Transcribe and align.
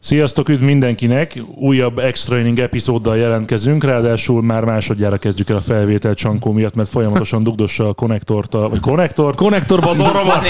Sziasztok, 0.00 0.48
üdv 0.48 0.62
mindenkinek! 0.62 1.42
Újabb 1.54 1.98
Extra 1.98 2.38
Inning 2.38 2.58
epizóddal 2.58 3.16
jelentkezünk, 3.16 3.84
ráadásul 3.84 4.42
már 4.42 4.64
másodjára 4.64 5.16
kezdjük 5.16 5.48
el 5.48 5.56
a 5.56 5.60
felvételt 5.60 6.16
Csankó 6.16 6.52
miatt, 6.52 6.74
mert 6.74 6.88
folyamatosan 6.88 7.42
dugdossa 7.42 7.88
a 7.88 7.94
konnektort, 7.94 8.54
a, 8.54 8.68
vagy 8.68 8.80
konnektort, 8.80 9.36
konnektorba 9.36 9.88
az 9.90 10.00
orromat, 10.00 10.46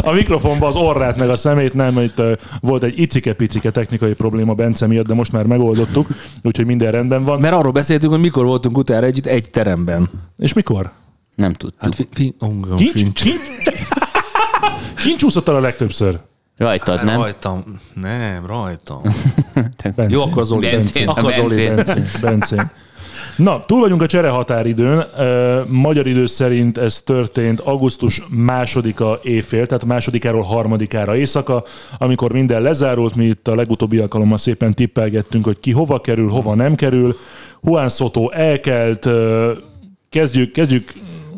a 0.00 0.12
mikrofonba 0.12 0.66
az 0.66 0.76
orrát 0.76 1.16
meg 1.16 1.28
a 1.28 1.36
szemét, 1.36 1.74
nem, 1.74 1.98
itt 1.98 2.18
uh, 2.18 2.32
volt 2.60 2.82
egy 2.82 2.98
icike-picike 2.98 3.70
technikai 3.70 4.12
probléma 4.12 4.54
Bence 4.54 4.86
miatt, 4.86 5.06
de 5.06 5.14
most 5.14 5.32
már 5.32 5.46
megoldottuk, 5.46 6.06
úgyhogy 6.42 6.66
minden 6.66 6.90
rendben 6.90 7.24
van. 7.24 7.40
Mert 7.40 7.54
arról 7.54 7.72
beszéltünk, 7.72 8.12
hogy 8.12 8.20
mikor 8.20 8.44
voltunk 8.44 8.76
utána 8.76 9.06
együtt 9.06 9.26
egy 9.26 9.50
teremben. 9.50 10.10
És 10.38 10.52
mikor? 10.52 10.92
Nem 11.34 11.52
tudtuk. 11.52 11.80
Hát 11.80 11.94
fi, 11.94 12.08
fi, 12.12 12.34
oh, 12.38 12.74
Kincs? 12.76 12.92
Kincs? 12.92 13.22
Kincs 14.96 15.22
úszott 15.22 15.48
el 15.48 15.54
a 15.54 15.60
legtöbbször. 15.60 16.18
Rajtad, 16.60 16.96
Hát 16.96 17.04
nem? 17.04 17.16
Rajtam. 17.16 17.80
Nem, 17.94 18.46
rajtam. 18.46 19.00
Bencén. 19.82 20.08
Jó, 20.08 20.20
akkor 20.22 20.44
Zoli. 20.44 20.70
Bencén. 20.70 21.08
Akkor 21.08 21.24
A 21.24 21.30
Zoli. 21.32 21.66
Bencén. 21.66 22.04
Bencén. 22.30 22.70
Na, 23.36 23.64
túl 23.66 23.80
vagyunk 23.80 24.02
a 24.02 24.06
csere 24.06 24.28
határidőn. 24.28 25.04
Ö, 25.18 25.60
Magyar 25.68 26.06
idő 26.06 26.26
szerint 26.26 26.78
ez 26.78 27.00
történt 27.00 27.60
augusztus 27.60 28.22
másodika 28.28 29.20
éjfél, 29.22 29.66
tehát 29.66 29.84
másodikáról 29.84 30.42
harmadikára 30.42 31.16
éjszaka, 31.16 31.64
amikor 31.98 32.32
minden 32.32 32.62
lezárult, 32.62 33.14
mi 33.14 33.24
itt 33.24 33.48
a 33.48 33.54
legutóbbi 33.54 33.98
alkalommal 33.98 34.38
szépen 34.38 34.74
tippelgettünk, 34.74 35.44
hogy 35.44 35.60
ki 35.60 35.72
hova 35.72 36.00
kerül, 36.00 36.28
hova 36.28 36.54
nem 36.54 36.74
kerül. 36.74 37.16
Juan 37.62 37.88
Soto 37.88 38.30
elkelt, 38.30 39.08
kezdjük, 40.08 40.52
kezdjük, 40.52 40.92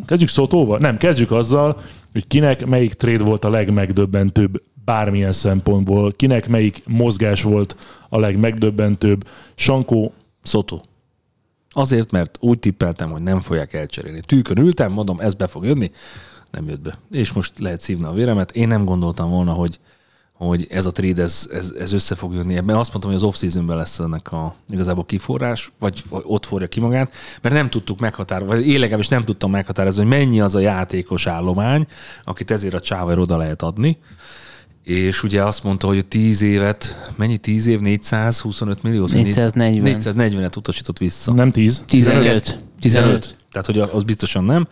kezdjük 0.06 0.28
Sotóval? 0.30 0.78
Nem, 0.78 0.96
kezdjük 0.96 1.30
azzal, 1.32 1.80
hogy 2.12 2.26
kinek 2.26 2.66
melyik 2.66 2.92
trade 2.92 3.24
volt 3.24 3.44
a 3.44 3.50
legmegdöbbentőbb 3.50 4.62
bármilyen 4.84 5.32
szempontból, 5.32 6.12
kinek 6.12 6.48
melyik 6.48 6.82
mozgás 6.86 7.42
volt 7.42 7.76
a 8.08 8.18
legmegdöbbentőbb. 8.18 9.28
Sankó, 9.54 10.12
Szotó. 10.42 10.82
Azért, 11.70 12.10
mert 12.10 12.36
úgy 12.40 12.58
tippeltem, 12.58 13.10
hogy 13.10 13.22
nem 13.22 13.40
fogják 13.40 13.72
elcserélni. 13.72 14.20
Tűkön 14.20 14.58
ültem, 14.58 14.92
mondom, 14.92 15.20
ez 15.20 15.34
be 15.34 15.46
fog 15.46 15.64
jönni, 15.64 15.90
nem 16.50 16.68
jött 16.68 16.80
be. 16.80 16.98
És 17.10 17.32
most 17.32 17.58
lehet 17.58 17.80
szívni 17.80 18.04
a 18.04 18.12
véremet. 18.12 18.50
Én 18.50 18.68
nem 18.68 18.84
gondoltam 18.84 19.30
volna, 19.30 19.52
hogy, 19.52 19.78
hogy 20.32 20.66
ez 20.70 20.86
a 20.86 20.90
trade, 20.90 21.22
ez, 21.22 21.48
ez, 21.52 21.72
ez 21.78 21.92
össze 21.92 22.14
fog 22.14 22.34
jönni. 22.34 22.56
Ebben 22.56 22.76
azt 22.76 22.90
mondtam, 22.90 23.12
hogy 23.12 23.20
az 23.20 23.26
off-seasonben 23.26 23.76
lesz 23.76 23.98
ennek 23.98 24.32
a 24.32 24.54
igazából 24.70 25.04
kiforrás, 25.04 25.72
vagy, 25.78 26.02
vagy 26.08 26.22
ott 26.26 26.46
forja 26.46 26.68
ki 26.68 26.80
magát, 26.80 27.12
mert 27.42 27.54
nem 27.54 27.70
tudtuk 27.70 28.00
meghatározni, 28.00 28.54
vagy 28.54 28.68
én 28.68 28.78
legalábbis 28.78 29.08
nem 29.08 29.24
tudtam 29.24 29.50
meghatározni, 29.50 30.00
hogy 30.00 30.10
mennyi 30.10 30.40
az 30.40 30.54
a 30.54 30.60
játékos 30.60 31.26
állomány, 31.26 31.86
akit 32.24 32.50
ezért 32.50 32.74
a 32.74 32.80
csáver 32.80 33.18
oda 33.18 33.36
lehet 33.36 33.62
adni. 33.62 33.98
És 34.84 35.22
ugye 35.22 35.42
azt 35.42 35.64
mondta, 35.64 35.86
hogy 35.86 36.06
10 36.08 36.42
évet, 36.42 37.12
mennyi 37.16 37.36
10 37.36 37.66
év, 37.66 37.80
425 37.80 38.82
millió? 38.82 39.06
440. 39.06 40.00
440-et 40.02 40.56
utasított 40.56 40.98
vissza. 40.98 41.32
nem 41.32 41.50
10. 41.50 41.82
15. 41.86 42.64
15. 42.80 43.36
Tehát, 43.52 43.66
hogy 43.66 43.78
az 43.78 44.02
biztosan 44.02 44.44
nem. 44.44 44.68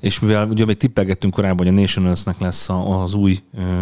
És 0.00 0.20
mivel 0.20 0.48
ugye 0.48 0.64
még 0.64 0.76
tippelgettünk 0.76 1.34
korábban, 1.34 1.66
hogy 1.66 1.76
a 1.76 1.80
Nationalsnek 1.80 2.38
lesz 2.38 2.68
a- 2.68 3.02
az 3.02 3.14
új 3.14 3.38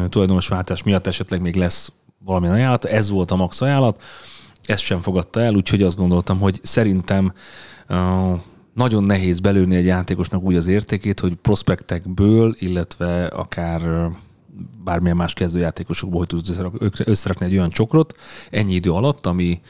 tulajdonosváltás 0.08 0.82
miatt 0.82 1.06
esetleg 1.06 1.40
még 1.40 1.54
lesz 1.56 1.92
valamilyen 2.24 2.54
ajánlat, 2.54 2.84
ez 2.84 3.10
volt 3.10 3.30
a 3.30 3.36
max 3.36 3.60
ajánlat, 3.60 4.02
ezt 4.64 4.82
sem 4.82 5.00
fogadta 5.00 5.40
el, 5.40 5.54
úgyhogy 5.54 5.82
azt 5.82 5.96
gondoltam, 5.96 6.38
hogy 6.38 6.60
szerintem 6.62 7.32
nagyon 8.74 9.04
nehéz 9.04 9.40
belőni 9.40 9.76
egy 9.76 9.84
játékosnak 9.84 10.42
úgy 10.42 10.54
az 10.54 10.66
értékét, 10.66 11.20
hogy 11.20 11.34
prospektekből, 11.34 12.54
illetve 12.58 13.26
akár 13.26 14.10
bármilyen 14.84 15.16
más 15.16 15.32
kezdőjátékosokból, 15.32 16.18
hogy 16.18 16.26
tudsz 16.28 16.48
összerak- 16.48 17.08
összerakni 17.08 17.46
egy 17.46 17.52
olyan 17.52 17.70
csokrot 17.70 18.14
ennyi 18.50 18.74
idő 18.74 18.90
alatt, 18.90 19.26
ami, 19.26 19.60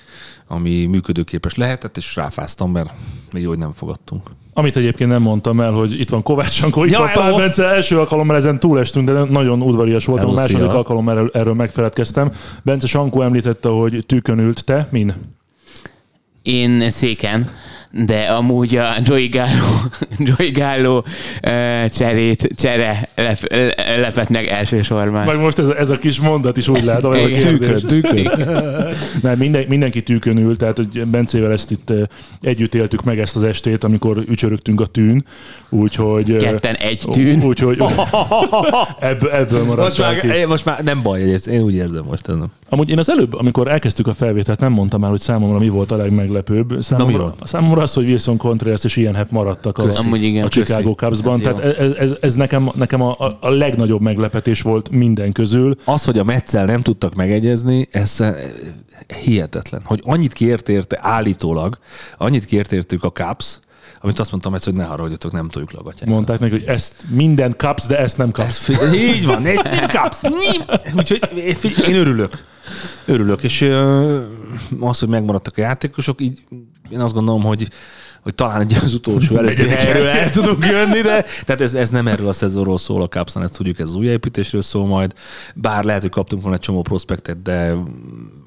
ami 0.47 0.85
működőképes 0.87 1.55
lehetett, 1.55 1.97
és 1.97 2.17
ráfáztam, 2.17 2.71
mert 2.73 2.91
még 3.33 3.43
jó, 3.43 3.49
hogy 3.49 3.59
nem 3.59 3.73
fogadtunk. 3.73 4.31
Amit 4.55 4.77
egyébként 4.77 5.11
nem 5.11 5.23
mondtam 5.23 5.61
el, 5.61 5.71
hogy 5.73 6.01
itt 6.01 6.09
van 6.09 6.23
Kovács 6.23 6.51
Sankó, 6.51 6.85
itt 6.85 6.91
Ja, 6.91 6.99
van 6.99 7.11
Pál! 7.13 7.37
Bence, 7.37 7.65
első 7.65 7.99
alkalommal 7.99 8.37
ezen 8.37 8.59
túlestünk, 8.59 9.11
de 9.11 9.25
nagyon 9.25 9.63
udvarias 9.63 10.05
voltam, 10.05 10.27
a 10.27 10.31
Hello, 10.31 10.43
második 10.43 10.67
szia! 10.69 10.77
alkalommal 10.77 11.17
erről, 11.17 11.31
erről 11.35 11.55
megfeledkeztem. 11.55 12.33
Bence 12.63 12.87
Sankó 12.87 13.23
említette, 13.23 13.69
hogy 13.69 14.05
tűkön 14.07 14.39
ült, 14.39 14.65
te 14.65 14.89
min? 14.91 15.15
Én 16.43 16.91
széken, 16.91 17.51
de 17.93 18.21
amúgy 18.23 18.77
a 18.77 18.95
Joey 19.05 19.29
Gallo, 19.29 19.67
Joey 20.37 20.51
Gallo 20.51 21.03
cserét, 21.95 22.49
csere 22.55 23.09
lep, 23.17 23.53
lepett 24.01 24.29
meg 24.29 24.47
elsősorban. 24.47 25.25
Meg 25.25 25.39
most 25.39 25.59
ez, 25.59 25.69
a- 25.69 25.79
ez 25.79 25.91
a 25.91 25.99
kis 25.99 26.21
mondat 26.21 26.57
is 26.57 26.69
úgy 26.69 26.85
látom, 26.85 27.13
a 27.13 27.17
Igen. 27.17 27.59
kérdés. 27.59 28.29
Nem, 29.23 29.39
minden, 29.45 29.65
mindenki 29.69 30.03
tűkön 30.03 30.37
ül, 30.39 30.57
tehát 30.57 30.77
hogy 30.77 31.07
Bencével 31.07 31.53
ezt 31.53 31.71
itt 31.71 31.93
együtt 32.41 32.75
éltük 32.75 33.05
meg 33.05 33.19
ezt 33.19 33.37
az 33.37 33.43
estét, 33.43 33.85
amikor 33.85 34.25
ücsörögtünk 34.29 34.81
a 34.81 34.87
tűn, 34.87 35.25
úgyhogy... 35.69 36.37
Ketten 36.37 36.75
egy 36.75 37.03
tűn. 37.11 37.43
Úgyhogy 37.45 37.79
ebből, 39.01 39.31
ebből 39.31 39.59
Most 39.65 39.69
maradtál 39.77 40.21
ki. 40.21 40.27
már, 40.27 40.47
most 40.47 40.65
már 40.65 40.83
nem 40.83 41.03
baj, 41.03 41.21
én 41.47 41.61
úgy 41.61 41.75
érzem 41.75 42.03
most 42.09 42.29
ez 42.29 42.35
nem. 42.35 42.51
Amúgy 42.73 42.89
én 42.89 42.99
az 42.99 43.11
előbb, 43.11 43.35
amikor 43.35 43.69
elkezdtük 43.69 44.07
a 44.07 44.15
felvételt, 44.15 44.61
nem 44.61 44.73
mondtam 44.73 45.01
már, 45.01 45.11
hogy 45.11 45.21
számomra 45.21 45.59
mi 45.59 45.69
volt 45.69 45.91
a 45.91 45.97
legmeglepőbb. 45.97 46.83
Számomra, 46.83 47.19
volt? 47.19 47.47
számomra 47.47 47.83
az, 47.83 47.95
hogy 47.95 48.05
Wilson 48.05 48.37
Contreras 48.37 48.85
és 48.85 48.97
Ian 48.97 49.15
Happ 49.15 49.31
maradtak 49.31 49.79
a. 49.79 49.89
Amúgy 50.05 50.23
igen. 50.23 50.45
a 50.45 50.49
Chicago 50.49 50.93
Cubsban. 50.95 51.41
Tehát 51.41 51.59
ez, 51.61 51.93
ez, 51.93 52.13
ez 52.21 52.35
nekem, 52.35 52.71
nekem 52.75 53.03
a, 53.03 53.17
a- 53.41 53.51
legnagyobb 53.51 54.01
meglepetés 54.01 54.63
volt 54.63 54.91
minden 54.91 55.33
közül. 55.33 55.77
Az, 55.85 56.05
hogy 56.05 56.19
a 56.19 56.25
Metszel 56.25 56.65
nem 56.65 56.81
tudtak 56.81 57.15
megegyezni, 57.15 57.89
ez 57.91 58.21
eh, 58.21 58.35
hihetetlen. 59.25 59.81
Hogy 59.85 60.01
annyit 60.05 60.33
kért 60.33 60.69
érte 60.69 60.99
állítólag, 61.03 61.79
annyit 62.19 62.45
kért 62.45 62.73
értük 62.73 63.05
a 63.05 63.11
Caps, 63.11 63.59
amit 64.01 64.19
azt 64.19 64.31
mondtam 64.31 64.55
egyszer, 64.55 64.73
hogy 64.73 64.83
ne 64.83 64.89
haragudjatok, 64.89 65.33
nem 65.33 65.49
tudjuk 65.49 65.73
gatyánkra. 65.73 66.11
Mondták 66.11 66.39
neki, 66.39 66.53
hogy 66.53 66.65
ezt 66.67 67.05
minden 67.09 67.55
kapsz, 67.57 67.87
de 67.87 67.99
ezt 67.99 68.19
nem 68.19 68.31
kapsz. 68.31 68.69
Ez, 68.69 68.95
így 68.95 69.27
van, 69.27 69.47
ezt 69.47 69.63
nem 69.63 69.89
kapsz. 70.01 70.21
Nem. 70.21 70.33
Úgyhogy 70.97 71.21
figyelj, 71.57 71.93
én 71.93 71.97
örülök. 71.97 72.49
Örülök, 73.05 73.43
és 73.43 73.63
az, 74.81 74.99
hogy 74.99 75.09
megmaradtak 75.09 75.59
a 75.59 75.61
játékosok, 75.61 76.21
így 76.21 76.39
én 76.91 77.01
azt 77.01 77.15
gondolom, 77.15 77.43
hogy 77.43 77.69
hogy 78.23 78.35
talán 78.35 78.61
egy 78.61 78.77
az 78.85 78.95
utolsó 78.95 79.37
előtti 79.39 79.69
helyről 79.69 80.07
el 80.07 80.31
tudunk 80.31 80.67
jönni, 80.67 81.01
de 81.01 81.25
tehát 81.45 81.61
ez, 81.61 81.75
ez 81.75 81.91
nem 81.91 82.07
erről 82.07 82.29
a 82.29 82.33
szezonról 82.33 82.79
szól 82.79 83.03
a 83.03 83.09
Capsnál, 83.09 83.45
ezt 83.45 83.57
tudjuk, 83.57 83.79
ez 83.79 83.95
újjáépítésről 83.95 84.63
szól 84.63 84.87
majd, 84.87 85.15
bár 85.55 85.85
lehet, 85.85 86.01
hogy 86.01 86.11
kaptunk 86.11 86.43
volna 86.43 86.57
egy 86.57 86.63
csomó 86.63 86.83
prospektet, 86.83 87.43
de 87.43 87.75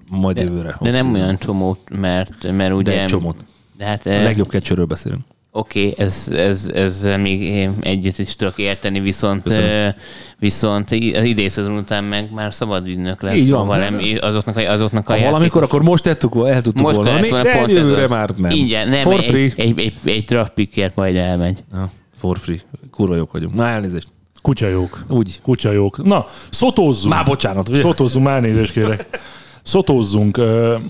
majd 0.10 0.38
jövőre. 0.38 0.78
De 0.82 0.92
nem 0.92 1.14
olyan 1.14 1.38
csomót, 1.38 1.80
mert, 1.90 2.52
mert 2.52 2.74
ugye... 2.74 2.92
De 2.92 3.02
egy 3.02 3.08
csomót. 3.08 3.36
De 3.78 3.86
hát, 3.86 4.06
A 4.06 4.10
eh, 4.10 4.24
legjobb 4.24 4.50
kecsőről 4.50 4.86
beszélünk. 4.86 5.22
Oké, 5.56 5.90
okay, 5.90 6.06
ez, 6.06 6.28
ez, 6.32 6.70
ez 6.74 7.08
még 7.22 7.42
én 7.42 7.74
együtt 7.82 8.18
is 8.18 8.36
tudok 8.36 8.58
érteni, 8.58 9.00
viszont, 9.00 9.44
Köszönöm. 9.44 9.94
viszont 10.40 10.92
az 10.92 11.24
idei 11.24 11.50
szezon 11.50 11.78
után 11.78 12.04
meg 12.04 12.32
már 12.32 12.54
szabad 12.54 12.88
ügynök 12.88 13.22
lesz. 13.22 13.36
Így 13.36 13.50
van. 13.50 13.60
szóval 13.60 13.78
nem, 13.78 14.00
azoknak, 14.22 14.58
a- 14.58 14.72
azoknak 14.72 15.10
a 15.10 15.14
Ha 15.14 15.24
valamikor, 15.24 15.64
akkor 15.64 15.84
most 15.84 16.04
tettük, 16.04 16.36
el 16.36 16.62
tudtuk 16.62 16.82
most 16.82 16.96
volna, 16.96 17.20
volna 17.20 17.44
de 17.44 17.66
jövőre 17.68 18.08
már 18.08 18.30
nem. 18.38 18.52
Ingyen, 18.52 18.90
nem, 18.90 19.02
For 19.02 19.14
egy, 19.14 19.26
free. 19.26 19.52
Egy, 19.56 19.80
egy, 19.80 19.94
egy 20.04 20.42
pickért 20.54 20.96
majd 20.96 21.16
elmegy. 21.16 21.64
Ja, 21.72 21.92
for 22.16 22.38
free. 22.38 22.60
Kurva 22.92 23.16
jók 23.16 23.32
vagyunk. 23.32 23.54
Na 23.54 23.68
elnézést. 23.68 24.08
Kutyajók. 24.42 25.04
Úgy. 25.08 25.40
Kutyajók. 25.44 26.04
Na, 26.04 26.28
szotózzunk. 26.50 27.14
Már 27.14 27.26
bocsánat. 27.26 27.70
ugye? 27.70 27.80
Szotózzunk, 27.80 28.26
már 28.26 28.42
nézést 28.42 28.72
kérek. 28.72 29.08
Szotózzunk. 29.64 30.42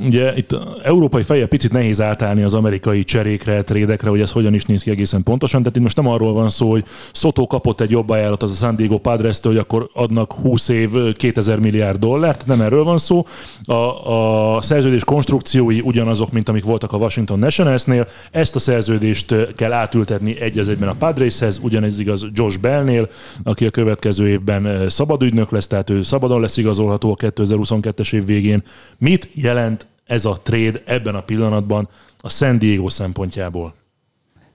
Ugye 0.02 0.36
itt 0.36 0.58
európai 0.84 1.24
fejjel 1.24 1.48
picit 1.48 1.72
nehéz 1.72 2.02
átállni 2.02 2.44
az 2.44 2.54
amerikai 2.54 3.04
cserékre, 3.04 3.64
trédekre, 3.64 4.10
hogy 4.10 4.22
ez 4.22 4.32
hogyan 4.32 4.54
is 4.54 4.66
néz 4.66 4.84
ki 4.84 4.90
egészen 4.90 5.24
pontosan. 5.24 5.60
Tehát 5.60 5.76
itt 5.76 5.82
most 5.82 5.96
nem 5.96 6.08
arról 6.08 6.34
van 6.34 6.50
szó, 6.50 6.70
hogy 6.70 6.84
Szotó 7.12 7.48
kapott 7.48 7.82
egy 7.82 7.90
jobb 7.90 8.10
ajánlat 8.10 8.44
az 8.44 8.52
a 8.52 8.54
San 8.54 8.76
Diego 8.76 8.98
padres 8.98 9.40
hogy 9.42 9.58
akkor 9.58 9.90
adnak 9.94 10.34
20 10.34 10.70
év 10.70 10.90
2000 11.16 11.60
milliárd 11.60 12.00
dollárt. 12.00 12.46
Nem 12.46 12.62
erről 12.62 12.84
van 12.84 12.98
szó. 12.98 13.26
A, 13.66 14.56
a 14.56 14.62
szerződés 14.62 15.04
konstrukciói 15.04 15.82
ugyanazok, 15.82 16.32
mint 16.32 16.50
amik 16.50 16.64
voltak 16.64 16.92
a 16.92 16.98
Washington 16.98 17.40
Nationalsnél. 17.40 18.08
Ezt 18.32 18.56
a 18.56 18.60
szerződést 18.60 19.36
kell 19.56 19.72
átültetni 19.72 20.40
egy 20.40 20.60
az 20.60 20.70
egyben 20.70 20.90
a 20.90 20.96
Padreshez, 21.00 21.60
ugyanez 21.64 22.00
igaz 22.00 22.28
Josh 22.34 22.60
Bellnél, 22.60 23.10
aki 23.44 23.66
a 23.66 23.70
következő 23.70 24.28
évben 24.28 24.66
ö, 24.66 24.90
szabad 24.90 25.22
ügynök 25.22 25.52
lesz, 25.52 25.68
tehát 25.68 25.90
ő 25.90 26.02
szabadon 26.02 26.42
lesz 26.42 26.58
igazolható 26.58 27.12
a 27.12 27.16
2022-es 27.16 28.14
év 28.14 28.26
végén. 28.26 28.63
Mit 28.98 29.30
jelent 29.34 29.86
ez 30.06 30.26
a 30.26 30.38
trade 30.44 30.82
ebben 30.86 31.16
a 31.16 31.22
pillanatban 31.22 31.90
a 32.22 32.30
San 32.30 32.60
Diego 32.60 32.90
szempontjából? 32.90 33.76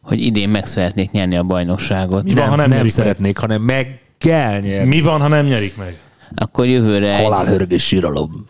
Hogy 0.03 0.21
idén 0.21 0.49
meg 0.49 0.67
szeretnék 0.67 1.11
nyerni 1.11 1.37
a 1.37 1.43
bajnokságot. 1.43 2.25
Mi 2.25 2.35
van, 2.35 2.49
ha 2.49 2.57
nem, 2.57 2.59
nem 2.59 2.69
nyerik 2.69 2.83
meg? 2.83 2.91
szeretnék, 2.91 3.39
hanem 3.39 3.63
meg 3.63 4.01
kell 4.19 4.61
nyerni. 4.61 4.89
Mi 4.89 5.01
van, 5.01 5.21
ha 5.21 5.29
nem 5.29 5.47
nyerik 5.47 5.77
meg? 5.77 5.99
Akkor 6.35 6.67
jövőre 6.67 7.17
egy, 7.17 7.23
Halálhörgés 7.25 7.87
síralom. 7.87 8.47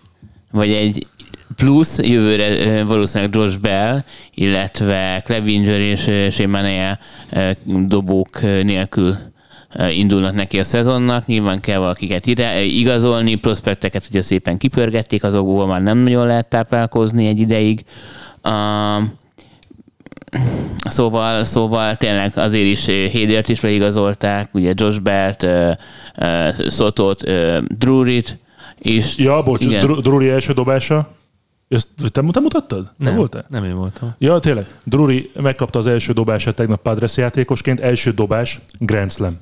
vagy 0.50 0.70
egy 0.70 1.06
plusz 1.56 1.98
jövőre 1.98 2.84
valószínűleg 2.84 3.34
Josh 3.34 3.58
Bell, 3.58 4.04
illetve 4.34 5.22
Clevinger 5.24 5.80
és 5.80 6.06
ö, 6.06 6.30
Shemania 6.30 6.98
dobók 7.64 8.40
nélkül 8.42 9.16
indulnak 9.90 10.34
neki 10.34 10.58
a 10.58 10.64
szezonnak. 10.64 11.26
Nyilván 11.26 11.60
kell 11.60 11.78
valakiket 11.78 12.26
ide, 12.26 12.56
ö, 12.56 12.60
igazolni, 12.60 13.34
prospekteket 13.34 14.06
ugye 14.10 14.22
szépen 14.22 14.58
kipörgették, 14.58 15.24
azokból 15.24 15.66
már 15.66 15.82
nem 15.82 15.98
nagyon 15.98 16.26
lehet 16.26 16.48
táplálkozni 16.48 17.26
egy 17.26 17.38
ideig. 17.38 17.84
Um, 18.44 19.16
Szóval, 20.88 21.44
szóval 21.44 21.96
tényleg 21.96 22.32
azért 22.34 22.66
is 22.66 22.86
Hédért 22.86 23.48
is 23.48 23.60
leigazolták, 23.60 24.48
ugye 24.54 24.72
Josh 24.76 25.00
Belt, 25.00 25.42
uh, 25.42 25.72
Drurit, 27.78 28.38
és 28.78 29.16
Ja, 29.16 29.42
bocs, 29.42 29.64
igen. 29.64 29.86
Dr- 29.86 30.02
Drury 30.02 30.28
első 30.28 30.52
dobása. 30.52 31.08
Ezt 31.68 31.88
te, 32.12 32.22
te 32.22 32.40
mutattad? 32.40 32.84
Te 32.84 32.92
Nem, 33.04 33.16
voltál? 33.16 33.44
nem 33.48 33.64
én 33.64 33.74
voltam. 33.76 34.14
Ja, 34.18 34.38
tényleg. 34.38 34.80
Drury 34.84 35.30
megkapta 35.34 35.78
az 35.78 35.86
első 35.86 36.12
dobását 36.12 36.54
tegnap 36.54 36.82
Padres 36.82 37.16
játékosként. 37.16 37.80
Első 37.80 38.10
dobás, 38.12 38.60
Grand 38.78 39.10
Slam. 39.12 39.36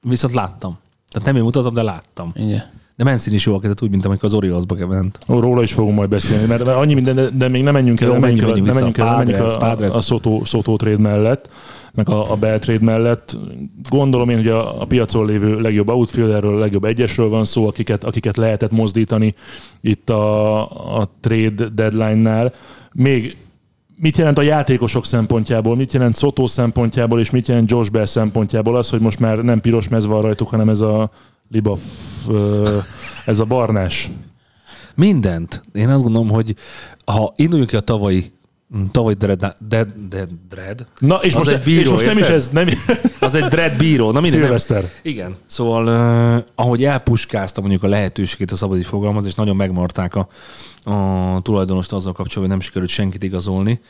Viszont 0.00 0.34
láttam. 0.34 0.78
Tehát 1.08 1.26
nem 1.26 1.36
én 1.36 1.42
mutatom, 1.42 1.74
de 1.74 1.82
láttam. 1.82 2.32
Igen. 2.34 2.70
De 2.98 3.04
Mancini 3.04 3.34
is 3.34 3.46
jól 3.46 3.60
kezdett 3.60 3.82
úgy, 3.82 3.90
mint 3.90 4.04
amikor 4.04 4.24
az 4.24 4.34
Orioles-ba 4.34 4.86
ment. 4.86 5.18
Róla 5.26 5.62
is 5.62 5.72
fogunk 5.72 5.96
majd 5.96 6.08
beszélni, 6.08 6.46
mert, 6.46 6.68
annyi 6.68 6.94
minden, 6.94 7.30
de- 7.36 7.48
még 7.48 7.62
nem 7.62 7.72
menjünk 7.72 8.00
el, 8.00 8.06
Jó, 8.06 8.12
nem 8.12 8.22
menjünk 8.22 8.46
menjünk 8.46 8.74
menjünk 8.74 8.98
el, 8.98 9.04
nem 9.04 9.16
menjünk 9.16 9.38
el 9.38 9.56
Padres, 9.58 9.92
a, 9.92 9.94
a, 9.94 9.98
a 9.98 10.00
Soto, 10.00 10.44
Soto 10.44 10.76
trade 10.76 10.98
mellett, 10.98 11.50
meg 11.94 12.08
a, 12.08 12.32
a 12.32 12.36
Bell 12.36 12.58
trade 12.58 12.84
mellett. 12.84 13.38
Gondolom 13.88 14.28
én, 14.28 14.36
hogy 14.36 14.48
a, 14.48 14.80
a 14.80 14.84
piacon 14.84 15.26
lévő 15.26 15.60
legjobb 15.60 15.88
outfielderről, 15.88 16.56
a 16.56 16.58
legjobb 16.58 16.84
egyesről 16.84 17.28
van 17.28 17.44
szó, 17.44 17.66
akiket, 17.66 18.04
akiket 18.04 18.36
lehetett 18.36 18.70
mozdítani 18.70 19.34
itt 19.80 20.10
a, 20.10 20.60
a 21.00 21.10
trade 21.20 21.68
deadline-nál. 21.68 22.52
Még 22.92 23.36
mit 23.96 24.18
jelent 24.18 24.38
a 24.38 24.42
játékosok 24.42 25.04
szempontjából, 25.04 25.76
mit 25.76 25.92
jelent 25.92 26.16
Soto 26.16 26.46
szempontjából, 26.46 27.20
és 27.20 27.30
mit 27.30 27.48
jelent 27.48 27.70
Josh 27.70 27.90
Bell 27.90 28.04
szempontjából 28.04 28.76
az, 28.76 28.90
hogy 28.90 29.00
most 29.00 29.18
már 29.18 29.38
nem 29.38 29.60
piros 29.60 29.88
mez 29.88 30.06
van 30.06 30.20
rajtuk, 30.20 30.48
hanem 30.48 30.68
ez 30.68 30.80
a 30.80 31.10
libaf, 31.50 31.82
ö, 32.28 32.78
ez 33.26 33.38
a 33.38 33.44
barnás. 33.44 34.10
Mindent. 34.94 35.62
Én 35.72 35.88
azt 35.88 36.02
gondolom, 36.02 36.28
hogy 36.28 36.54
ha 37.04 37.32
induljunk 37.36 37.70
ki 37.70 37.76
a 37.76 37.80
tavalyi 37.80 38.32
mm, 38.76 38.84
tavaly 38.84 39.14
dread, 39.14 39.54
dread, 39.68 39.88
dread, 40.08 40.28
dread 40.48 40.86
Na, 40.98 41.16
és 41.16 41.34
Az 41.34 41.46
most, 41.46 41.56
egy 41.56 41.64
bíró, 41.64 41.80
és 41.80 41.90
most 41.90 42.04
nem 42.04 42.18
is 42.18 42.28
ez, 42.28 42.48
nem, 42.48 42.68
az 43.20 43.34
egy 43.34 43.44
dread 43.44 43.76
bíró. 43.76 44.10
Na 44.10 44.20
minden, 44.20 44.40
nem. 44.40 44.58
Szilveszter. 44.58 44.90
Igen. 45.02 45.36
Szóval, 45.46 45.86
uh, 46.36 46.44
ahogy 46.54 46.84
elpuskázta 46.84 47.60
mondjuk 47.60 47.82
a 47.82 47.88
lehetőségét 47.88 48.50
a 48.50 48.56
szabadi 48.56 48.82
fogalmaz, 48.82 49.26
és 49.26 49.34
nagyon 49.34 49.56
megmarták 49.56 50.14
a, 50.14 50.28
a 50.90 51.40
tulajdonost 51.42 51.92
azzal 51.92 52.12
kapcsolatban, 52.12 52.42
hogy 52.42 52.50
nem 52.50 52.60
sikerült 52.60 52.90
senkit 52.90 53.22
igazolni. 53.22 53.80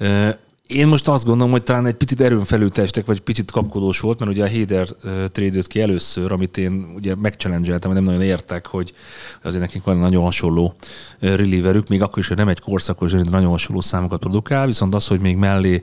Uh, 0.00 0.28
én 0.66 0.88
most 0.88 1.08
azt 1.08 1.24
gondolom, 1.24 1.52
hogy 1.52 1.62
talán 1.62 1.86
egy 1.86 1.94
picit 1.94 2.20
erőn 2.20 2.44
felültestek, 2.44 3.06
vagy 3.06 3.20
picit 3.20 3.50
kapkodós 3.50 4.00
volt, 4.00 4.18
mert 4.18 4.30
ugye 4.30 4.42
a 4.42 4.46
Héder 4.46 4.86
trade 5.32 5.62
ki 5.62 5.80
először, 5.80 6.32
amit 6.32 6.58
én 6.58 6.92
ugye 6.94 7.14
megchallengeltem, 7.14 7.92
nem 7.92 8.04
nagyon 8.04 8.22
értek, 8.22 8.66
hogy 8.66 8.94
azért 9.42 9.60
nekik 9.60 9.82
van 9.82 9.96
nagyon 9.96 10.22
hasonló 10.22 10.74
relieverük, 11.20 11.88
még 11.88 12.02
akkor 12.02 12.18
is, 12.18 12.28
hogy 12.28 12.36
nem 12.36 12.48
egy 12.48 12.60
korszakos, 12.60 13.12
de 13.12 13.22
nagyon 13.30 13.50
hasonló 13.50 13.80
számokat 13.80 14.20
produkál, 14.20 14.66
viszont 14.66 14.94
az, 14.94 15.06
hogy 15.06 15.20
még 15.20 15.36
mellé 15.36 15.82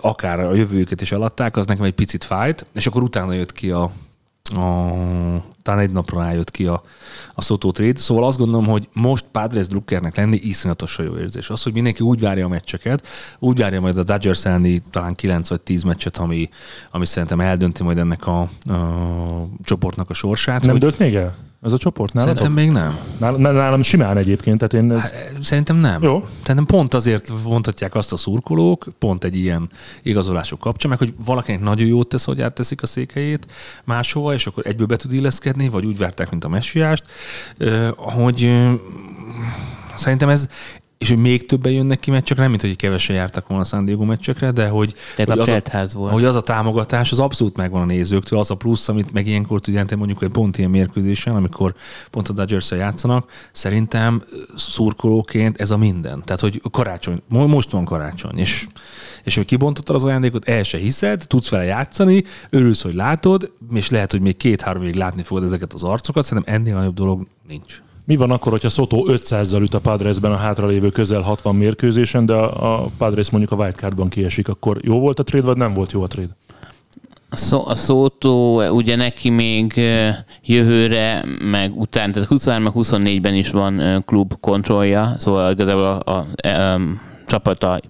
akár 0.00 0.40
a 0.40 0.54
jövőjüket 0.54 1.00
is 1.00 1.12
eladták, 1.12 1.56
az 1.56 1.66
nekem 1.66 1.84
egy 1.84 1.94
picit 1.94 2.24
fájt, 2.24 2.66
és 2.74 2.86
akkor 2.86 3.02
utána 3.02 3.32
jött 3.32 3.52
ki 3.52 3.70
a, 3.70 3.92
a 4.52 4.94
talán 5.62 5.80
egy 5.80 5.92
napra 5.92 6.20
rájött 6.20 6.50
ki 6.50 6.66
a, 6.66 6.82
a 7.34 7.42
Soto 7.42 7.70
trade. 7.70 7.98
Szóval 7.98 8.24
azt 8.24 8.38
gondolom, 8.38 8.66
hogy 8.66 8.88
most 8.92 9.24
Padres 9.32 9.66
Druckernek 9.66 10.16
lenni 10.16 10.36
iszonyatosan 10.42 11.04
jó 11.04 11.18
érzés. 11.18 11.50
Az, 11.50 11.62
hogy 11.62 11.72
mindenki 11.72 12.02
úgy 12.02 12.20
várja 12.20 12.44
a 12.44 12.48
meccseket, 12.48 13.06
úgy 13.38 13.58
várja 13.58 13.80
majd 13.80 13.98
a 13.98 14.02
Dodgers 14.02 14.44
elleni 14.44 14.82
talán 14.90 15.14
9 15.14 15.48
vagy 15.48 15.60
10 15.60 15.82
meccset, 15.82 16.16
ami, 16.16 16.48
ami 16.90 17.06
szerintem 17.06 17.40
eldönti 17.40 17.82
majd 17.82 17.98
ennek 17.98 18.26
a, 18.26 18.40
a 18.40 18.48
csoportnak 19.62 20.10
a 20.10 20.14
sorsát. 20.14 20.62
Nem 20.62 20.70
hogy 20.70 20.80
dölt 20.80 20.98
még 20.98 21.14
el? 21.14 21.36
Ez 21.64 21.72
a 21.72 21.78
csoport 21.78 22.12
nálatok? 22.12 22.38
Szerintem 22.38 22.64
még 22.64 22.72
nem. 22.72 22.98
Nálam, 23.18 23.40
nálam 23.40 23.82
simán 23.82 24.16
egyébként, 24.16 24.58
tehát 24.58 24.84
én 24.84 24.98
ez... 24.98 25.12
Szerintem 25.40 25.76
nem. 25.76 26.02
Jó. 26.02 26.26
Szerintem 26.40 26.66
pont 26.66 26.94
azért 26.94 27.32
vontatják 27.42 27.94
azt 27.94 28.12
a 28.12 28.16
szurkolók, 28.16 28.86
pont 28.98 29.24
egy 29.24 29.36
ilyen 29.36 29.70
igazolások 30.02 30.58
kapcsán, 30.58 30.90
meg 30.90 30.98
hogy 30.98 31.14
valakinek 31.24 31.62
nagyon 31.62 31.88
jót 31.88 32.08
tesz, 32.08 32.24
hogy 32.24 32.40
átteszik 32.40 32.82
a 32.82 32.86
székhelyét 32.86 33.46
máshova, 33.84 34.34
és 34.34 34.46
akkor 34.46 34.66
egyből 34.66 34.86
be 34.86 34.96
tud 34.96 35.12
illeszkedni, 35.12 35.68
vagy 35.68 35.84
úgy 35.84 35.98
várták, 35.98 36.30
mint 36.30 36.44
a 36.44 36.48
messiást, 36.48 37.04
hogy 37.96 38.70
szerintem 39.94 40.28
ez 40.28 40.48
és 40.98 41.08
hogy 41.08 41.18
még 41.18 41.46
többen 41.46 41.72
jönnek 41.72 42.00
ki 42.00 42.10
meccsek, 42.10 42.38
nem 42.38 42.50
mint 42.50 42.60
hogy 42.60 42.76
kevesen 42.76 43.16
jártak 43.16 43.46
volna 43.46 43.62
a 43.62 43.66
San 43.66 43.84
Diego 43.84 44.04
meccsekre, 44.04 44.50
de 44.50 44.68
hogy, 44.68 44.94
Tegnap 45.16 45.38
hogy, 45.38 45.62
az, 45.72 45.94
a, 45.94 45.98
volt. 45.98 46.12
hogy 46.12 46.24
az 46.24 46.36
a 46.36 46.40
támogatás 46.40 47.12
az 47.12 47.20
abszolút 47.20 47.56
megvan 47.56 47.82
a 47.82 47.84
nézőktől, 47.84 48.38
az 48.38 48.50
a 48.50 48.54
plusz, 48.54 48.88
amit 48.88 49.12
meg 49.12 49.26
ilyenkor 49.26 49.60
tudják, 49.60 49.96
mondjuk 49.96 50.22
egy 50.22 50.30
pont 50.30 50.58
ilyen 50.58 50.70
mérkőzésen, 50.70 51.34
amikor 51.34 51.74
pont 52.10 52.28
a 52.28 52.32
dodgers 52.32 52.70
játszanak, 52.70 53.30
szerintem 53.52 54.22
szurkolóként 54.56 55.60
ez 55.60 55.70
a 55.70 55.76
minden. 55.76 56.22
Tehát, 56.24 56.40
hogy 56.40 56.62
karácsony, 56.70 57.22
mo- 57.28 57.48
most 57.48 57.70
van 57.70 57.84
karácsony, 57.84 58.38
és, 58.38 58.66
és 59.24 59.34
hogy 59.34 59.44
kibontottad 59.44 59.94
az 59.94 60.04
ajándékot, 60.04 60.48
el 60.48 60.62
se 60.62 60.78
hiszed, 60.78 61.24
tudsz 61.26 61.48
vele 61.48 61.64
játszani, 61.64 62.24
örülsz, 62.50 62.82
hogy 62.82 62.94
látod, 62.94 63.52
és 63.74 63.90
lehet, 63.90 64.10
hogy 64.10 64.20
még 64.20 64.36
két-három 64.36 64.82
évig 64.82 64.94
látni 64.94 65.22
fogod 65.22 65.44
ezeket 65.44 65.72
az 65.72 65.82
arcokat, 65.82 66.24
szerintem 66.24 66.54
ennél 66.54 66.74
nagyobb 66.74 66.94
dolog 66.94 67.26
nincs. 67.48 67.82
Mi 68.06 68.16
van 68.16 68.30
akkor, 68.30 68.52
hogyha 68.52 68.68
Soto 68.68 69.04
500-zal 69.06 69.60
üt 69.60 69.74
a 69.74 69.78
Padresben 69.78 70.32
a 70.32 70.36
hátralévő 70.36 70.90
közel 70.90 71.20
60 71.20 71.56
mérkőzésen, 71.56 72.26
de 72.26 72.34
a 72.34 72.82
a 72.84 72.90
Padres 72.98 73.30
mondjuk 73.30 73.52
a 73.52 73.62
wildcardban 73.62 74.08
kiesik, 74.08 74.48
akkor 74.48 74.78
jó 74.82 74.98
volt 74.98 75.18
a 75.18 75.22
trade, 75.22 75.44
vagy 75.46 75.56
nem 75.56 75.74
volt 75.74 75.92
jó 75.92 76.02
a 76.02 76.06
trade? 76.06 76.36
A 77.30 77.56
a 77.66 77.74
szótó, 77.74 78.68
ugye 78.68 78.96
neki 78.96 79.30
még 79.30 79.72
ö, 79.76 80.08
jövőre, 80.44 81.24
meg 81.50 81.76
után, 81.76 82.12
tehát 82.12 82.28
23-24-ben 82.30 83.34
is 83.34 83.50
van 83.50 83.78
ö, 83.78 83.98
klub 84.04 84.34
kontrollja, 84.40 85.14
szóval 85.18 85.52
igazából 85.52 85.84
a, 85.84 86.10
a, 86.10 86.26
a, 86.42 86.48
a 86.48 86.80
csapata 87.26 87.80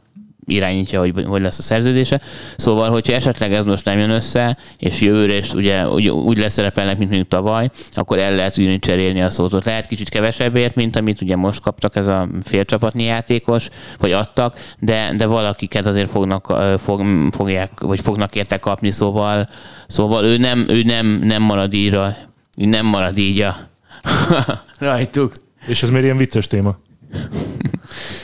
irányítja, 0.46 1.00
hogy 1.00 1.12
hogy 1.26 1.42
lesz 1.42 1.58
a 1.58 1.62
szerződése. 1.62 2.20
Szóval, 2.56 2.90
hogyha 2.90 3.12
esetleg 3.12 3.52
ez 3.52 3.64
most 3.64 3.84
nem 3.84 3.98
jön 3.98 4.10
össze, 4.10 4.56
és 4.78 5.00
jövőre 5.00 5.36
is 5.36 5.52
ugye 5.52 5.88
úgy, 5.88 6.08
úgy 6.08 6.38
lesz 6.38 6.52
szerepelnek, 6.52 6.98
mint 6.98 7.10
mondjuk 7.10 7.30
tavaly, 7.30 7.70
akkor 7.94 8.18
el 8.18 8.34
lehet 8.34 8.56
ugyanígy 8.56 8.78
cserélni 8.78 9.22
a 9.22 9.30
szótot. 9.30 9.64
Lehet 9.64 9.86
kicsit 9.86 10.08
kevesebbért, 10.08 10.74
mint 10.74 10.96
amit 10.96 11.20
ugye 11.20 11.36
most 11.36 11.60
kaptak 11.60 11.96
ez 11.96 12.06
a 12.06 12.28
félcsapatnyi 12.42 13.02
játékos, 13.04 13.68
vagy 13.98 14.12
adtak, 14.12 14.58
de, 14.78 15.10
de 15.16 15.26
valakiket 15.26 15.86
azért 15.86 16.10
fognak, 16.10 16.52
fog, 16.78 17.02
fogják, 17.30 17.80
vagy 17.80 18.00
fognak 18.00 18.34
érte 18.34 18.58
kapni, 18.58 18.90
szóval, 18.90 19.48
szóval 19.86 20.24
ő 20.24 20.36
nem, 20.36 20.64
ő 20.68 20.82
nem, 20.82 21.06
nem 21.06 21.42
marad 21.42 21.72
így, 21.72 21.94
a- 21.94 22.16
nem 22.54 22.86
marad 22.86 23.18
így 23.18 23.40
a 23.40 23.56
rajtuk. 24.78 25.32
És 25.66 25.82
ez 25.82 25.88
miért 25.90 26.04
ilyen 26.04 26.16
vicces 26.16 26.46
téma? 26.46 26.76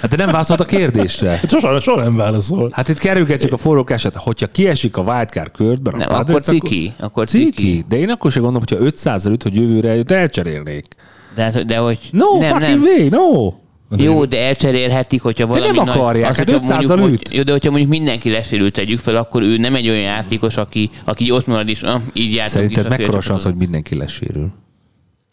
Hát 0.01 0.11
te 0.11 0.17
nem 0.17 0.27
válaszolt 0.31 0.61
a 0.61 0.65
kérdésre. 0.65 1.31
Hát 1.31 1.51
Soha, 1.51 1.81
soha 1.81 2.03
nem 2.03 2.17
válaszol. 2.17 2.71
Hát 2.73 2.89
itt 2.89 2.99
kerülgetjük 2.99 3.53
a 3.53 3.57
forrókását, 3.57 4.15
hogyha 4.15 4.47
kiesik 4.47 4.97
a 4.97 5.03
wildcard 5.03 5.51
körben, 5.51 5.95
a 5.95 5.97
Nem, 5.97 6.09
Padres, 6.09 6.29
akkor 6.29 6.41
ciki. 6.41 6.93
Akkor 6.99 7.29
ciki. 7.29 7.51
Ciki. 7.51 7.85
De 7.89 7.97
én 7.97 8.11
akkor 8.11 8.31
sem 8.31 8.43
gondolom, 8.43 8.67
hogyha 8.69 8.85
500 8.85 9.27
üt, 9.27 9.43
hogy 9.43 9.57
jövőre 9.57 9.97
őt 9.97 10.11
elcserélnék. 10.11 10.87
De, 11.35 11.43
hát- 11.43 11.65
de 11.65 11.77
hogy... 11.77 11.99
No 12.11 12.39
nem, 12.39 12.53
fucking 12.53 12.83
nem. 12.83 12.83
way, 12.83 13.09
no. 13.09 13.53
Jó, 13.97 14.25
de 14.25 14.39
elcserélhetik, 14.39 15.23
hogyha 15.23 15.47
valami 15.47 15.77
nem 15.77 15.89
akarják, 15.89 16.31
az, 16.31 16.37
hát 16.37 16.51
hogyha 16.51 16.79
500-al 16.81 16.99
mondjuk, 16.99 17.21
üt. 17.21 17.35
Jó, 17.35 17.43
de 17.43 17.53
hogyha 17.53 17.71
mondjuk 17.71 17.91
mindenki 17.91 18.31
lesérült, 18.31 18.73
tegyük 18.73 18.99
fel, 18.99 19.17
akkor 19.17 19.43
ő 19.43 19.57
nem 19.57 19.75
egy 19.75 19.89
olyan 19.89 20.01
játékos, 20.01 20.57
aki, 20.57 20.91
aki 21.05 21.31
ott 21.31 21.47
marad 21.47 21.69
is, 21.69 21.83
ah, 21.83 22.01
így 22.13 22.35
játszik. 22.35 22.53
Szerinted 22.53 22.87
a 22.87 22.89
mekkora 22.89 23.21
szansz, 23.21 23.43
hogy 23.45 23.55
mindenki 23.57 23.97
lesérül? 23.97 24.51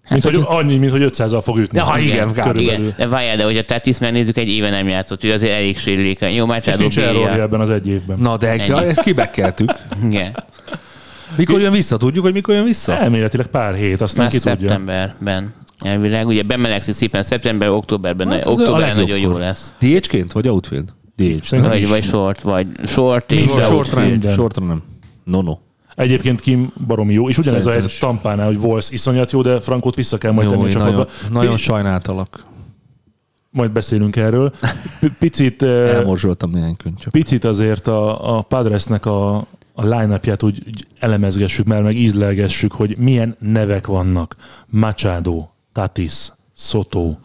Mint 0.10 0.24
hogy 0.24 0.40
annyi, 0.46 0.78
mint 0.78 0.92
hogy 0.92 1.04
500-al 1.06 1.40
fog 1.44 1.58
ütni. 1.58 1.78
Ja, 1.78 1.84
ha 1.84 2.00
igen, 2.00 2.28
kb. 2.28 2.40
körülbelül. 2.40 2.72
Igen, 2.86 2.94
de 2.98 3.08
várjál, 3.08 3.38
de 3.38 3.44
hogy 3.44 3.58
a 3.58 3.64
Tatis 3.66 4.00
megnézzük, 4.00 4.38
egy 4.38 4.48
éve 4.50 4.70
nem 4.70 4.88
játszott, 4.88 5.24
ő 5.24 5.32
azért 5.34 5.54
elég 5.54 5.78
sérülékeny. 5.80 6.34
Jó, 6.34 6.44
És 6.44 6.50
Machado 6.50 6.78
nincs 6.80 6.96
bírja. 6.96 7.42
ebben 7.42 7.60
az 7.62 7.70
egy 7.70 7.88
évben. 7.88 8.20
Na 8.20 8.38
de 8.38 8.48
Ennyi. 8.48 8.86
ezt 8.86 9.02
kibekkeltük. 9.02 9.72
Igen. 10.10 10.44
Mikor 11.36 11.62
jön 11.62 11.72
vissza? 11.72 11.98
Tudjuk, 11.98 12.24
hogy 12.24 12.34
mikor 12.34 12.54
jön 12.56 12.64
vissza? 12.64 12.98
Elméletileg 12.98 13.48
pár 13.48 13.76
hét, 13.76 14.02
aztán 14.02 14.24
Már 14.24 14.32
ki 14.34 14.38
tudja. 14.40 14.52
szeptemberben. 14.70 15.54
Elvileg, 15.80 16.28
ugye 16.28 16.44
bemelegszik 16.44 16.94
szépen 16.94 17.24
szeptember, 17.24 17.70
októberben, 17.70 18.28
Hát 18.28 18.36
hát 18.36 18.46
októberben 18.48 18.96
nagyon 18.96 19.18
jó 19.20 19.38
lesz. 19.38 19.74
DH-ként 19.80 20.32
vagy 20.32 20.50
outfield? 20.50 20.94
DH. 21.16 21.60
Vagy, 21.62 21.88
vagy 21.88 22.04
short, 22.04 22.42
vagy 22.42 22.68
short 22.86 23.32
és 23.32 23.40
Short, 23.50 23.72
outfield. 23.72 24.24
nem. 24.24 24.34
Shortra 24.34 24.66
nem. 24.66 24.84
No, 25.24 25.42
no. 25.42 25.54
Egyébként 25.98 26.42
Kim 26.42 26.72
baromi 26.88 27.14
jó, 27.14 27.30
és 27.30 27.38
ugyanez 27.38 27.66
a 27.66 27.70
Szerintem 27.70 27.90
helyzet 27.90 28.10
Tampánál, 28.10 28.46
hogy 28.46 28.58
Wolsz 28.58 28.92
iszonyat 28.92 29.32
jó, 29.32 29.42
de 29.42 29.60
Frankot 29.60 29.96
vissza 29.96 30.18
kell 30.18 30.32
majd 30.32 30.48
Jó, 30.48 30.54
tenni 30.54 30.66
a 30.68 30.70
csapatba. 30.72 30.96
nagyon, 31.22 31.32
nagyon 31.32 31.58
sajnáltalak. 31.58 32.46
Majd 33.50 33.72
beszélünk 33.72 34.16
erről. 34.16 34.50
P- 35.00 35.18
Picit, 35.20 35.64
eh, 35.64 35.94
Elmorzsoltam 35.96 36.52
néhány 36.52 36.76
könycsöp. 36.76 37.12
picit 37.12 37.44
azért 37.44 37.88
a, 37.88 38.36
a 38.38 38.42
Padresnek 38.42 39.06
a, 39.06 39.36
a 39.74 39.84
line-upját 39.84 40.44
úgy, 40.44 40.62
úgy 40.68 40.88
elemezgessük 41.00 41.66
már, 41.66 41.82
meg 41.82 41.96
ízlelgessük, 41.96 42.72
hogy 42.72 42.98
milyen 42.98 43.36
nevek 43.40 43.88
vannak. 43.88 44.36
Machado, 44.68 45.48
Tatis, 45.74 46.32
Soto, 46.56 47.16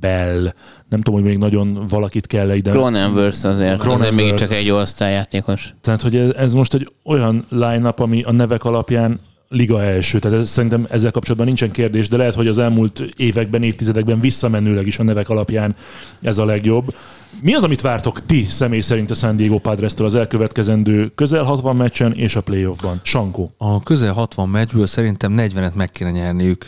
Bell, 0.00 0.52
nem 0.88 1.00
tudom, 1.00 1.14
hogy 1.14 1.22
még 1.22 1.38
nagyon 1.38 1.84
valakit 1.88 2.26
kell 2.26 2.54
ide. 2.54 2.70
Cronenworth 2.70 3.46
azért, 3.46 3.48
azért 3.48 3.80
Cronenworth. 3.80 4.16
még 4.16 4.34
csak 4.34 4.52
egy 4.52 4.70
osztályjátékos. 4.70 5.74
Tehát, 5.80 6.02
hogy 6.02 6.16
ez, 6.16 6.30
ez 6.30 6.52
most 6.52 6.74
egy 6.74 6.92
olyan 7.04 7.46
line-up, 7.48 8.00
ami 8.00 8.22
a 8.22 8.32
nevek 8.32 8.64
alapján 8.64 9.20
liga 9.48 9.82
első. 9.82 10.18
Tehát 10.18 10.38
ez, 10.38 10.48
szerintem 10.48 10.86
ezzel 10.90 11.10
kapcsolatban 11.10 11.46
nincsen 11.46 11.70
kérdés, 11.70 12.08
de 12.08 12.16
lehet, 12.16 12.34
hogy 12.34 12.48
az 12.48 12.58
elmúlt 12.58 13.02
években, 13.16 13.62
évtizedekben 13.62 14.20
visszamenőleg 14.20 14.86
is 14.86 14.98
a 14.98 15.02
nevek 15.02 15.28
alapján 15.28 15.74
ez 16.20 16.38
a 16.38 16.44
legjobb. 16.44 16.94
Mi 17.40 17.54
az, 17.54 17.64
amit 17.64 17.80
vártok 17.80 18.26
ti 18.26 18.44
személy 18.44 18.80
szerint 18.80 19.10
a 19.10 19.14
San 19.14 19.36
Diego 19.36 19.58
Padres-től 19.58 20.06
az 20.06 20.14
elkövetkezendő 20.14 21.08
közel 21.14 21.42
60 21.44 21.76
meccsen 21.76 22.12
és 22.12 22.36
a 22.36 22.40
playoffban? 22.40 23.00
Sankó. 23.02 23.52
A 23.58 23.82
közel 23.82 24.12
60 24.12 24.48
meccsből 24.48 24.86
szerintem 24.86 25.34
40-et 25.36 25.72
meg 25.74 25.90
kéne 25.90 26.10
nyerniük. 26.10 26.66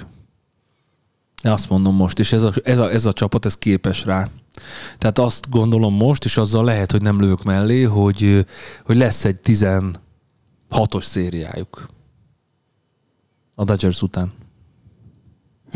Azt 1.43 1.69
mondom 1.71 1.95
most, 1.95 2.19
és 2.19 2.33
ez 2.33 2.43
a, 2.43 2.53
ez, 2.65 2.79
a, 2.79 2.91
ez 2.93 3.07
a 3.07 3.13
csapat, 3.13 3.45
ez 3.45 3.57
képes 3.57 4.05
rá. 4.05 4.29
Tehát 4.99 5.19
azt 5.19 5.51
gondolom 5.51 5.95
most, 5.95 6.25
és 6.25 6.37
azzal 6.37 6.65
lehet, 6.65 6.91
hogy 6.93 7.03
nem 7.03 7.21
lövök 7.21 7.43
mellé, 7.43 7.83
hogy, 7.83 8.47
hogy 8.85 8.97
lesz 8.97 9.25
egy 9.25 9.39
16-os 9.45 11.03
szériájuk. 11.03 11.89
A 13.55 13.65
Dodgers 13.65 14.03
után. 14.03 14.33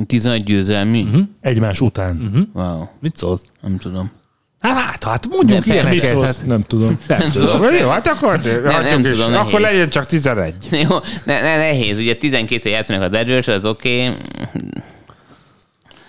11 0.07 0.45
győzelmi? 0.45 1.03
Mhm. 1.03 1.21
Egymás 1.41 1.81
után. 1.81 2.17
Uh-huh. 2.21 2.47
Wow, 2.53 2.85
Mit 3.01 3.17
szólsz? 3.17 3.43
nem 3.61 3.77
tudom. 3.79 4.11
Hát, 4.61 5.05
hát 5.05 5.27
mondjuk 5.29 5.49
De. 5.49 5.57
Mit 5.57 5.67
ilyeneket. 5.67 6.05
szólsz? 6.11 6.37
Hát, 6.37 6.47
Nem 6.47 6.63
tudom. 6.63 6.99
nem 7.07 7.31
tudom. 7.31 7.63
Jó, 7.75 7.89
hát 7.89 8.07
akkor, 8.07 8.41
nem 8.41 8.73
hagyjuk 8.73 9.05
is. 9.05 9.11
tudom, 9.11 9.35
akkor 9.35 9.61
nehéz. 9.61 9.75
legyen 9.75 9.89
csak 9.89 10.07
11. 10.07 10.55
Jó, 10.71 10.97
ne, 11.25 11.41
ne, 11.41 11.57
nehéz. 11.57 11.97
Ugye 11.97 12.17
12 12.17 12.69
játszanak 12.69 13.03
a 13.03 13.09
Dodgers, 13.09 13.49
az 13.49 13.65
oké. 13.65 14.09
Okay. 14.09 14.23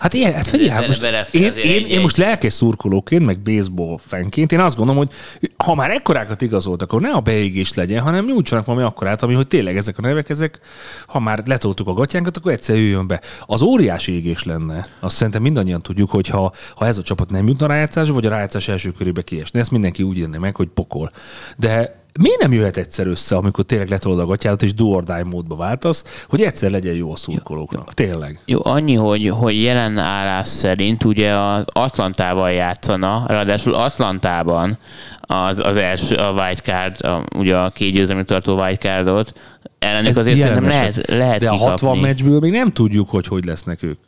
Hát 0.03 0.13
ilyen, 0.13 0.33
hát 0.33 0.48
figyelj, 0.48 0.88
most 0.88 1.03
én, 1.31 1.53
én, 1.53 1.86
én 1.86 2.01
most 2.01 2.17
lelkes 2.17 2.53
szurkolóként, 2.53 3.25
meg 3.25 3.39
baseball 3.39 3.98
fenként, 4.07 4.51
én 4.51 4.60
azt 4.60 4.75
gondolom, 4.75 5.05
hogy 5.05 5.12
ha 5.57 5.75
már 5.75 5.91
ekkorákat 5.91 6.41
igazoltak, 6.41 6.91
akkor 6.91 7.01
ne 7.01 7.12
a 7.12 7.19
beégés 7.19 7.74
legyen, 7.74 8.01
hanem 8.01 8.25
nyújtsanak 8.25 8.65
valami 8.65 8.83
akkorát, 8.86 9.24
ami, 9.24 9.33
hogy 9.33 9.48
tényleg 9.48 9.77
ezek 9.77 9.98
a 9.98 10.01
nevek, 10.01 10.29
ezek, 10.29 10.60
ha 11.07 11.19
már 11.19 11.43
letoltuk 11.45 11.88
a 11.88 11.93
gatyánkat, 11.93 12.38
akkor 12.38 12.51
egyszer 12.51 12.75
jöjjön 12.75 13.07
be. 13.07 13.22
Az 13.45 13.62
óriási 13.62 14.12
égés 14.12 14.43
lenne. 14.43 14.88
Azt 15.00 15.15
szerintem 15.15 15.41
mindannyian 15.41 15.81
tudjuk, 15.81 16.10
hogy 16.10 16.27
ha, 16.27 16.53
ha 16.75 16.86
ez 16.86 16.98
a 16.98 17.01
csapat 17.01 17.29
nem 17.29 17.48
jutna 17.48 17.67
rájátszásba, 17.67 18.13
vagy 18.13 18.25
a 18.25 18.29
rájátszás 18.29 18.67
első 18.67 18.91
körébe 18.91 19.22
kiesni. 19.22 19.60
Ezt 19.60 19.72
mindenki 19.72 20.03
úgy 20.03 20.17
írni 20.17 20.38
meg, 20.38 20.55
hogy 20.55 20.67
pokol. 20.67 21.12
De 21.57 22.02
miért 22.20 22.39
nem 22.39 22.51
jöhet 22.51 22.77
egyszer 22.77 23.08
össze, 23.08 23.36
amikor 23.36 23.63
tényleg 23.63 23.89
letolod 23.89 24.20
a 24.20 24.25
gatyádat, 24.25 24.62
és 24.63 24.74
do 24.74 24.86
or 24.86 25.03
die 25.03 25.24
módba 25.24 25.55
váltasz, 25.55 26.25
hogy 26.29 26.41
egyszer 26.41 26.72
legyen 26.72 26.93
jó 26.93 27.12
a 27.12 27.15
szurkolóknak? 27.15 27.93
Tényleg. 27.93 28.39
Jó, 28.46 28.60
annyi, 28.63 28.96
hogy, 28.96 29.27
hogy 29.27 29.62
jelen 29.62 29.98
állás 29.98 30.48
szerint 30.48 31.03
ugye 31.03 31.32
az 31.36 31.63
Atlantával 31.65 32.51
játszana, 32.51 33.24
ráadásul 33.27 33.74
Atlantában 33.74 34.77
az, 35.22 35.60
az 35.60 35.75
első, 35.75 36.15
a 36.15 36.32
wildcard, 36.32 37.01
a, 37.05 37.24
ugye 37.38 37.58
a 37.58 37.70
két 37.70 37.93
győzelmi 37.93 38.24
tartó 38.24 38.55
wildcardot, 38.55 39.34
ellenük 39.79 40.10
Ez 40.10 40.17
azért 40.17 40.38
szerintem 40.38 40.67
lehet, 40.67 41.08
lehet 41.08 41.39
De 41.39 41.50
a 41.50 41.51
kikapni. 41.51 41.70
60 41.70 41.98
meccsből 41.98 42.39
még 42.39 42.51
nem 42.51 42.72
tudjuk, 42.72 43.10
hogy 43.10 43.27
hogy 43.27 43.46
lesznek 43.46 43.84
ők. 43.84 44.00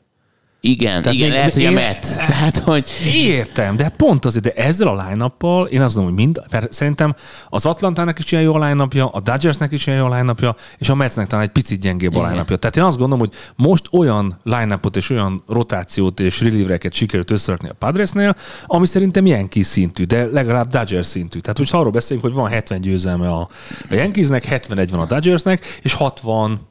Igen, 0.67 1.01
Tehát 1.01 1.17
igen, 1.17 1.27
még- 1.27 1.37
lehet, 1.37 1.53
hogy 1.53 1.65
a 1.65 1.71
Mets. 1.71 2.15
Tehát, 2.15 2.57
hogy 2.57 2.89
Értem, 3.13 3.75
de 3.75 3.83
hát 3.83 3.95
pont 3.95 4.25
azért, 4.25 4.43
de 4.43 4.51
ezzel 4.51 4.87
a 4.87 5.07
line 5.07 5.25
én 5.69 5.81
azt 5.81 5.93
gondolom, 5.93 6.03
hogy 6.03 6.13
mind, 6.13 6.41
mert 6.51 6.73
szerintem 6.73 7.15
az 7.49 7.65
Atlantának 7.65 8.19
is 8.19 8.31
ilyen 8.31 8.43
jó 8.43 8.53
a 8.53 8.67
line 8.67 8.87
a 9.11 9.19
Dodgersnek 9.19 9.71
is 9.71 9.87
ilyen 9.87 9.99
jó 9.99 10.05
a 10.05 10.15
line 10.15 10.33
és 10.77 10.89
a 10.89 10.95
Metsnek 10.95 11.27
talán 11.27 11.45
egy 11.45 11.51
picit 11.51 11.79
gyengébb 11.79 12.15
a 12.15 12.27
line 12.27 12.43
Tehát 12.43 12.75
én 12.75 12.83
azt 12.83 12.97
gondolom, 12.97 13.19
hogy 13.19 13.33
most 13.55 13.87
olyan 13.91 14.37
line 14.43 14.79
és 14.93 15.09
olyan 15.09 15.43
rotációt 15.47 16.19
és 16.19 16.41
relievereket 16.41 16.93
sikerült 16.93 17.31
összerakni 17.31 17.69
a 17.69 17.73
Padresnél, 17.73 18.35
ami 18.65 18.87
szerintem 18.87 19.25
kis 19.47 19.65
szintű, 19.65 20.03
de 20.03 20.25
legalább 20.25 20.69
Dodgers 20.69 21.07
szintű. 21.07 21.39
Tehát 21.39 21.59
most 21.59 21.73
arról 21.73 21.91
beszélünk, 21.91 22.25
hogy 22.25 22.35
van 22.35 22.49
70 22.49 22.81
győzelme 22.81 23.29
a, 23.29 23.47
a 23.89 23.93
Yankeesnek, 23.93 24.43
71 24.43 24.91
van 24.91 24.99
a 24.99 25.05
Dodgersnek, 25.05 25.65
és 25.81 25.93
60, 25.93 26.67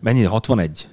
mennyi? 0.00 0.22
61? 0.22 0.86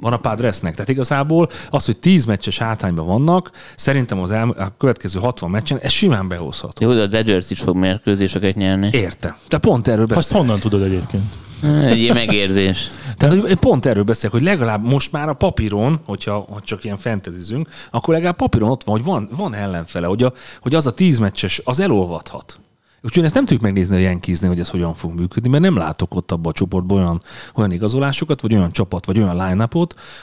Van 0.00 0.12
a 0.12 0.16
Padresnek. 0.16 0.72
Tehát 0.72 0.88
igazából 0.90 1.48
az, 1.70 1.84
hogy 1.84 1.96
10 1.96 2.24
meccses 2.24 2.58
hátrányban 2.58 3.06
vannak, 3.06 3.50
szerintem 3.76 4.20
az 4.20 4.30
el, 4.30 4.48
a 4.48 4.76
következő 4.78 5.18
60 5.18 5.50
meccsen 5.50 5.78
ez 5.78 5.90
simán 5.90 6.28
behozható. 6.28 6.86
jó, 6.86 6.94
de 6.94 7.02
a 7.02 7.06
Dodgers 7.06 7.50
is 7.50 7.60
fog 7.60 7.76
mérkőzéseket 7.76 8.54
nyerni. 8.54 8.88
Értem. 8.92 9.36
De 9.48 9.58
pont 9.58 9.88
erről 9.88 10.04
Azt 10.04 10.14
beszélek. 10.14 10.42
honnan 10.42 10.60
tudod 10.60 10.82
egyébként? 10.82 11.34
Egy 11.62 11.98
ilyen 11.98 12.14
megérzés. 12.14 12.88
Tehát 13.16 13.38
hogy 13.38 13.50
én 13.50 13.58
pont 13.58 13.86
erről 13.86 14.02
beszélek, 14.02 14.32
hogy 14.32 14.42
legalább 14.42 14.84
most 14.84 15.12
már 15.12 15.28
a 15.28 15.32
papíron, 15.32 16.00
hogyha 16.06 16.46
ha 16.50 16.60
csak 16.60 16.84
ilyen 16.84 16.96
fentezizünk, 16.96 17.68
akkor 17.90 18.14
legalább 18.14 18.36
papíron 18.36 18.70
ott 18.70 18.84
van, 18.84 18.96
hogy 18.96 19.04
van, 19.04 19.28
van 19.36 19.54
ellenfele, 19.54 20.06
hogy, 20.06 20.22
a, 20.22 20.32
hogy 20.60 20.74
az 20.74 20.86
a 20.86 20.92
10 20.94 21.18
meccses, 21.18 21.60
az 21.64 21.80
elolvadhat. 21.80 22.58
Úgyhogy 23.02 23.24
ezt 23.24 23.34
nem 23.34 23.42
tudjuk 23.42 23.62
megnézni 23.62 23.96
a 23.96 23.98
Yankeesnél, 23.98 24.50
hogy 24.50 24.60
ez 24.60 24.70
hogyan 24.70 24.94
fog 24.94 25.18
működni, 25.18 25.48
mert 25.48 25.62
nem 25.62 25.76
látok 25.76 26.14
ott 26.14 26.32
abban 26.32 26.52
a 26.52 26.54
csoportban 26.54 26.98
olyan, 26.98 27.22
olyan 27.54 27.72
igazolásokat, 27.72 28.40
vagy 28.40 28.54
olyan 28.54 28.70
csapat, 28.70 29.06
vagy 29.06 29.18
olyan 29.18 29.36
line 29.36 29.68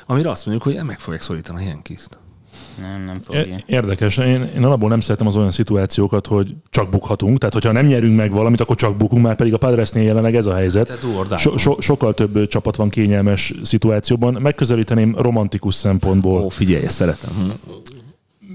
amire 0.05 0.29
azt 0.29 0.45
mondjuk, 0.45 0.75
hogy 0.75 0.85
meg 0.85 0.99
fogják 0.99 1.21
szorítani 1.23 1.65
a 1.65 1.67
Yankees-t. 1.67 2.19
Nem, 2.81 3.01
nem 3.01 3.19
fogja. 3.23 3.63
Érdekes. 3.65 4.17
Én, 4.17 4.51
én 4.55 4.63
alapból 4.63 4.89
nem 4.89 4.99
szeretem 4.99 5.27
az 5.27 5.35
olyan 5.35 5.51
szituációkat, 5.51 6.27
hogy 6.27 6.55
csak 6.69 6.89
bukhatunk. 6.89 7.37
Tehát, 7.37 7.53
hogyha 7.53 7.71
nem 7.71 7.85
nyerünk 7.85 8.15
meg 8.15 8.31
valamit, 8.31 8.61
akkor 8.61 8.75
csak 8.75 8.97
bukunk, 8.97 9.23
már 9.23 9.35
pedig 9.35 9.53
a 9.53 9.57
Padresnél 9.57 10.03
jelenleg 10.03 10.35
ez 10.35 10.45
a 10.45 10.53
helyzet. 10.53 10.99
So, 11.37 11.57
so, 11.57 11.81
sokkal 11.81 12.13
több 12.13 12.47
csapat 12.47 12.75
van 12.75 12.89
kényelmes 12.89 13.53
szituációban. 13.63 14.37
Megközelíteném 14.41 15.15
romantikus 15.17 15.75
szempontból. 15.75 16.41
Ó, 16.41 16.49
figyelj, 16.49 16.83
ezt 16.83 16.95
szeretem. 16.95 17.31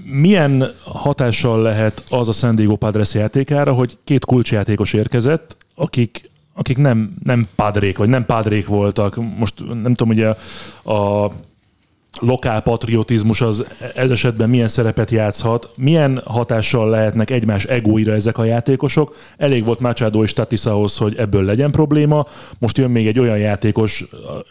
Milyen 0.03 0.71
hatással 0.83 1.61
lehet 1.61 2.03
az 2.09 2.27
a 2.27 2.31
San 2.31 2.55
Diego 2.55 2.75
Padres 2.75 3.13
játékára, 3.13 3.73
hogy 3.73 3.97
két 4.03 4.25
kulcsjátékos 4.25 4.93
érkezett, 4.93 5.57
akik 5.75 6.31
akik 6.55 6.77
nem, 6.77 7.13
nem 7.23 7.47
padrék, 7.55 7.97
vagy 7.97 8.09
nem 8.09 8.25
padrék 8.25 8.67
voltak. 8.67 9.15
Most 9.37 9.53
nem 9.81 9.93
tudom, 9.93 10.09
ugye 10.09 10.27
a 10.83 11.31
lokál 11.31 11.51
patriotizmus 12.63 13.41
az 13.41 13.65
ez 13.95 14.09
esetben 14.09 14.49
milyen 14.49 14.67
szerepet 14.67 15.11
játszhat, 15.11 15.69
milyen 15.77 16.21
hatással 16.25 16.89
lehetnek 16.89 17.29
egymás 17.29 17.65
egóira 17.65 18.13
ezek 18.13 18.37
a 18.37 18.43
játékosok. 18.43 19.15
Elég 19.37 19.65
volt 19.65 19.79
Machado 19.79 20.23
és 20.23 20.33
Tatis 20.33 20.65
ahhoz, 20.65 20.97
hogy 20.97 21.15
ebből 21.15 21.43
legyen 21.43 21.71
probléma. 21.71 22.25
Most 22.59 22.77
jön 22.77 22.91
még 22.91 23.07
egy 23.07 23.19
olyan 23.19 23.37
játékos, 23.37 24.05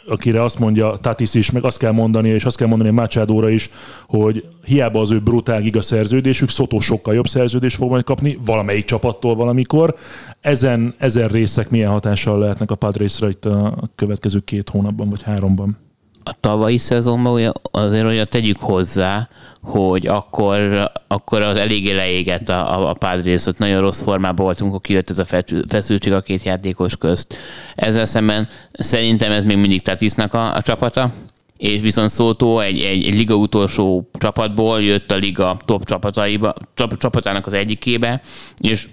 akire 0.06 0.42
azt 0.42 0.58
mondja 0.58 0.96
Tatis 0.96 1.34
is, 1.34 1.50
meg 1.50 1.64
azt 1.64 1.78
kell 1.78 1.92
mondani, 1.92 2.28
és 2.28 2.44
azt 2.44 2.56
kell 2.56 2.68
mondani 2.68 2.90
Machadóra 2.90 3.48
is, 3.48 3.70
hogy 4.06 4.44
hiába 4.64 5.00
az 5.00 5.10
ő 5.10 5.20
brutál 5.20 5.60
giga 5.60 5.82
szerződésük, 5.82 6.48
Szotó 6.48 6.80
sokkal 6.80 7.14
jobb 7.14 7.26
szerződést 7.26 7.76
fog 7.76 7.90
majd 7.90 8.04
kapni, 8.04 8.38
valamelyik 8.44 8.84
csapattól 8.84 9.34
valamikor. 9.34 9.94
Ezen, 10.40 10.94
ezen 10.98 11.28
részek 11.28 11.70
milyen 11.70 11.90
hatással 11.90 12.38
lehetnek 12.38 12.70
a 12.70 12.74
Padresra 12.74 13.28
itt 13.28 13.44
a 13.44 13.82
következő 13.94 14.40
két 14.40 14.70
hónapban, 14.70 15.08
vagy 15.08 15.22
háromban? 15.22 15.90
A 16.24 16.40
tavalyi 16.40 16.78
szezonban 16.78 17.32
ugye 17.32 17.50
azért 17.70 18.04
hogy 18.04 18.28
tegyük 18.28 18.58
hozzá, 18.60 19.28
hogy 19.62 20.06
akkor, 20.06 20.90
akkor 21.06 21.42
az 21.42 21.58
eléggé 21.58 21.94
leégett 21.94 22.48
a, 22.48 22.78
a, 22.78 22.90
a 22.90 22.94
Padres, 22.94 23.46
ott 23.46 23.58
nagyon 23.58 23.80
rossz 23.80 24.02
formában 24.02 24.44
voltunk, 24.44 24.70
akkor 24.70 24.80
kijött 24.80 25.10
ez 25.10 25.18
a 25.18 25.24
feszül- 25.24 25.68
feszültség 25.68 26.12
a 26.12 26.20
két 26.20 26.42
játékos 26.42 26.96
közt. 26.96 27.36
Ezzel 27.74 28.04
szemben 28.04 28.48
szerintem 28.72 29.32
ez 29.32 29.44
még 29.44 29.56
mindig 29.56 29.82
Tatisnak 29.82 30.34
a, 30.34 30.54
a 30.54 30.62
csapata, 30.62 31.12
és 31.56 31.80
viszont 31.80 32.10
Szótó 32.10 32.58
egy, 32.58 32.80
egy, 32.80 33.04
egy 33.04 33.14
liga 33.14 33.34
utolsó 33.34 34.08
csapatból 34.18 34.82
jött 34.82 35.10
a 35.10 35.16
liga 35.16 35.56
top 35.64 35.84
csapataiba, 35.84 36.54
csap, 36.74 36.96
csapatának 36.98 37.46
az 37.46 37.52
egyikébe, 37.52 38.20
és 38.58 38.88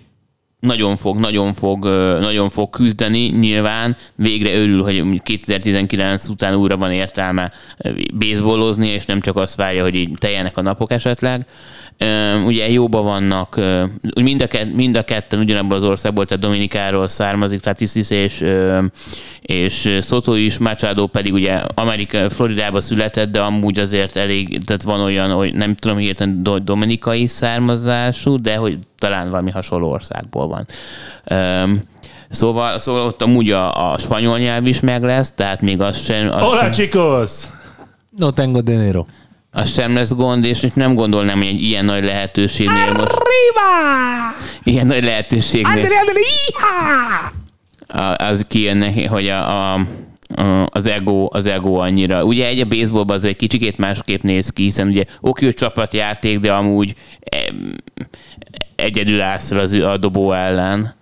nagyon 0.60 0.98
fog, 0.98 1.18
nagyon 1.18 1.54
fog, 1.54 1.86
nagyon 2.20 2.50
fog 2.50 2.70
küzdeni, 2.70 3.26
nyilván 3.26 3.98
végre 4.16 4.60
örül, 4.60 4.84
hogy 4.84 5.22
2019 5.24 6.28
után 6.28 6.56
újra 6.56 6.78
van 6.78 6.92
értelme 6.92 7.52
baseballozni, 8.14 8.88
és 8.88 9.06
nem 9.06 9.22
csak 9.22 9.36
azt 9.36 9.56
várja, 9.56 9.84
hogy 9.84 9.96
így 9.96 10.18
teljenek 10.18 10.58
a 10.58 10.62
napok 10.62 10.92
esetleg. 10.92 11.46
Ugye 12.46 12.72
jóba 12.72 13.02
vannak, 13.02 13.56
ö, 13.56 13.84
mind 14.22 14.42
a, 14.42 14.48
kett, 14.48 14.74
mind 14.74 14.98
a 14.98 15.04
ketten 15.04 15.40
ugyanabból 15.40 15.78
az 15.78 15.84
országból, 15.84 16.26
tehát 16.26 16.44
Dominikáról 16.44 17.08
származik, 17.08 17.60
tehát 17.60 17.82
Isis 17.82 18.10
és, 18.10 18.46
és 19.42 19.98
Soto 20.02 20.34
is, 20.34 20.58
Machado 20.58 21.08
pedig 21.08 21.34
ugye 21.34 21.62
Amerika, 21.74 22.30
Floridába 22.30 22.82
született, 22.82 23.32
de 23.32 23.42
amúgy 23.42 23.80
azért 23.80 24.16
elég, 24.16 24.64
tehát 24.66 24.84
van 24.84 25.00
olyan, 25.00 25.32
hogy 25.32 25.54
nem 25.54 25.76
tudom 25.76 25.98
hirtelen 25.98 26.44
do- 26.44 26.64
dominikai 26.64 27.28
származású, 27.28 28.42
de 28.42 28.56
hogy 28.56 28.78
talán 28.98 29.30
valami 29.30 29.52
hasonló 29.52 29.92
országból 29.92 30.48
van. 30.48 30.68
Szóval, 32.30 32.80
szóval 32.80 33.06
ott 33.06 33.22
amúgy 33.22 33.52
a, 33.52 33.92
a 33.92 33.98
spanyol 33.98 34.38
nyelv 34.38 34.66
is 34.66 34.80
meg 34.80 35.04
lesz, 35.04 35.32
tehát 35.32 35.62
még 35.62 35.82
az 35.82 35.98
sem, 35.98 36.30
az 36.32 36.42
Hola, 36.42 36.62
sem, 36.62 36.72
chicos! 36.72 37.32
No 38.18 38.32
tengo 38.32 38.62
dinero. 38.62 39.06
Az 39.52 39.74
sem 39.74 39.94
lesz 39.94 40.14
gond, 40.14 40.46
és 40.46 40.66
nem 40.74 40.96
gondolnám, 40.96 41.38
hogy 41.38 41.48
egy 41.48 41.62
ilyen 41.64 41.86
nagy 41.86 42.04
lehetőségnél 42.04 42.92
most... 42.92 43.12
Ilyen 44.64 44.88
nagy 44.88 45.04
lehetőségnél... 45.04 45.72
A- 47.88 48.24
az 48.24 48.46
kijönne, 48.48 49.08
hogy 49.08 49.28
a, 49.28 49.74
a, 49.74 49.80
az, 50.66 50.86
ego, 50.88 51.28
az 51.32 51.46
ego 51.46 51.74
annyira. 51.76 52.24
Ugye 52.24 52.46
egy 52.48 52.60
a 52.60 52.66
baseballban 52.66 53.16
az 53.16 53.24
egy 53.24 53.36
kicsikét 53.36 53.78
másképp 53.78 54.22
néz 54.22 54.50
ki, 54.50 54.64
hiszen 54.64 54.88
ugye 54.88 55.04
oké, 55.22 55.46
hogy 55.46 55.56
csapatjáték, 55.56 56.40
de 56.40 56.54
amúgy 56.54 56.96
egyedül 58.76 59.22
állsz 59.22 59.52
az, 59.52 59.74
a 59.74 59.98
dobó 59.98 60.32
ellen. 60.32 60.98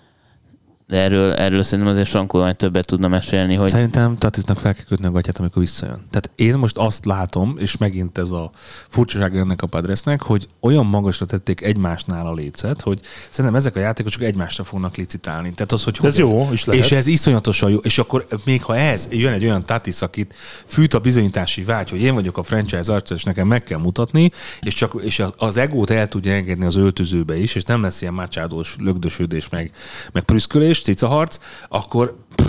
De 0.88 0.98
erről, 0.98 1.34
erről 1.34 1.64
szerintem 1.64 1.94
azért 1.94 2.10
Sankó 2.10 2.40
majd 2.40 2.56
többet 2.56 2.86
tudna 2.86 3.08
mesélni, 3.08 3.56
hogy 3.56 3.70
Szerintem 3.70 4.18
Tatisnak 4.18 4.58
fel 4.58 4.74
kell 4.74 4.84
kötni 4.84 5.06
a 5.06 5.12
gatyát, 5.12 5.40
amikor 5.40 5.62
visszajön. 5.62 6.06
Tehát 6.10 6.32
én 6.36 6.58
most 6.58 6.78
azt 6.78 7.06
látom, 7.06 7.56
és 7.60 7.78
megint 7.78 8.18
ez 8.18 8.30
a 8.30 8.50
furcsaság 8.88 9.38
ennek 9.38 9.62
a 9.62 9.68
Padresnek, 9.68 10.22
hogy 10.22 10.48
olyan 10.60 10.86
magasra 10.86 11.26
tették 11.26 11.62
egymásnál 11.62 12.28
a 12.28 12.34
lécet, 12.34 12.82
hogy 12.82 13.00
szerintem 13.30 13.56
ezek 13.60 13.76
a 13.76 13.80
játékosok 13.80 14.22
egymásra 14.22 14.64
fognak 14.64 14.96
licitálni. 14.96 15.54
Tehát 15.54 15.72
az, 15.72 15.84
hogy 15.84 15.98
ez 16.02 16.18
jó, 16.18 16.50
is 16.52 16.66
lehet. 16.66 16.84
És 16.84 16.92
ez 16.92 17.08
iszonyatosan 17.08 17.70
jó. 17.70 17.78
És 17.78 17.98
akkor 17.98 18.28
még 18.46 18.64
ha 18.64 18.78
ez 18.78 19.08
jön 19.12 19.34
egy 19.34 19.44
olyan 19.44 19.66
Tatis, 19.66 20.02
akit 20.02 20.34
fűt 20.66 20.94
a 20.94 21.00
bizonyítási 21.00 21.64
vágy, 21.64 21.90
hogy 21.90 22.02
én 22.02 22.14
vagyok 22.14 22.38
a 22.38 22.44
franchise 22.44 22.94
arca, 22.94 23.14
és 23.14 23.24
nekem 23.24 23.48
meg 23.48 23.64
kell 23.64 23.80
mutatni, 23.80 24.32
és, 24.62 24.74
csak, 24.74 24.94
és 25.04 25.24
az 25.38 25.58
egót 25.58 25.90
el 25.90 26.08
tudja 26.08 26.34
engedni 26.34 26.66
az 26.66 26.76
öltözőbe 26.76 27.38
is, 27.38 27.56
és 27.56 27.64
nem 27.64 27.82
lesz 27.82 28.02
ilyen 28.02 28.14
mácsádós 28.14 28.76
lögdösödés, 28.80 29.50
meg, 29.50 29.72
meg 30.12 30.24
prüszkölés, 30.24 30.76
cicaharc, 30.82 31.40
akkor, 31.70 32.18
pff, 32.36 32.48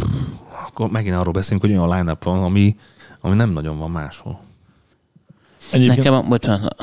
akkor 0.67 0.91
megint 0.91 1.17
arról 1.17 1.33
beszélünk, 1.33 1.61
hogy 1.63 1.71
olyan 1.71 1.97
line 1.97 2.17
van, 2.23 2.43
ami, 2.43 2.77
ami 3.21 3.35
nem 3.35 3.51
nagyon 3.51 3.79
van 3.79 3.91
máshol. 3.91 4.41
Egyébként, 5.71 5.97
nekem, 5.97 6.13
a, 6.13 6.23
bocsánat, 6.23 6.75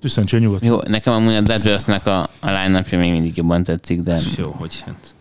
tüsszentsél 0.00 0.40
nyugodt. 0.40 0.64
jó, 0.64 0.78
nekem 0.82 1.12
amúgy 1.12 1.34
a 1.34 1.40
Dodgersnek 1.40 2.06
a, 2.06 2.20
a 2.22 2.28
line 2.46 2.84
még 2.90 3.12
mindig 3.12 3.36
jobban 3.36 3.64
tetszik, 3.64 4.00
de 4.00 4.18
Jó, 4.36 4.50
hogy 4.50 4.80
hát. 4.80 5.16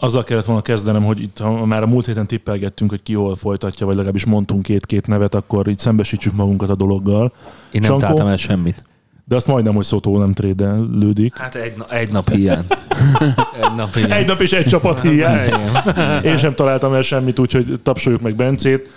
Azzal 0.00 0.24
kellett 0.24 0.44
volna 0.44 0.62
kezdenem, 0.62 1.04
hogy 1.04 1.22
itt 1.22 1.38
ha 1.38 1.64
már 1.64 1.82
a 1.82 1.86
múlt 1.86 2.06
héten 2.06 2.26
tippelgettünk, 2.26 2.90
hogy 2.90 3.02
ki 3.02 3.14
hol 3.14 3.36
folytatja, 3.36 3.86
vagy 3.86 3.94
legalábbis 3.94 4.24
mondtunk 4.24 4.62
két-két 4.62 5.06
nevet, 5.06 5.34
akkor 5.34 5.68
így 5.68 5.78
szembesítsük 5.78 6.32
magunkat 6.32 6.68
a 6.68 6.74
dologgal. 6.74 7.32
Én 7.70 7.80
nem 7.80 7.82
Sankó? 7.82 8.00
találtam 8.00 8.26
el 8.26 8.36
semmit. 8.36 8.84
De 9.28 9.36
azt 9.36 9.46
majdnem, 9.46 9.74
hogy 9.74 9.84
Szotó 9.84 10.18
nem 10.18 10.32
trédelődik. 10.32 11.36
Hát 11.36 11.54
egy, 11.54 11.76
na, 11.76 11.84
egy 11.84 12.10
nap 12.10 12.30
hiány. 12.30 12.64
egy 13.62 13.74
nap 13.76 13.94
hiány. 13.94 14.10
Egy 14.10 14.26
nap 14.26 14.40
és 14.40 14.52
egy 14.52 14.66
csapat 14.66 15.00
hiány. 15.00 15.46
Igen. 15.46 16.24
Én 16.24 16.36
sem 16.36 16.54
találtam 16.54 16.94
el 16.94 17.02
semmit, 17.02 17.38
úgyhogy 17.38 17.80
tapsoljuk 17.82 18.20
meg 18.20 18.34
Bencét. 18.34 18.92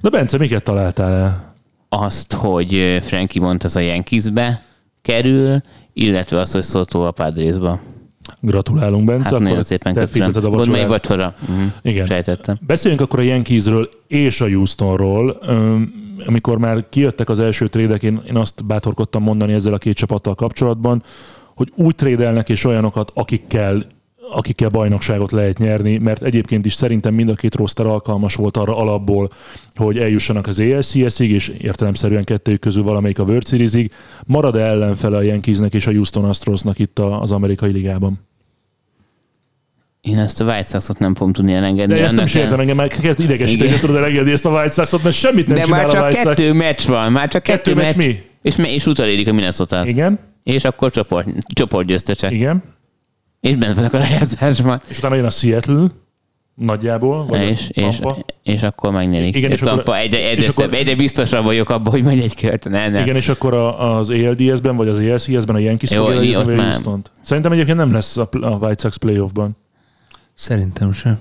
De 0.00 0.08
Bence, 0.10 0.38
miket 0.38 0.62
találtál 0.62 1.12
el? 1.12 1.54
azt, 1.88 2.32
hogy 2.32 2.98
Frankie 3.00 3.42
Montez 3.42 3.76
a 3.76 3.80
Yankeesbe 3.80 4.62
kerül, 5.02 5.60
illetve 5.92 6.40
az, 6.40 6.52
hogy 6.52 6.64
Soto 6.64 7.00
a 7.00 7.10
Padresba. 7.10 7.80
Gratulálunk, 8.40 9.04
Bence. 9.04 9.24
Hát 9.24 9.32
akkor 9.32 9.46
nagyon 9.46 9.62
szépen 9.62 9.94
te 9.94 10.00
köszönöm. 10.00 10.28
fizeted 10.28 10.44
a 10.44 10.56
Gondolj, 10.56 10.84
vacsorát. 10.86 10.88
vacsora. 10.88 11.34
Uh-huh. 11.56 11.72
Igen. 11.82 12.06
Sejtettem. 12.06 12.58
Beszéljünk 12.66 13.02
akkor 13.02 13.18
a 13.18 13.22
Yankeesről 13.22 13.90
és 14.06 14.40
a 14.40 14.48
Houstonról. 14.48 15.30
Amikor 16.26 16.58
már 16.58 16.88
kijöttek 16.88 17.28
az 17.28 17.40
első 17.40 17.68
trédek, 17.68 18.02
én, 18.02 18.22
én 18.28 18.36
azt 18.36 18.66
bátorkodtam 18.66 19.22
mondani 19.22 19.52
ezzel 19.52 19.72
a 19.72 19.78
két 19.78 19.96
csapattal 19.96 20.34
kapcsolatban, 20.34 21.02
hogy 21.54 21.72
úgy 21.76 21.94
trédelnek 21.94 22.48
és 22.48 22.64
olyanokat, 22.64 23.10
akikkel 23.14 23.86
akikkel 24.30 24.68
bajnokságot 24.68 25.32
lehet 25.32 25.58
nyerni, 25.58 25.98
mert 25.98 26.22
egyébként 26.22 26.64
is 26.66 26.72
szerintem 26.74 27.14
mind 27.14 27.28
a 27.28 27.34
két 27.34 27.54
roster 27.54 27.86
alkalmas 27.86 28.34
volt 28.34 28.56
arra 28.56 28.76
alapból, 28.76 29.30
hogy 29.74 29.98
eljussanak 29.98 30.46
az 30.46 30.60
ALCS-ig, 30.60 31.30
és 31.30 31.48
értelemszerűen 31.58 32.24
kettőjük 32.24 32.60
közül 32.60 32.82
valamelyik 32.82 33.18
a 33.18 33.22
World 33.22 33.46
Series-ig. 33.46 33.90
Marad-e 34.26 34.60
ellenfele 34.60 35.16
a 35.16 35.22
Yankeesnek 35.22 35.74
és 35.74 35.86
a 35.86 35.90
Houston 35.90 36.24
Astrosnak 36.24 36.78
itt 36.78 36.98
a- 36.98 37.20
az 37.20 37.32
amerikai 37.32 37.72
ligában? 37.72 38.20
Én 40.00 40.18
ezt 40.18 40.40
a 40.40 40.44
White 40.44 40.68
Sox-ot 40.68 40.98
nem 40.98 41.14
fogom 41.14 41.32
tudni 41.32 41.52
elengedni. 41.52 41.94
De 41.94 42.02
ezt 42.02 42.16
nem 42.16 42.24
is 42.24 42.34
értem, 42.34 42.60
engem 42.60 42.76
már 42.76 42.88
kezd 42.88 43.20
idegesíteni, 43.20 43.70
hogy 43.70 43.80
tudod 43.80 43.96
elengedni 43.96 44.30
ezt 44.30 44.46
a 44.46 44.50
White 44.50 44.70
Sox-ot, 44.70 45.02
mert 45.02 45.16
semmit 45.16 45.46
nem 45.46 45.56
De 45.56 45.62
csinál 45.62 45.78
már 45.80 45.88
a 45.88 45.92
csak 45.92 46.04
White 46.04 46.20
Sox. 46.20 46.34
kettő 46.34 46.52
meccs 46.52 46.86
van, 46.86 47.12
már 47.12 47.28
csak 47.28 47.42
Kettő 47.42 47.72
kettő, 47.74 47.74
meccs 47.86 47.96
mi? 47.96 48.22
És, 48.42 48.56
és 48.58 48.86
utolérik 48.86 49.28
a 49.28 49.32
minnesota 49.32 49.86
Igen, 49.86 50.18
És 50.42 50.64
akkor 50.64 50.90
csoport, 50.90 51.28
csoportgyőztesek. 51.54 52.32
igen. 52.32 52.62
És 53.40 53.56
bent 53.56 53.74
vannak 53.74 53.92
a 53.92 53.98
lejátszásban. 53.98 54.80
És 54.88 54.98
utána 54.98 55.14
jön 55.14 55.24
a 55.24 55.30
Seattle, 55.30 55.86
nagyjából, 56.54 57.26
vagy 57.26 57.40
És, 57.42 57.68
a 57.74 57.80
és, 57.80 57.98
és 58.42 58.62
akkor 58.62 58.92
megnyerik. 58.92 59.36
Igen, 59.36 59.50
és 59.50 59.60
Tampa 59.60 59.80
akkor- 59.80 59.96
egyre, 59.96 60.18
és 60.18 60.24
egyre, 60.30 60.42
akkor- 60.42 60.54
szebb, 60.64 60.74
egyre 60.74 60.94
biztosabb 60.94 61.44
vagyok 61.44 61.70
abban, 61.70 61.92
hogy 61.92 62.04
megy 62.04 62.20
egy 62.20 62.34
kört. 62.34 62.68
Ne, 62.68 62.88
nem. 62.88 63.02
Igen, 63.02 63.16
és 63.16 63.28
akkor 63.28 63.54
a, 63.54 63.96
az 63.96 64.10
ALDS-ben, 64.10 64.76
vagy 64.76 64.88
az 64.88 64.98
ALCS-ben 64.98 65.54
a 65.54 65.58
Yankees 65.58 65.90
Jó, 65.90 66.04
fogja 66.04 66.38
ott 66.38 66.44
vagy 66.44 66.54
a 66.54 66.56
már- 66.56 66.66
Houston-t. 66.72 67.10
Szerintem 67.22 67.52
egyébként 67.52 67.76
nem 67.76 67.92
lesz 67.92 68.16
a, 68.16 68.28
a 68.40 68.48
White 68.48 68.80
Sox 68.82 68.96
playoffban. 68.96 69.56
Szerintem 70.34 70.92
sem. 70.92 71.18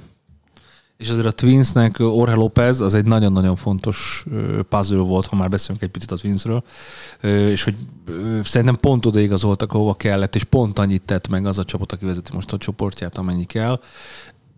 És 0.98 1.10
azért 1.10 1.26
a 1.26 1.32
Twinsnek 1.32 2.00
Orhe 2.00 2.36
López 2.36 2.80
az 2.80 2.94
egy 2.94 3.06
nagyon-nagyon 3.06 3.56
fontos 3.56 4.26
puzzle 4.70 4.98
volt, 4.98 5.26
ha 5.26 5.36
már 5.36 5.50
beszélünk 5.50 5.84
egy 5.84 5.90
picit 5.90 6.12
a 6.12 6.18
Twinsről, 6.18 6.64
és 7.22 7.64
hogy 7.64 7.76
szerintem 8.44 8.76
pont 8.76 9.06
oda 9.06 9.20
igazoltak, 9.20 9.74
ahova 9.74 9.94
kellett, 9.94 10.36
és 10.36 10.44
pont 10.44 10.80
annyit 10.80 11.02
tett 11.02 11.28
meg 11.28 11.46
az 11.46 11.60
a 11.60 11.64
csapat, 11.64 11.92
aki 11.92 12.06
vezeti 12.06 12.32
most 12.34 12.54
a 12.54 12.58
csoportját, 12.58 13.18
amennyi 13.18 13.46
kell. 13.46 13.80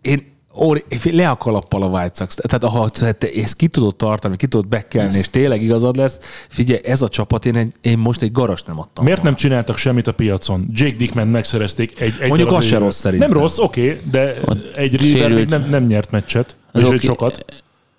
Én 0.00 0.36
Óri, 0.54 0.84
le 1.10 1.30
a 1.30 1.36
kalappal 1.36 1.82
a 1.82 1.86
White 1.86 2.14
Sox. 2.14 2.34
Tehát 2.34 2.64
ha 2.64 2.88
te 2.88 3.28
ezt 3.36 3.56
ki 3.56 3.68
tudod 3.68 3.96
tartani, 3.96 4.36
ki 4.36 4.46
tudod 4.46 4.68
bekelni, 4.68 5.16
és 5.16 5.30
tényleg 5.30 5.62
igazad 5.62 5.96
lesz, 5.96 6.18
figyelj, 6.48 6.80
ez 6.84 7.02
a 7.02 7.08
csapat, 7.08 7.46
én, 7.46 7.56
egy, 7.56 7.72
én 7.80 7.98
most 7.98 8.22
egy 8.22 8.32
garast 8.32 8.66
nem 8.66 8.78
adtam. 8.78 9.04
Miért 9.04 9.18
volna. 9.18 9.30
nem 9.30 9.34
csináltak 9.34 9.76
semmit 9.76 10.06
a 10.06 10.12
piacon? 10.12 10.68
Jake 10.72 10.96
Dickman 10.96 11.28
megszerezték 11.28 12.00
egy, 12.00 12.14
egy 12.20 12.28
Mondjuk 12.28 12.52
az 12.52 12.64
se 12.64 12.78
rossz 12.78 12.98
szerintem. 12.98 13.30
Nem 13.30 13.38
rossz, 13.38 13.58
oké, 13.58 14.00
de 14.10 14.40
egy 14.74 14.96
River 14.96 15.32
még 15.32 15.48
nem, 15.48 15.66
nem 15.70 15.86
nyert 15.86 16.10
meccset. 16.10 16.56
És 16.74 16.82
oké. 16.82 16.94
egy 16.94 17.02
sokat. 17.02 17.44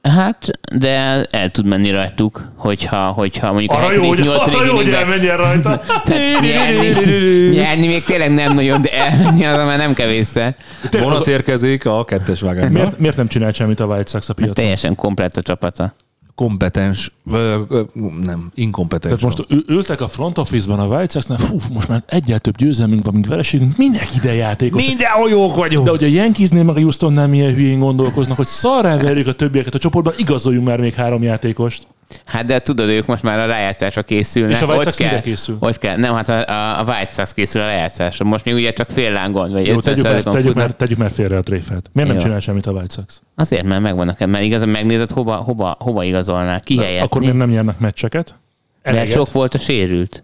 Hát, 0.01 0.45
de 0.75 1.25
el 1.29 1.49
tud 1.51 1.65
menni 1.67 1.91
rajtuk, 1.91 2.51
hogyha, 2.55 3.07
hogyha 3.07 3.51
mondjuk 3.51 3.71
Arra 3.71 3.85
a 3.85 3.91
jó, 3.93 4.07
hogy, 4.07 4.17
7. 4.17 4.25
8. 4.25 4.47
arra 4.47 4.65
jó, 4.65 4.75
hogy 4.75 4.89
elmenjen 4.89 5.37
rajta. 5.37 5.81
nyerni, 6.41 7.49
nyerni 7.53 7.87
még 7.87 8.03
tényleg 8.03 8.33
nem 8.33 8.53
nagyon, 8.53 8.81
de 8.81 8.91
elmenni 8.91 9.45
az 9.45 9.65
már 9.65 9.77
nem 9.77 9.93
kevésszer. 9.93 10.55
Vonat 10.91 11.27
érkezik 11.27 11.85
a 11.85 12.05
kettes 12.05 12.41
vágányba. 12.41 12.73
Miért, 12.73 12.99
miért 12.99 13.17
nem 13.17 13.27
csinált 13.27 13.55
semmit 13.55 13.79
a 13.79 13.85
White 13.85 14.09
Sox 14.09 14.29
a 14.29 14.33
Mert 14.37 14.37
piacon? 14.37 14.53
teljesen 14.53 14.95
komplett 14.95 15.37
a 15.37 15.41
csapata. 15.41 15.93
Kompetens, 16.39 17.11
ö, 17.31 17.61
ö, 17.69 17.81
nem, 18.21 18.51
inkompetens. 18.53 19.19
Tehát 19.19 19.35
most 19.35 19.51
ül- 19.51 19.69
ültek 19.69 20.01
a 20.01 20.07
front 20.07 20.37
office-ban 20.37 20.79
a 20.79 20.85
White 20.85 21.11
Sox-nál, 21.13 21.37
fú, 21.37 21.57
most 21.73 21.87
már 21.87 22.03
egyel 22.05 22.39
több 22.39 22.57
győzelmünk 22.57 23.03
van, 23.03 23.13
mint 23.13 23.27
vereségünk, 23.27 23.77
minek 23.77 24.15
ide 24.15 24.33
játékos. 24.33 24.87
Mindenhol 24.87 25.29
jók 25.29 25.55
vagyunk. 25.55 25.85
De 25.85 25.91
hogy 25.91 26.03
a 26.03 26.07
Yankeesnél 26.07 26.63
meg 26.63 26.75
a 26.75 26.79
Houstonnál 26.79 27.27
milyen 27.27 27.53
hülyén 27.53 27.79
gondolkoznak, 27.79 28.37
hogy 28.37 28.45
szarrá 28.45 28.97
verjük 28.97 29.27
a 29.27 29.33
többieket 29.33 29.75
a 29.75 29.77
csoportban, 29.77 30.13
igazoljunk 30.17 30.67
már 30.67 30.79
még 30.79 30.93
három 30.93 31.23
játékost. 31.23 31.87
Hát 32.25 32.45
de 32.45 32.59
tudod, 32.59 32.89
ők 32.89 33.05
most 33.05 33.23
már 33.23 33.39
a 33.39 33.45
lejátszásra 33.45 34.03
készülnek. 34.03 34.51
És 34.55 34.61
a 34.61 34.65
White 34.65 34.83
Sox 34.83 34.99
mire 34.99 35.21
készül? 35.21 35.57
Ott 35.59 35.77
kell. 35.77 35.97
Nem, 35.97 36.13
hát 36.13 36.29
a, 36.29 36.47
a, 36.47 36.79
a 36.79 36.83
White 36.83 37.11
Sox 37.13 37.33
készül 37.33 37.61
a 37.61 37.65
lejátszásra. 37.65 38.25
Most 38.25 38.45
még 38.45 38.53
ugye 38.53 38.73
csak 38.73 38.89
fél 38.89 39.11
lángon, 39.11 39.51
vagy 39.51 39.67
Jó, 39.67 39.77
50 39.77 39.95
tegyük 39.95 40.05
már, 40.05 40.33
tegyük, 40.33 40.55
már, 40.55 40.71
tegyük 40.71 40.97
már 40.97 41.11
félre 41.11 41.37
a 41.37 41.41
tréfát. 41.41 41.89
Miért 41.93 42.09
nem 42.09 42.17
Jó. 42.17 42.23
csinál 42.23 42.39
semmit 42.39 42.65
a 42.65 42.71
White 42.71 42.93
Sox? 42.93 43.21
Azért, 43.35 43.63
mert 43.63 43.81
megvannak, 43.81 44.25
mert 44.25 44.43
igazán 44.43 44.69
megnézed, 44.69 45.11
hova, 45.11 45.35
hova, 45.35 45.75
hova 45.79 46.03
igazolnál, 46.03 46.59
ki 46.59 46.77
helyett. 46.77 47.03
Akkor 47.03 47.21
miért 47.21 47.35
nem 47.35 47.49
nyernek 47.49 47.79
meccseket? 47.79 48.35
Mert 48.83 48.97
Eleget. 48.97 49.15
sok 49.15 49.31
volt 49.31 49.53
a 49.53 49.57
sérült. 49.57 50.23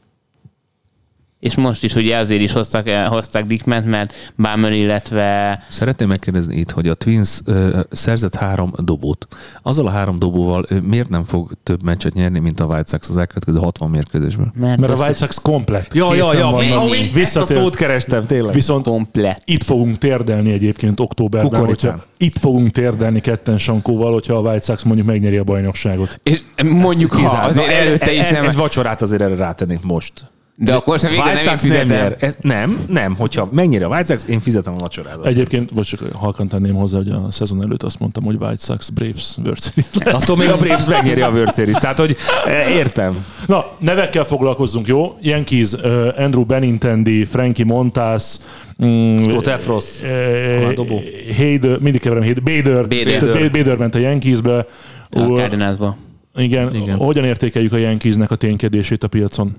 És 1.45 1.55
most 1.55 1.83
is 1.83 1.95
ugye 1.95 2.17
azért 2.17 2.41
is 2.41 2.51
hoztak, 2.51 2.89
hozták 2.89 3.45
Dickment, 3.45 3.85
mert 3.85 4.13
Bummer, 4.35 4.71
illetve 4.71 5.59
Szeretném 5.69 6.07
megkérdezni 6.07 6.55
itt, 6.55 6.71
hogy 6.71 6.87
a 6.87 6.93
Twins 6.93 7.39
ö, 7.45 7.79
szerzett 7.91 8.35
három 8.35 8.73
dobót. 8.77 9.27
Azzal 9.61 9.87
a 9.87 9.89
három 9.89 10.19
dobóval 10.19 10.65
ö, 10.67 10.79
miért 10.79 11.09
nem 11.09 11.23
fog 11.23 11.51
több 11.63 11.83
meccset 11.83 12.13
nyerni, 12.13 12.39
mint 12.39 12.59
a 12.59 12.65
White 12.65 12.89
Sox 12.89 13.09
az 13.09 13.17
elkövetkező 13.17 13.57
60 13.57 13.89
mérkőzésből? 13.89 14.51
mert, 14.55 14.79
Mert 14.79 14.93
a 14.93 14.95
White 14.95 15.13
Sox 15.13 15.37
komplet. 15.41 15.93
Ja, 15.93 16.15
ja, 16.15 16.33
ja, 16.33 16.49
vannak. 16.49 16.95
ezt 17.15 17.35
a 17.35 17.45
szót 17.45 17.75
kerestem, 17.75 18.25
tényleg. 18.25 18.53
Viszont 18.53 18.83
komplet. 18.83 19.41
itt 19.45 19.63
fogunk 19.63 19.97
térdelni 19.97 20.51
egyébként 20.51 20.99
októberben, 20.99 21.65
hogyha 21.65 21.99
itt 22.17 22.37
fogunk 22.37 22.69
térdelni 22.71 23.21
ketten 23.21 23.57
Sankóval, 23.57 24.13
hogyha 24.13 24.35
a 24.35 24.39
White 24.39 24.65
Sox 24.65 24.83
mondjuk 24.83 25.07
megnyeri 25.07 25.37
a 25.37 25.43
bajnokságot. 25.43 26.19
És 26.23 26.43
mondjuk, 26.63 27.11
ha 27.13 27.37
azért 27.37 27.71
előtte 27.71 28.13
is 28.13 28.29
nem. 28.29 28.45
Ez 28.45 28.55
vacsorát 28.55 29.01
azért 29.01 29.21
erre 29.21 29.35
rátennék 29.35 29.81
most. 29.81 30.33
De 30.57 30.73
akkor 30.73 30.99
sem 30.99 31.11
végre 31.11 31.43
nem 31.43 31.57
fizetem. 31.57 32.13
Ez, 32.19 32.35
nem, 32.41 32.85
nem. 32.87 33.15
Hogyha 33.15 33.49
megnyeri 33.51 33.83
a 33.83 33.87
White 33.87 34.05
Sox, 34.05 34.25
én 34.27 34.39
fizetem 34.39 34.73
a 34.73 34.77
vacsorát. 34.77 35.25
Egyébként, 35.25 35.69
vagy 35.73 35.85
csak 35.85 35.99
halkan 36.13 36.47
tenném 36.47 36.73
hozzá, 36.75 36.97
hogy 36.97 37.09
a 37.09 37.27
szezon 37.31 37.63
előtt 37.63 37.83
azt 37.83 37.99
mondtam, 37.99 38.23
hogy 38.23 38.35
White 38.39 38.63
Sox 38.63 38.89
Braves 38.89 39.37
World 39.37 39.61
Series 39.61 39.85
lesz. 39.93 40.23
Attól 40.23 40.37
még 40.37 40.49
a 40.49 40.57
Braves 40.57 40.85
megnyeri 40.85 41.21
a 41.21 41.29
World 41.29 41.53
Series. 41.53 41.75
Tehát, 41.77 41.99
hogy 41.99 42.15
eh, 42.45 42.75
értem. 42.75 43.25
Na, 43.45 43.65
nevekkel 43.79 44.23
foglalkozzunk, 44.23 44.87
jó? 44.87 45.17
Yankees, 45.21 45.73
Andrew 46.17 46.45
Benintendi, 46.45 47.25
Frankie 47.25 47.65
Montas, 47.65 48.35
mm, 48.85 49.17
Scott 49.17 49.47
Efros, 49.47 50.01
eh, 50.03 50.71
dobó. 50.73 51.01
Hader, 51.37 51.79
mindig 51.79 52.01
keverem, 52.01 52.23
Hader, 52.23 52.43
Bader, 52.43 52.87
Bader. 52.87 53.19
Bader. 53.19 53.51
Bader 53.51 53.77
ment 53.77 53.95
a 53.95 53.99
Yankeesbe. 53.99 54.65
A 55.09 55.19
Cardinalsba. 55.19 55.97
igen, 56.35 56.67
Igen. 56.69 56.81
igen, 56.81 56.97
hogyan 56.97 57.23
értékeljük 57.23 57.73
a 57.73 57.77
Yankeesnek 57.77 58.31
a 58.31 58.35
ténykedését 58.35 59.03
a 59.03 59.07
piacon? 59.07 59.55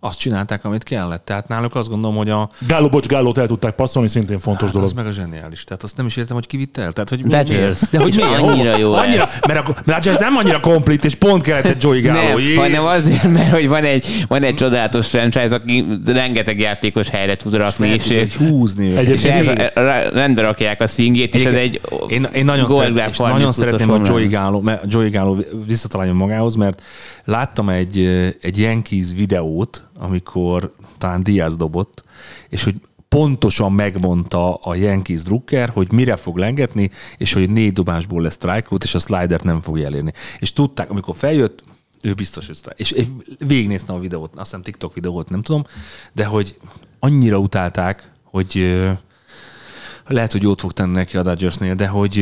Azt 0.00 0.18
csinálták, 0.18 0.64
amit 0.64 0.82
kellett. 0.82 1.24
Tehát 1.24 1.48
náluk 1.48 1.74
azt 1.74 1.88
gondolom, 1.88 2.16
hogy 2.16 2.30
a 2.30 2.50
Gáló, 2.66 2.88
bocs, 2.88 3.06
Gálót 3.06 3.38
el 3.38 3.46
tudták 3.46 3.74
passzolni, 3.74 4.08
szintén 4.08 4.38
fontos 4.38 4.64
Hát 4.64 4.72
dolog. 4.72 4.88
az 4.88 4.94
meg 4.94 5.06
a 5.06 5.12
zseniális. 5.12 5.64
Tehát 5.64 5.82
azt 5.82 5.96
nem 5.96 6.06
is 6.06 6.16
értem, 6.16 6.36
hogy 6.36 6.46
ki 6.46 6.68
el. 6.74 6.92
Tehát, 6.92 7.08
hogy 7.08 7.20
Dodgers. 7.20 7.48
miért? 7.50 7.90
De 7.90 7.98
hogy 7.98 8.14
miért? 8.14 8.38
annyira 8.40 8.76
jó 8.76 8.92
annyira, 8.92 9.22
ez. 9.22 9.38
Mert 9.46 9.68
a, 9.68 9.74
mert 9.84 10.06
a 10.06 10.16
nem 10.18 10.36
annyira 10.36 10.60
komplet, 10.60 11.04
és 11.04 11.14
pont 11.14 11.42
kellett 11.42 11.64
egy 11.64 11.82
Joey 11.82 12.00
Gallo. 12.00 12.22
Nem, 12.22 12.38
Jé. 12.38 12.54
hanem 12.54 12.84
azért, 12.84 13.22
mert 13.22 13.50
hogy 13.52 13.68
van 13.68 13.84
egy, 13.84 14.24
van 14.28 14.42
egy 14.42 14.54
csodálatos 14.54 15.08
franchise, 15.08 15.54
aki 15.54 15.86
rengeteg 16.06 16.60
játékos 16.60 17.08
helyre 17.08 17.36
tud 17.36 17.54
rakni, 17.54 17.88
és, 17.88 18.06
és, 18.06 18.36
húzni 18.36 18.90
őket. 18.90 19.04
és 19.04 19.24
el, 19.24 20.10
rendbe 20.10 20.42
rakják 20.42 20.80
a 20.80 20.86
swingét, 20.86 21.34
és 21.34 21.44
ez 21.44 21.52
egy 21.52 21.80
én, 22.08 22.28
én 22.32 22.44
nagyon, 22.44 22.68
szeret, 22.68 23.10
és 23.10 23.16
30 23.16 23.38
nagyon 23.38 23.52
szeretném, 23.52 23.88
hogy 23.88 24.06
Joey 24.06 24.60
mert 24.60 24.84
Joey 24.92 25.10
Gallo 25.10 25.36
visszataláljon 25.66 26.16
magához, 26.16 26.54
mert 26.54 26.82
láttam 27.24 27.68
egy, 27.68 27.98
egy 28.40 28.58
Yankees 28.58 29.06
videót, 29.16 29.87
amikor 29.98 30.72
talán 30.98 31.22
Diaz 31.22 31.56
dobott, 31.56 32.04
és 32.48 32.64
hogy 32.64 32.80
pontosan 33.08 33.72
megmondta 33.72 34.54
a 34.54 34.74
Yankees 34.74 35.22
drukker, 35.22 35.68
hogy 35.68 35.92
mire 35.92 36.16
fog 36.16 36.36
lengetni, 36.36 36.90
és 37.16 37.32
hogy 37.32 37.50
négy 37.50 37.72
dobásból 37.72 38.22
lesz 38.22 38.34
strikeout, 38.34 38.84
és 38.84 38.94
a 38.94 38.98
slidert 38.98 39.44
nem 39.44 39.60
fogja 39.60 39.86
elérni. 39.86 40.12
És 40.38 40.52
tudták, 40.52 40.90
amikor 40.90 41.16
feljött, 41.16 41.62
ő 42.02 42.14
biztos, 42.14 42.46
hogy 42.46 42.56
strike. 42.56 42.76
És 42.76 43.06
végignéztem 43.38 43.96
a 43.96 43.98
videót, 43.98 44.30
azt 44.34 44.44
hiszem 44.44 44.62
TikTok 44.62 44.94
videót, 44.94 45.30
nem 45.30 45.42
tudom, 45.42 45.64
de 46.12 46.24
hogy 46.24 46.58
annyira 46.98 47.38
utálták, 47.38 48.10
hogy 48.22 48.76
lehet, 50.06 50.32
hogy 50.32 50.42
jót 50.42 50.60
fog 50.60 50.72
tenni 50.72 50.92
neki 50.92 51.16
a 51.16 51.22
Dodgersnél, 51.22 51.74
de 51.74 51.86
hogy, 51.86 52.18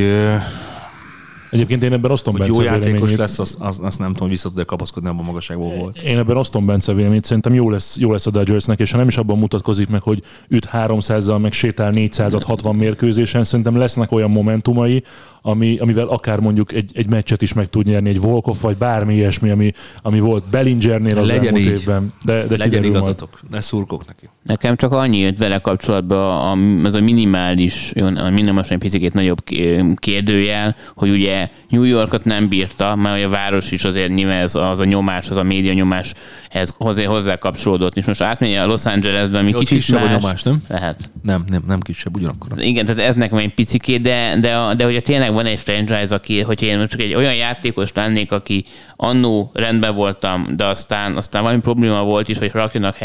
Egyébként 1.50 1.82
én 1.82 1.92
ebben 1.92 2.10
osztom 2.10 2.34
hogy 2.36 2.42
Bence 2.42 2.62
jó 2.62 2.66
játékos 2.66 2.90
véleményét. 2.90 3.18
lesz, 3.18 3.38
azt 3.38 3.56
az, 3.60 3.80
az 3.82 3.96
nem 3.96 4.12
tudom, 4.12 4.28
vissza 4.28 4.48
tud-e 4.48 4.64
kapaszkodni 4.64 5.08
abban 5.08 5.24
magasságból 5.24 5.74
volt. 5.74 6.02
Én 6.02 6.18
ebben 6.18 6.36
osztom 6.36 6.66
Bence 6.66 6.92
véleményét, 6.92 7.24
szerintem 7.24 7.54
jó 7.54 7.70
lesz, 7.70 7.96
jó 7.98 8.12
lesz 8.12 8.26
a 8.26 8.30
Dodgersnek, 8.30 8.78
és 8.78 8.90
ha 8.90 8.96
nem 8.98 9.08
is 9.08 9.16
abban 9.16 9.38
mutatkozik 9.38 9.88
meg, 9.88 10.02
hogy 10.02 10.22
üt 10.48 10.68
300-zal, 10.72 11.40
meg 11.40 11.52
sétál 11.52 11.90
460 11.90 12.76
mérkőzésen, 12.76 13.44
szerintem 13.44 13.76
lesznek 13.76 14.12
olyan 14.12 14.30
momentumai, 14.30 15.02
ami, 15.46 15.76
amivel 15.78 16.06
akár 16.06 16.38
mondjuk 16.38 16.72
egy, 16.72 16.90
egy 16.94 17.08
meccset 17.08 17.42
is 17.42 17.52
meg 17.52 17.66
tud 17.68 17.86
nyerni, 17.86 18.08
egy 18.08 18.20
Volkov, 18.20 18.56
vagy 18.60 18.76
bármi 18.76 19.14
ilyesmi, 19.14 19.50
ami, 19.50 19.72
ami 20.02 20.18
volt 20.20 20.48
Bellingernél 20.50 21.18
az 21.18 21.28
Legyen 21.28 21.44
elmúlt 21.44 21.64
így. 21.64 21.70
évben. 21.70 22.12
De, 22.24 22.32
de 22.32 22.40
Legyen 22.42 22.58
kiderül 22.68 22.90
majd. 22.90 23.02
igazatok, 23.02 23.40
ne 23.50 23.60
szurkok 23.60 24.06
neki. 24.06 24.28
Nekem 24.42 24.76
csak 24.76 24.92
annyi 24.92 25.18
jött 25.18 25.38
vele 25.38 25.58
kapcsolatban, 25.58 26.18
a- 26.82 26.86
az 26.86 26.94
a 26.94 27.00
minimális, 27.00 27.90
jó, 27.94 28.06
a 28.06 28.30
minimális 28.30 28.68
egy 28.70 28.78
picit 28.78 29.12
nagyobb 29.14 29.44
ké- 29.44 29.98
kérdőjel, 29.98 30.76
hogy 30.94 31.10
ugye 31.10 31.48
New 31.68 31.82
Yorkot 31.82 32.24
nem 32.24 32.48
bírta, 32.48 32.94
mert 32.96 33.24
a 33.24 33.28
város 33.28 33.70
is 33.70 33.84
azért 33.84 34.14
nyilván 34.14 34.40
ez 34.42 34.54
az 34.54 34.80
a 34.80 34.84
nyomás, 34.84 35.30
az 35.30 35.36
a 35.36 35.42
média 35.42 35.72
nyomás 35.72 36.12
ez 36.50 36.70
hozzá, 36.76 37.04
hozzá 37.04 37.36
kapcsolódott. 37.36 37.96
És 37.96 38.04
most 38.04 38.22
átmegy 38.22 38.54
a 38.54 38.66
Los 38.66 38.84
Angelesben, 38.86 39.40
ami 39.40 39.54
Ott 39.54 39.58
kicsit 39.60 39.76
kisebb 39.78 40.00
a 40.00 40.04
más. 40.04 40.20
nyomás, 40.20 40.42
nem? 40.42 40.56
Lehet. 40.68 41.10
Nem, 41.22 41.44
nem, 41.48 41.62
nem 41.66 41.80
kisebb, 41.80 42.16
ugyanakkor. 42.16 42.48
Igen, 42.64 42.84
tehát 42.86 43.00
ez 43.00 43.14
nekem 43.14 43.38
egy 43.38 43.54
picikét, 43.54 44.00
de, 44.00 44.36
de, 44.40 44.74
de 44.76 44.84
hogyha 44.84 45.00
tényleg 45.00 45.32
van 45.36 45.46
egy 45.46 45.58
franchise, 45.58 46.14
aki, 46.14 46.40
hogy 46.40 46.62
én 46.62 46.86
csak 46.86 47.00
egy 47.00 47.14
olyan 47.14 47.34
játékos 47.34 47.90
lennék, 47.94 48.32
aki 48.32 48.64
annó 48.96 49.50
rendben 49.54 49.94
voltam, 49.94 50.46
de 50.56 50.64
aztán, 50.64 51.16
aztán 51.16 51.42
valami 51.42 51.60
probléma 51.60 52.02
volt 52.02 52.28
is, 52.28 52.38
hogy 52.38 52.50
rakjanak 52.52 52.96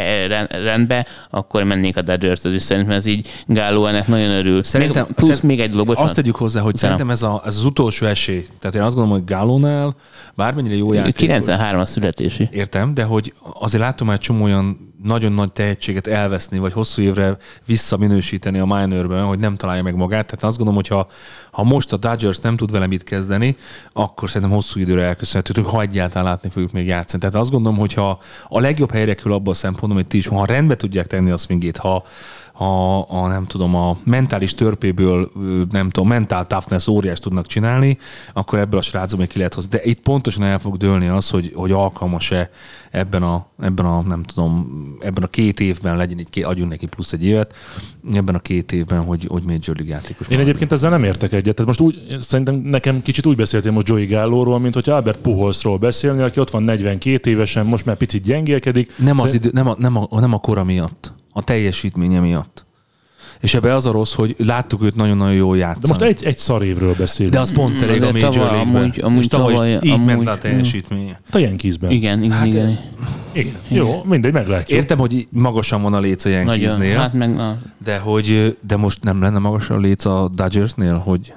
rendbe, 0.49 1.05
akkor 1.29 1.63
mennék 1.63 1.97
a 1.97 2.01
dodgers 2.01 2.43
és 2.43 2.61
szerintem 2.61 2.95
ez 2.95 3.05
így 3.05 3.29
Gáló 3.45 3.85
ennek 3.85 4.07
nagyon 4.07 4.29
örül. 4.29 4.63
Szerintem, 4.63 5.05
még, 5.05 5.15
plusz 5.15 5.27
szerint- 5.27 5.47
még 5.47 5.59
egy 5.59 5.69
dolog, 5.71 5.85
bocsánat. 5.85 6.09
Azt 6.09 6.19
tegyük 6.19 6.35
hozzá, 6.35 6.61
hogy 6.61 6.75
szerintem 6.75 7.09
ez, 7.09 7.23
a, 7.23 7.41
ez 7.45 7.57
az 7.57 7.65
utolsó 7.65 8.05
esély. 8.05 8.45
Tehát 8.59 8.75
én 8.75 8.81
azt 8.81 8.95
gondolom, 8.95 9.19
hogy 9.19 9.27
Gálónál 9.27 9.95
bármennyire 10.35 10.75
jó 10.75 10.93
játékos. 10.93 11.41
93-as 11.47 11.85
születési. 11.85 12.49
Értem, 12.51 12.93
de 12.93 13.03
hogy 13.03 13.33
azért 13.59 13.83
látom 13.83 14.07
már 14.07 14.17
csomó 14.17 14.43
olyan 14.43 14.90
nagyon 15.03 15.31
nagy 15.31 15.51
tehetséget 15.51 16.07
elveszni, 16.07 16.57
vagy 16.57 16.73
hosszú 16.73 17.01
évre 17.01 17.37
visszaminősíteni 17.65 18.59
a 18.59 18.65
minorben, 18.65 19.23
hogy 19.23 19.39
nem 19.39 19.55
találja 19.55 19.83
meg 19.83 19.95
magát. 19.95 20.25
Tehát 20.25 20.43
azt 20.43 20.57
gondolom, 20.57 20.81
hogy 20.81 20.87
ha, 20.87 21.07
ha 21.51 21.63
most 21.63 21.93
a 21.93 21.97
Dodgers 21.97 22.39
nem 22.39 22.57
tud 22.57 22.71
vele 22.71 22.87
mit 22.87 23.03
kezdeni, 23.03 23.57
akkor 23.93 24.29
szerintem 24.29 24.57
hosszú 24.57 24.79
időre 24.79 25.03
elköszönhető, 25.03 25.61
hogy 25.61 25.71
ha 25.71 25.81
egyáltalán 25.81 26.27
látni 26.27 26.49
fogjuk 26.49 26.71
még 26.71 26.87
játszani. 26.87 27.21
Tehát 27.21 27.35
azt 27.35 27.51
gondolom, 27.51 27.77
hogy 27.77 27.93
ha 27.93 28.19
a 28.47 28.59
legjobb 28.59 28.91
helyre 28.91 29.13
kerül 29.13 29.33
abban 29.33 29.53
a 29.53 29.55
szempontból, 29.55 29.95
hogy 29.95 30.07
ti 30.07 30.17
is, 30.17 30.27
ha 30.27 30.45
rendbe 30.45 30.75
tudják 30.75 31.07
tenni 31.07 31.31
a 31.31 31.37
swingét, 31.37 31.77
ha, 31.77 32.03
ha 32.53 32.99
a, 32.99 33.27
nem 33.27 33.45
tudom, 33.45 33.75
a 33.75 33.97
mentális 34.03 34.55
törpéből, 34.55 35.31
nem 35.71 35.89
tudom, 35.89 36.09
mentál 36.09 36.47
toughness 36.47 36.87
óriás 36.87 37.19
tudnak 37.19 37.45
csinálni, 37.45 37.97
akkor 38.31 38.59
ebből 38.59 38.79
a 38.79 38.83
srácból 38.83 39.19
még 39.19 39.27
ki 39.27 39.37
lehet 39.37 39.53
hozni. 39.53 39.69
De 39.69 39.83
itt 39.83 40.01
pontosan 40.01 40.43
el 40.43 40.59
fog 40.59 40.77
dőlni 40.77 41.07
az, 41.07 41.29
hogy, 41.29 41.51
hogy 41.55 41.71
alkalmas-e 41.71 42.49
ebben 42.91 43.23
a, 43.23 43.45
ebben 43.59 43.85
a, 43.85 44.01
nem 44.01 44.23
tudom, 44.23 44.67
ebben 44.99 45.23
a 45.23 45.27
két 45.27 45.59
évben 45.59 45.97
legyen 45.97 46.19
így, 46.19 46.43
adjunk 46.43 46.69
neki 46.69 46.85
plusz 46.85 47.13
egy 47.13 47.25
évet, 47.25 47.55
ebben 48.13 48.35
a 48.35 48.39
két 48.39 48.71
évben, 48.71 49.03
hogy, 49.03 49.25
hogy 49.27 49.43
Major 49.43 49.75
League 49.75 49.93
játékos. 49.95 50.27
Én 50.27 50.39
egyébként 50.39 50.71
ezzel 50.71 50.89
nem 50.89 51.03
értek 51.03 51.31
egyet. 51.31 51.55
Tehát 51.55 51.65
most 51.65 51.79
úgy, 51.79 52.17
szerintem 52.19 52.55
nekem 52.55 53.01
kicsit 53.01 53.25
úgy 53.25 53.35
beszéltél 53.35 53.71
most 53.71 53.87
Joey 53.87 54.05
Gallóról, 54.05 54.59
mint 54.59 54.73
hogy 54.73 54.89
Albert 54.89 55.19
Puholzról 55.19 55.77
beszélni, 55.77 56.21
aki 56.21 56.39
ott 56.39 56.49
van 56.49 56.63
42 56.63 57.29
évesen, 57.29 57.65
most 57.65 57.85
már 57.85 57.95
picit 57.95 58.23
gyengélkedik. 58.23 58.91
Nem, 58.97 59.19
az 59.19 59.25
Szerint- 59.25 59.45
idő, 59.45 59.53
nem, 59.53 59.67
a, 59.67 59.75
nem, 59.77 59.97
a, 59.97 60.19
nem 60.19 60.33
a 60.33 60.39
kora 60.39 60.63
miatt, 60.63 61.13
a 61.33 61.43
teljesítménye 61.43 62.19
miatt. 62.19 62.65
És 63.41 63.53
ebbe 63.53 63.75
az 63.75 63.85
a 63.85 63.91
rossz, 63.91 64.13
hogy 64.13 64.35
láttuk 64.37 64.83
őt 64.83 64.95
nagyon-nagyon 64.95 65.33
jól 65.35 65.57
játszani. 65.57 65.81
De 65.81 65.87
most 65.87 66.01
egy, 66.01 66.23
egy 66.25 66.37
szar 66.37 66.63
évről 66.63 66.93
beszélünk. 66.97 67.33
De 67.35 67.41
az 67.41 67.51
pont 67.53 67.81
elég 67.81 68.01
a 68.03 68.11
Major 68.11 68.33
tavaly- 68.33 68.59
amúgy- 68.59 68.99
amúgy 69.01 69.19
És 69.19 69.27
tavaly, 69.27 69.53
tavaly- 69.53 69.79
így 69.81 69.89
amúgy- 69.91 70.05
ment 70.05 70.23
le 70.23 70.31
a 70.31 70.37
teljesítménye. 70.37 71.21
a 71.31 71.37
Yankeesben. 71.37 71.91
Igen, 71.91 72.23
igen, 72.23 72.37
Hát, 72.37 72.45
igen. 72.45 72.79
Igen. 73.31 73.53
Jó, 73.67 74.03
mindegy, 74.03 74.33
meglátjuk. 74.33 74.79
Értem, 74.79 74.97
hogy 74.97 75.27
magasan 75.29 75.81
van 75.81 75.93
a 75.93 75.99
léc 75.99 76.25
a. 76.25 76.29
Yankeesnél, 76.29 76.97
Hát 76.97 77.13
meg 77.13 77.35
na, 77.35 77.59
de, 77.83 77.97
hogy, 77.97 78.57
de 78.67 78.75
most 78.75 79.03
nem 79.03 79.21
lenne 79.21 79.39
magasan 79.39 79.77
a 79.77 79.79
léc 79.79 80.05
a 80.05 80.29
Dodgersnél, 80.33 80.97
hogy 80.97 81.33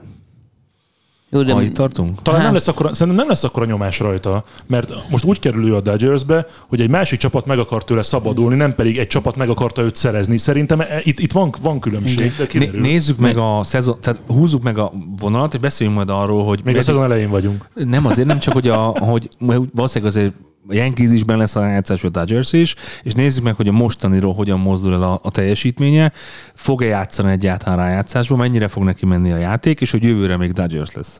jó, 1.35 1.43
de 1.43 1.63
itt 1.63 1.75
tartunk? 1.75 2.23
Talán 2.23 2.41
nem 2.41 2.49
Hát- 2.49 2.59
lesz 2.59 2.69
akkora, 2.69 2.95
szerintem 2.95 3.17
nem 3.17 3.29
lesz 3.29 3.45
akkora 3.45 3.65
nyomás 3.65 3.99
rajta, 3.99 4.45
mert 4.67 4.95
most 5.11 5.25
úgy 5.25 5.39
kerül 5.39 5.69
ő 5.69 5.75
a 5.75 5.81
Dodgersbe, 5.81 6.47
hogy 6.69 6.81
egy 6.81 6.89
másik 6.89 7.19
csapat 7.19 7.47
meg 7.47 7.59
akar 7.59 7.85
tőle 7.85 8.03
szabadulni, 8.03 8.57
nem 8.57 8.75
pedig 8.75 8.99
egy 8.99 9.07
csapat 9.07 9.37
meg 9.37 9.49
akarta 9.49 9.83
őt 9.83 9.95
szerezni. 9.95 10.39
Szerintem 10.39 10.81
e- 10.81 11.01
itt, 11.03 11.19
itt 11.19 11.33
van, 11.33 11.55
van 11.63 11.81
különbség, 11.81 12.33
de 12.53 12.69
nézzük 12.73 13.19
meg 13.19 13.37
a 13.37 13.61
szezon, 13.63 13.97
tehát 14.01 14.21
húzzuk 14.27 14.63
meg 14.63 14.79
a 14.79 14.93
vonalat, 15.19 15.55
és 15.55 15.61
beszéljünk 15.61 15.99
majd 15.99 16.11
arról, 16.21 16.45
hogy... 16.45 16.61
Még 16.65 16.77
a 16.77 16.83
szezon 16.83 17.05
elején 17.05 17.31
vagyunk. 17.31 17.69
Nem 17.75 18.07
azért, 18.07 18.27
nem 18.27 18.39
csak, 18.39 18.55
hogy, 18.55 18.69
a, 18.69 18.77
hogy 18.79 19.29
valószínűleg 19.73 20.15
azért 20.15 20.33
a 20.69 20.75
Yankees 20.75 21.11
is 21.11 21.25
benne 21.25 21.39
lesz 21.39 21.57
a 21.57 21.61
rájátszás, 21.61 22.05
a 22.05 22.09
Dodgers 22.09 22.53
is, 22.53 22.75
és 23.03 23.13
nézzük 23.13 23.45
meg, 23.45 23.55
hogy 23.55 23.69
a 23.69 23.73
mostaniról 23.73 24.35
hogyan 24.35 24.61
mozdul 24.61 24.93
el 24.93 25.03
a, 25.03 25.21
a 25.23 25.31
teljesítménye, 25.31 26.13
fog-e 26.55 26.87
játszani 26.87 27.31
egyáltalán 27.31 27.79
rájátszásban, 27.79 28.39
mennyire 28.39 28.69
fog 28.69 28.83
neki 28.83 29.07
menni 29.07 29.33
a 29.33 29.37
játék, 29.37 29.81
és 29.81 29.91
hogy 29.91 30.03
jövőre 30.03 30.37
még 30.37 30.53
Dodgers 30.53 30.93
lesz. 30.93 31.19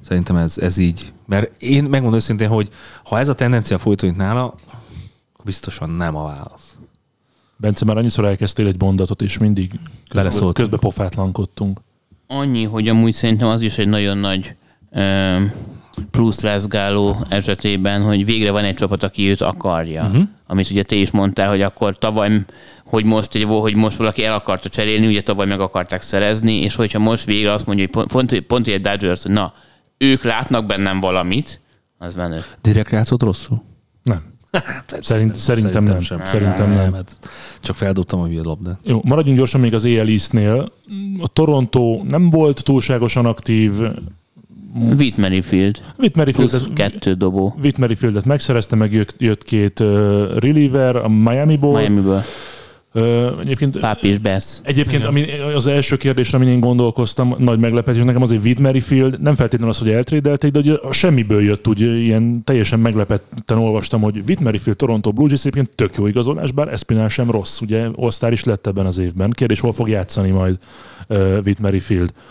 Szerintem 0.00 0.36
ez, 0.36 0.58
ez 0.58 0.78
így. 0.78 1.12
Mert 1.26 1.62
én 1.62 1.84
megmondom 1.84 2.14
őszintén, 2.18 2.48
hogy 2.48 2.68
ha 3.04 3.18
ez 3.18 3.28
a 3.28 3.34
tendencia 3.34 3.78
folytatódik 3.78 4.16
nála, 4.16 4.44
akkor 5.32 5.44
biztosan 5.44 5.90
nem 5.90 6.16
a 6.16 6.24
válasz. 6.24 6.76
Bence, 7.56 7.84
már 7.84 7.96
annyiszor 7.96 8.24
elkezdtél 8.24 8.66
egy 8.66 8.80
mondatot, 8.80 9.22
és 9.22 9.38
mindig 9.38 9.68
közbe, 9.68 9.82
Beleszóltunk. 10.14 10.54
közbe 10.54 10.76
pofátlankodtunk. 10.76 11.80
annyi, 12.26 12.64
hogy 12.64 12.88
amúgy 12.88 13.12
szerintem 13.12 13.48
az 13.48 13.60
is 13.60 13.78
egy 13.78 13.88
nagyon 13.88 14.18
nagy 14.18 14.54
ö, 14.90 15.42
plusz 16.10 16.40
lesz 16.40 16.66
Gáló 16.66 17.16
esetében, 17.28 18.02
hogy 18.02 18.24
végre 18.24 18.50
van 18.50 18.64
egy 18.64 18.74
csapat, 18.74 19.02
aki 19.02 19.28
őt 19.28 19.40
akarja. 19.40 20.02
Uh-huh. 20.02 20.22
Amit 20.46 20.70
ugye 20.70 20.82
te 20.82 20.94
is 20.94 21.10
mondtál, 21.10 21.48
hogy 21.48 21.62
akkor 21.62 21.98
tavaly, 21.98 22.44
hogy 22.84 23.04
most, 23.04 23.34
egy, 23.34 23.44
hogy 23.44 23.76
most 23.76 23.96
valaki 23.96 24.24
el 24.24 24.34
akarta 24.34 24.68
cserélni, 24.68 25.06
ugye 25.06 25.22
tavaly 25.22 25.46
meg 25.46 25.60
akarták 25.60 26.02
szerezni, 26.02 26.54
és 26.54 26.74
hogyha 26.74 26.98
most 26.98 27.24
végre 27.24 27.52
azt 27.52 27.66
mondja, 27.66 27.84
hogy 27.84 27.94
pont, 27.94 28.10
pont, 28.10 28.40
pont 28.40 28.66
egy 28.66 28.80
Dodgers, 28.80 29.22
hogy 29.22 29.30
na, 29.30 29.52
ők 29.98 30.22
látnak 30.22 30.66
bennem 30.66 31.00
valamit, 31.00 31.60
az 31.98 32.14
menő. 32.14 32.42
Direkt 32.62 32.90
játszott 32.90 33.22
rosszul? 33.22 33.62
Nem. 34.02 34.32
Szerint, 35.00 35.36
szerintem, 35.36 35.84
nem. 35.84 36.00
sem. 36.00 36.24
Szerintem 36.24 36.70
nem. 36.70 36.92
Hát 36.92 37.18
csak 37.60 37.76
feldobtam 37.76 38.20
a 38.20 38.26
hülye 38.26 38.40
labdát. 38.42 38.78
Jó, 38.82 39.00
maradjunk 39.04 39.38
gyorsan 39.38 39.60
még 39.60 39.74
az 39.74 39.84
AL 39.84 40.08
East-nél. 40.08 40.72
A 41.20 41.28
Toronto 41.28 42.02
nem 42.08 42.30
volt 42.30 42.64
túlságosan 42.64 43.26
aktív. 43.26 43.72
Whit 44.74 45.16
Merrifield, 45.16 45.80
Whit 45.98 46.16
Merrifield, 46.16 46.72
kettő 46.72 47.12
dobó 47.12 47.56
Whit 47.62 47.78
Merrifieldet 47.78 48.24
megszerezte, 48.24 48.76
meg 48.76 48.92
jött, 48.92 49.14
jött 49.18 49.42
két 49.42 49.80
uh, 49.80 50.38
reliever 50.38 50.96
a 50.96 51.08
Miami-ból. 51.08 51.78
Miami-ből. 51.78 52.22
Uh, 52.94 53.26
egyébként 53.40 53.78
Páp 53.78 54.02
és 54.02 54.18
Bess. 54.18 54.58
Egyébként 54.62 55.04
ami, 55.04 55.24
az 55.54 55.66
első 55.66 55.96
kérdésre, 55.96 56.38
amin 56.38 56.48
én 56.48 56.60
gondolkoztam, 56.60 57.34
nagy 57.38 57.58
meglepetés, 57.58 58.02
nekem 58.02 58.22
azért 58.22 58.44
Whit 58.44 58.58
Merrifield, 58.58 59.20
nem 59.20 59.34
feltétlenül 59.34 59.74
az, 59.74 59.78
hogy 59.78 59.90
eltrédelték, 59.90 60.50
de 60.50 60.58
ugye 60.58 60.74
a 60.74 60.92
semmiből 60.92 61.42
jött, 61.42 61.68
úgy 61.68 61.80
ilyen 61.80 62.44
teljesen 62.44 62.80
meglepetten 62.80 63.58
olvastam, 63.58 64.00
hogy 64.00 64.22
Whit 64.26 64.40
Merrifield 64.40 64.78
Toronto 64.78 65.12
Blue 65.12 65.26
Jays 65.26 65.40
egyébként 65.40 65.70
tök 65.70 65.94
jó 65.96 66.06
igazolás, 66.06 66.52
bár 66.52 66.68
Espinal 66.68 67.08
sem 67.08 67.30
rossz, 67.30 67.60
ugye 67.60 67.88
all 67.96 68.32
is 68.32 68.44
lett 68.44 68.66
ebben 68.66 68.86
az 68.86 68.98
évben. 68.98 69.30
Kérdés, 69.30 69.60
hol 69.60 69.72
fog 69.72 69.88
játszani 69.88 70.30
majd 70.30 70.58
uh, 71.08 71.38
Whit 71.44 71.58
Merrifield. 71.58 72.12
Uh, 72.16 72.22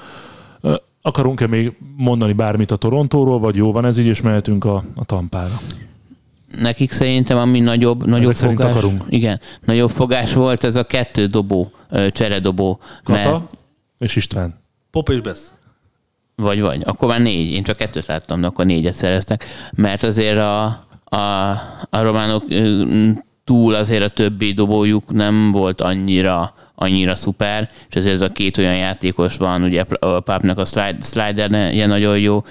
akarunk-e 1.06 1.48
még 1.48 1.78
mondani 1.98 2.34
bármit 2.34 2.72
a 2.72 2.76
Torontóról, 2.76 3.40
vagy 3.40 3.56
jó 3.56 3.72
van 3.72 3.86
ez 3.86 3.98
így, 3.98 4.06
és 4.06 4.22
mehetünk 4.22 4.66
a, 4.66 4.84
a 4.96 5.06
Tampára? 5.06 5.60
Nekik 6.62 6.92
szerintem, 6.92 7.38
ami 7.38 7.60
nagyobb, 7.60 8.06
nagyobb 8.06 8.36
szerint 8.36 8.60
fogás, 8.60 8.76
akarunk. 8.76 9.04
igen, 9.10 9.40
nagyobb 9.62 9.90
fogás 9.90 10.34
volt 10.34 10.64
ez 10.64 10.76
a 10.76 10.84
kettő 10.84 11.26
dobó, 11.26 11.72
cseredobó. 12.12 12.80
Mert, 13.08 13.24
Kata 13.24 13.50
és 13.98 14.16
István. 14.16 14.62
Pop 14.92 15.10
és 15.10 15.22
Besz. 15.22 15.54
vagy, 16.36 16.62
vagy. 16.62 16.82
Akkor 16.86 17.08
már 17.08 17.22
négy. 17.22 17.52
Én 17.52 17.64
csak 17.64 17.78
kettőt 17.78 18.06
láttam, 18.06 18.42
de 18.42 18.48
akkor 18.48 18.66
négyet 18.66 18.94
szereztek. 18.94 19.46
Mert 19.76 20.04
azért 20.04 20.38
a, 20.38 20.64
a, 21.04 21.18
a 21.90 22.02
románok 22.02 22.44
túl 23.44 23.74
azért 23.74 24.04
a 24.04 24.10
többi 24.10 24.52
dobójuk 24.52 25.12
nem 25.12 25.52
volt 25.52 25.82
annyira 25.82 26.54
annyira 26.84 27.16
szuper, 27.16 27.70
és 27.90 27.96
ezért 27.96 28.14
ez 28.16 28.22
a 28.22 28.30
két 28.30 28.58
olyan 28.58 28.76
játékos 28.76 29.38
van, 29.38 29.64
ugye 29.64 29.84
a 30.00 30.20
Pápnak 30.20 30.58
a 30.58 30.66
slide, 30.66 30.98
slider 31.02 31.74
ilyen 31.74 31.90
nagyon 31.90 32.20
jó, 32.20 32.44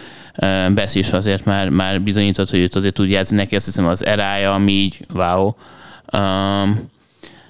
Besz 0.74 0.94
is 0.94 1.12
azért 1.12 1.44
már, 1.44 1.68
már 1.68 2.00
bizonyított, 2.00 2.50
hogy 2.50 2.58
őt 2.58 2.74
azért 2.74 2.94
tud 2.94 3.08
játszani, 3.08 3.40
neki 3.40 3.56
azt 3.56 3.64
hiszem 3.64 3.86
az 3.86 4.04
erája, 4.04 4.54
ami 4.54 4.72
így 4.72 5.06
wow. 5.14 5.50
Um, 6.12 6.90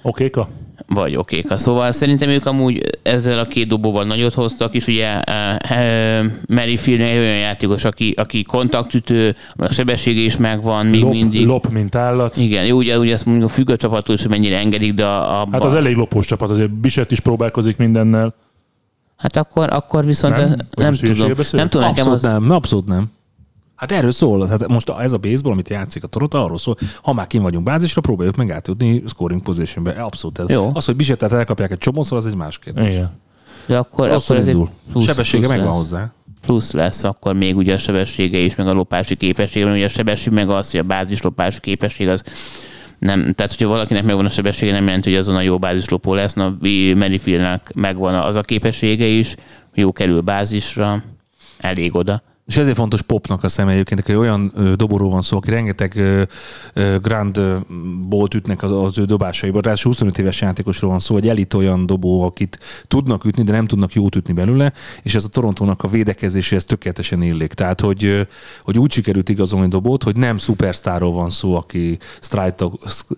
Okéka? 0.02 0.48
Vagy 0.94 1.16
okéka. 1.16 1.56
Szóval 1.56 1.92
szerintem 1.92 2.28
ők 2.28 2.46
amúgy 2.46 2.82
ezzel 3.02 3.38
a 3.38 3.44
két 3.44 3.68
dobóval 3.68 4.04
nagyot 4.04 4.34
hoztak, 4.34 4.74
és 4.74 4.86
ugye 4.86 5.14
uh, 5.14 5.70
uh, 5.70 6.26
Merrifield 6.48 7.00
egy 7.00 7.18
olyan 7.18 7.36
játékos, 7.36 7.84
aki, 7.84 8.14
aki 8.16 8.42
kontaktütő, 8.42 9.36
a 9.56 9.72
sebessége 9.72 10.20
is 10.20 10.36
megvan, 10.36 10.86
még 10.86 11.02
Lop, 11.02 11.12
mindig. 11.12 11.46
lop, 11.46 11.68
mint 11.68 11.94
állat. 11.94 12.36
Igen, 12.36 12.64
jó, 12.64 12.76
ugye, 12.76 12.98
ugye 12.98 13.12
azt 13.12 13.26
mondjuk 13.26 13.50
függ 13.50 13.70
a 13.70 13.76
csapattól, 13.76 14.14
is, 14.14 14.20
hogy 14.20 14.30
mennyire 14.30 14.58
engedik, 14.58 14.94
de 14.94 15.04
a, 15.04 15.40
a 15.40 15.48
Hát 15.52 15.64
az 15.64 15.74
elég 15.74 15.96
lopós 15.96 16.26
csapat, 16.26 16.50
azért 16.50 16.70
Biset 16.70 17.10
is 17.10 17.20
próbálkozik 17.20 17.76
mindennel. 17.76 18.34
Hát 19.16 19.36
akkor, 19.36 19.68
akkor 19.72 20.04
viszont 20.04 20.36
Nem? 20.36 20.48
nem, 20.48 20.56
nem 20.74 20.92
tudom. 20.92 21.30
Nem 21.52 21.68
tudom, 21.68 21.86
nekem 21.86 22.06
Abszolút 22.06 22.14
az... 22.14 22.22
nem, 22.22 22.50
abszolút 22.50 22.86
nem. 22.86 23.10
Hát 23.82 23.92
erről 23.92 24.12
szól. 24.12 24.46
Hát 24.46 24.68
most 24.68 24.90
ez 24.90 25.12
a 25.12 25.18
baseball, 25.18 25.52
amit 25.52 25.68
játszik 25.68 26.04
a 26.04 26.06
Toronto, 26.06 26.38
arról 26.38 26.58
szól, 26.58 26.76
ha 27.02 27.12
már 27.12 27.26
kim 27.26 27.42
vagyunk 27.42 27.64
bázisra, 27.64 28.00
próbáljuk 28.00 28.36
meg 28.36 28.50
átjutni 28.50 29.02
scoring 29.06 29.42
positionbe. 29.42 29.90
Abszolút. 29.90 30.38
Ez. 30.38 30.48
Jó. 30.48 30.70
Az, 30.74 30.84
hogy 30.84 30.96
Bisetet 30.96 31.32
elkapják 31.32 31.70
egy 31.70 31.78
csomószor, 31.78 32.18
az 32.18 32.26
egy 32.26 32.34
más 32.34 32.58
kérdés. 32.58 32.94
Igen. 32.94 33.20
De 33.66 33.78
akkor, 33.78 34.08
Rosszul 34.08 34.36
akkor 34.36 34.48
indul. 34.48 34.68
plusz, 34.92 35.04
Sebessége 35.04 35.46
plusz 35.46 35.56
megvan 35.56 35.68
lesz. 35.68 35.76
hozzá. 35.76 36.12
Plusz 36.40 36.72
lesz, 36.72 37.04
akkor 37.04 37.34
még 37.34 37.56
ugye 37.56 37.74
a 37.74 37.78
sebessége 37.78 38.38
is, 38.38 38.54
meg 38.54 38.66
a 38.66 38.72
lopási 38.72 39.16
képessége, 39.16 39.64
mert 39.64 39.76
ugye 39.76 39.86
a 39.86 39.88
sebesség 39.88 40.32
meg 40.32 40.50
az, 40.50 40.70
hogy 40.70 40.80
a 40.80 40.82
bázis 40.82 41.22
lopási 41.22 41.60
képesség 41.60 42.08
az 42.08 42.22
nem, 42.98 43.32
tehát 43.32 43.52
hogyha 43.52 43.68
valakinek 43.68 44.04
megvan 44.04 44.24
a 44.24 44.30
sebessége, 44.30 44.72
nem 44.72 44.84
jelenti, 44.84 45.10
hogy 45.10 45.18
azon 45.18 45.34
a 45.34 45.40
jó 45.40 45.58
bázislopó 45.58 46.14
lesz. 46.14 46.32
Na, 46.32 46.56
Merrifieldnek 46.94 47.72
megvan 47.74 48.14
az 48.14 48.34
a 48.34 48.40
képessége 48.42 49.06
is, 49.06 49.34
jó 49.74 49.92
kerül 49.92 50.20
bázisra, 50.20 51.02
elég 51.58 51.94
oda. 51.94 52.22
És 52.52 52.58
ezért 52.58 52.76
fontos 52.76 53.02
popnak 53.02 53.44
a 53.44 53.48
szem 53.48 53.68
egyébként, 53.68 54.06
hogy 54.06 54.14
olyan 54.14 54.52
ö, 54.54 54.72
dobóról 54.74 55.10
van 55.10 55.22
szó, 55.22 55.36
aki 55.36 55.50
rengeteg 55.50 56.02
grand 57.02 57.40
bolt 58.08 58.34
ütnek 58.34 58.62
az, 58.62 58.70
az 58.70 58.98
ő 58.98 59.04
dobásaiban. 59.04 59.60
Ráadásul 59.60 59.90
25 59.90 60.18
éves 60.18 60.40
játékosról 60.40 60.90
van 60.90 60.98
szó, 60.98 61.14
hogy 61.14 61.28
elit 61.28 61.54
olyan 61.54 61.86
dobó, 61.86 62.22
akit 62.22 62.58
tudnak 62.88 63.24
ütni, 63.24 63.42
de 63.42 63.52
nem 63.52 63.66
tudnak 63.66 63.92
jót 63.92 64.16
ütni 64.16 64.32
belőle, 64.32 64.72
és 65.02 65.14
ez 65.14 65.24
a 65.24 65.28
Torontónak 65.28 65.82
a 65.82 65.88
védekezéséhez 65.88 66.64
tökéletesen 66.64 67.22
illik. 67.22 67.52
Tehát, 67.52 67.80
hogy, 67.80 68.28
hogy 68.62 68.78
úgy 68.78 68.92
sikerült 68.92 69.28
igazolni 69.28 69.68
dobót, 69.68 70.02
hogy 70.02 70.16
nem 70.16 70.36
szupersztárról 70.36 71.12
van 71.12 71.30
szó, 71.30 71.56
aki 71.56 71.98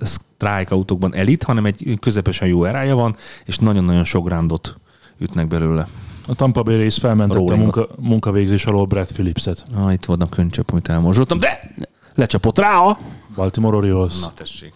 strikeoutokban 0.03 1.15
elit, 1.15 1.43
hanem 1.43 1.65
egy 1.65 1.99
közepesen 2.01 2.49
jó 2.49 2.65
erája 2.65 2.95
van, 2.95 3.17
és 3.45 3.59
nagyon-nagyon 3.59 4.05
sok 4.05 4.25
grandot 4.25 4.77
ütnek 5.19 5.49
belőle. 5.49 5.89
A 6.27 6.35
Tampa 6.35 6.63
Bay 6.63 6.77
Rays 6.77 6.99
felmentette 6.99 7.53
a 7.53 7.57
munka, 7.57 7.89
munkavégzés 7.99 8.67
alól 8.67 8.85
Brad 8.85 9.13
Phillipset. 9.13 9.65
Ah, 9.75 9.93
itt 9.93 10.05
van 10.05 10.21
a 10.21 10.27
könycsepp, 10.27 10.71
amit 10.71 10.89
elmorzsoltam, 10.89 11.39
de 11.39 11.73
lecsapott 12.15 12.59
rá 12.59 12.79
a... 12.79 12.99
Baltimore 13.35 13.77
Orioles. 13.77 14.21
Na 14.21 14.33
tessék. 14.33 14.75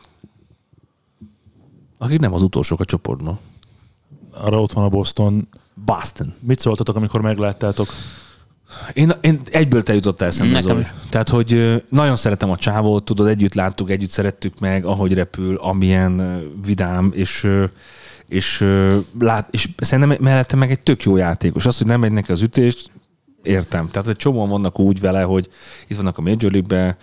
Akik 1.99 2.21
nem 2.21 2.33
az 2.33 2.43
utolsók 2.43 2.81
a 2.81 2.85
csoportban. 2.85 3.39
Arra 4.31 4.61
ott 4.61 4.73
van 4.73 4.85
a 4.85 4.89
Boston. 4.89 5.49
Boston. 5.85 6.35
Mit 6.41 6.61
szóltatok, 6.61 6.97
amikor 6.97 7.21
megláttátok? 7.21 7.89
Én, 8.93 9.13
én 9.21 9.41
egyből 9.51 9.83
te 9.83 9.95
jutott 9.95 10.21
eszembe, 10.21 10.53
Nekem 10.53 10.69
Zoli. 10.69 10.87
Tehát, 11.09 11.29
hogy 11.29 11.83
nagyon 11.89 12.17
szeretem 12.17 12.51
a 12.51 12.57
csávót, 12.57 13.05
tudod, 13.05 13.27
együtt 13.27 13.55
láttuk, 13.55 13.91
együtt 13.91 14.11
szerettük 14.11 14.61
meg, 14.61 14.85
ahogy 14.85 15.15
repül, 15.15 15.57
amilyen 15.57 16.43
vidám, 16.65 17.11
és 17.15 17.49
és, 18.29 18.67
lát, 19.21 19.49
és 19.51 19.69
szerintem 19.77 20.17
mellette 20.21 20.57
meg 20.57 20.71
egy 20.71 20.81
tök 20.81 21.03
jó 21.03 21.17
játékos. 21.17 21.67
Az, 21.67 21.79
hogy 21.79 21.87
nem 21.87 22.01
megy 22.01 22.13
neki 22.13 22.33
az 22.33 22.43
ütést, 22.43 22.91
értem. 23.43 23.89
Tehát 23.89 24.09
egy 24.09 24.17
csomóan 24.17 24.49
vannak 24.49 24.79
úgy 24.79 25.01
vele, 25.01 25.23
hogy 25.23 25.49
itt 25.87 25.97
vannak 25.97 26.19
a 26.19 26.23
Major 26.23 26.51
League-be, 26.51 26.97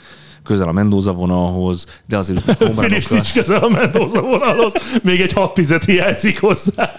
közel 0.43 0.67
a 0.67 0.71
Mendoza 0.71 1.13
vonalhoz, 1.13 1.85
de 2.07 2.17
azért 2.17 2.59
run-okra- 2.59 3.09
nincs 3.09 3.33
közel 3.33 3.63
a 3.63 3.69
Mendoza 3.69 4.21
vonalhoz, 4.21 4.73
még 5.03 5.21
egy 5.21 5.31
6 5.31 5.53
10 5.53 5.73
hiányzik 5.85 6.39
hozzá. 6.39 6.91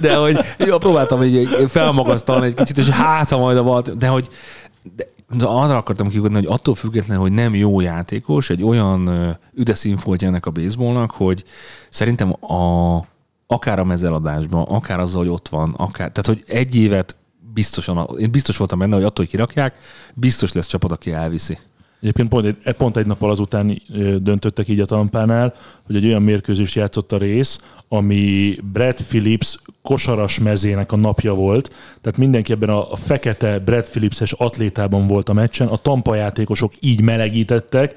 De 0.00 0.16
hogy 0.16 0.38
jó, 0.58 0.78
próbáltam 0.78 1.22
így 1.22 1.48
felmagasztalni 1.68 2.46
egy 2.46 2.54
kicsit, 2.54 2.78
és 2.78 2.88
hát, 2.88 3.28
ha 3.28 3.38
majd 3.38 3.56
a 3.56 3.62
vat, 3.62 3.96
de 3.96 4.06
hogy 4.06 4.28
de, 4.96 5.08
de 5.36 5.44
arra 5.44 5.76
akartam 5.76 6.08
kiugodni, 6.08 6.36
hogy 6.36 6.46
attól 6.48 6.74
függetlenül, 6.74 7.22
hogy 7.22 7.32
nem 7.32 7.54
jó 7.54 7.80
játékos, 7.80 8.50
egy 8.50 8.62
olyan 8.62 9.06
ö, 9.06 9.30
üde 9.54 9.74
színfoltja 9.74 10.28
ennek 10.28 10.46
a 10.46 10.50
baseballnak, 10.50 11.10
hogy 11.10 11.44
szerintem 11.90 12.32
a, 12.40 12.96
akár 13.46 13.78
a 13.78 13.84
mezeladásban, 13.84 14.62
akár 14.62 15.00
azzal, 15.00 15.20
hogy 15.20 15.30
ott 15.30 15.48
van, 15.48 15.74
akár, 15.76 16.12
tehát 16.12 16.26
hogy 16.26 16.44
egy 16.56 16.76
évet 16.76 17.16
biztosan, 17.54 18.08
én 18.18 18.30
biztos 18.30 18.56
voltam 18.56 18.78
benne, 18.78 18.94
hogy 18.94 19.04
attól, 19.04 19.24
hogy 19.24 19.34
kirakják, 19.34 19.74
biztos 20.14 20.52
lesz 20.52 20.66
csapat, 20.66 20.92
aki 20.92 21.12
elviszi. 21.12 21.58
Egyébként 22.00 22.28
pont 22.28 22.44
egy, 22.44 22.72
pont 22.72 22.96
egy 22.96 23.06
nappal 23.06 23.30
azután 23.30 23.82
döntöttek 24.20 24.68
így 24.68 24.80
a 24.80 24.84
Tampánál, 24.84 25.54
hogy 25.86 25.96
egy 25.96 26.06
olyan 26.06 26.22
mérkőzést 26.22 26.74
játszott 26.74 27.12
a 27.12 27.18
rész, 27.18 27.60
ami 27.88 28.56
Brad 28.72 28.94
Phillips 28.94 29.58
kosaras 29.82 30.38
mezének 30.38 30.92
a 30.92 30.96
napja 30.96 31.34
volt. 31.34 31.68
Tehát 32.00 32.18
mindenki 32.18 32.52
ebben 32.52 32.68
a 32.68 32.96
fekete 32.96 33.58
Brad 33.58 33.88
Phillips-es 33.88 34.32
atlétában 34.32 35.06
volt 35.06 35.28
a 35.28 35.32
meccsen. 35.32 35.66
A 35.66 35.76
Tampa 35.76 36.14
játékosok 36.14 36.72
így 36.80 37.00
melegítettek, 37.00 37.94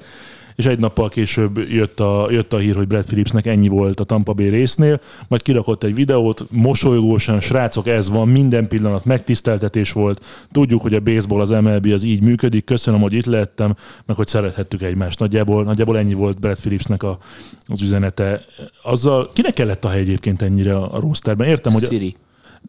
és 0.58 0.66
egy 0.66 0.78
nappal 0.78 1.08
később 1.08 1.58
jött 1.58 2.00
a, 2.00 2.26
jött 2.30 2.52
a 2.52 2.58
hír, 2.58 2.76
hogy 2.76 2.86
Brad 2.86 3.04
Phillipsnek 3.04 3.46
ennyi 3.46 3.68
volt 3.68 4.00
a 4.00 4.04
Tampa 4.04 4.32
Bay 4.32 4.48
résznél, 4.48 5.00
majd 5.28 5.42
kirakott 5.42 5.84
egy 5.84 5.94
videót, 5.94 6.46
mosolygósan, 6.50 7.40
srácok, 7.40 7.86
ez 7.86 8.10
van, 8.10 8.28
minden 8.28 8.68
pillanat 8.68 9.04
megtiszteltetés 9.04 9.92
volt, 9.92 10.24
tudjuk, 10.52 10.80
hogy 10.80 10.94
a 10.94 11.00
baseball, 11.00 11.40
az 11.40 11.50
MLB 11.50 11.86
az 11.86 12.02
így 12.02 12.20
működik, 12.20 12.64
köszönöm, 12.64 13.00
hogy 13.00 13.12
itt 13.12 13.24
lehettem, 13.24 13.76
meg 14.06 14.16
hogy 14.16 14.26
szerethettük 14.26 14.82
egymást. 14.82 15.18
Nagyjából, 15.18 15.64
nagyjából 15.64 15.98
ennyi 15.98 16.14
volt 16.14 16.40
Brad 16.40 16.56
Phillipsnek 16.56 17.02
a, 17.02 17.18
az 17.66 17.82
üzenete. 17.82 18.44
Azzal, 18.82 19.30
kinek 19.32 19.52
kellett 19.52 19.84
a 19.84 19.88
hely 19.88 20.00
egyébként 20.00 20.42
ennyire 20.42 20.76
a 20.76 21.00
rosterben? 21.00 21.48
Értem, 21.48 21.72
hogy, 21.72 21.82
Siri. 21.82 22.14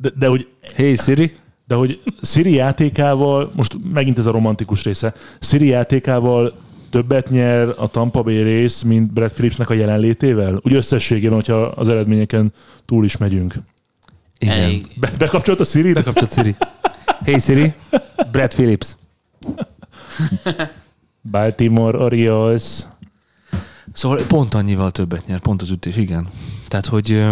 de, 0.01 0.11
de 0.19 0.27
hogy 0.27 0.47
Hey 0.75 0.95
Siri, 0.95 1.31
de 1.67 1.75
hogy 1.75 2.01
Siri 2.21 2.53
játékával, 2.53 3.51
most 3.55 3.77
megint 3.93 4.17
ez 4.17 4.25
a 4.25 4.31
romantikus 4.31 4.83
része, 4.83 5.13
Siri 5.39 5.67
játékával 5.67 6.67
többet 6.89 7.29
nyer 7.29 7.73
a 7.77 7.87
Tampa 7.87 8.21
Bay 8.21 8.41
rész, 8.41 8.81
mint 8.81 9.13
Brad 9.13 9.31
Phillipsnek 9.31 9.69
a 9.69 9.73
jelenlétével? 9.73 10.59
Úgy 10.63 10.73
összességében, 10.73 11.35
hogyha 11.35 11.55
az 11.61 11.89
eredményeken 11.89 12.53
túl 12.85 13.03
is 13.05 13.17
megyünk. 13.17 13.53
igen. 14.37 14.59
Elég. 14.59 14.87
Be, 14.99 15.11
bekapcsolt 15.17 15.59
a 15.59 15.63
Siri? 15.63 15.93
Bekapcsolt 15.93 16.33
Siri. 16.33 16.55
Hey 17.23 17.39
Siri, 17.39 17.73
Brad 18.31 18.53
Phillips. 18.53 18.97
Baltimore 21.31 21.97
Orioles. 21.97 22.83
Szóval 23.93 24.17
pont 24.27 24.53
annyival 24.53 24.91
többet 24.91 25.27
nyer, 25.27 25.39
pont 25.39 25.61
az 25.61 25.69
ütés, 25.69 25.97
igen. 25.97 26.27
Tehát, 26.67 26.85
hogy 26.85 27.23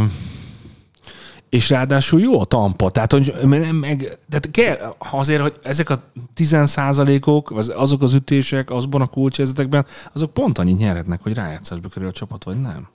és 1.50 1.70
ráadásul 1.70 2.20
jó 2.20 2.40
a 2.40 2.46
tampa, 2.46 2.90
tehát 2.90 3.12
hogy 3.12 3.34
meg, 3.44 3.74
meg 3.74 4.18
tehát 4.30 4.52
kell, 4.52 4.96
azért, 5.12 5.42
hogy 5.42 5.60
ezek 5.64 5.90
a 5.90 6.04
10%-ok, 6.36 7.52
az- 7.52 7.72
azok 7.76 8.02
az 8.02 8.14
ütések 8.14 8.72
azban 8.72 9.02
a 9.02 9.08
kulcshelyzetekben, 9.08 9.86
azok 10.14 10.34
pont 10.34 10.58
annyit 10.58 10.78
nyerhetnek, 10.78 11.22
hogy 11.24 11.34
rájátszásba 11.34 11.90
kerül 11.90 12.08
a 12.08 12.12
csapat, 12.12 12.44
vagy 12.44 12.62
nem. 12.62 12.88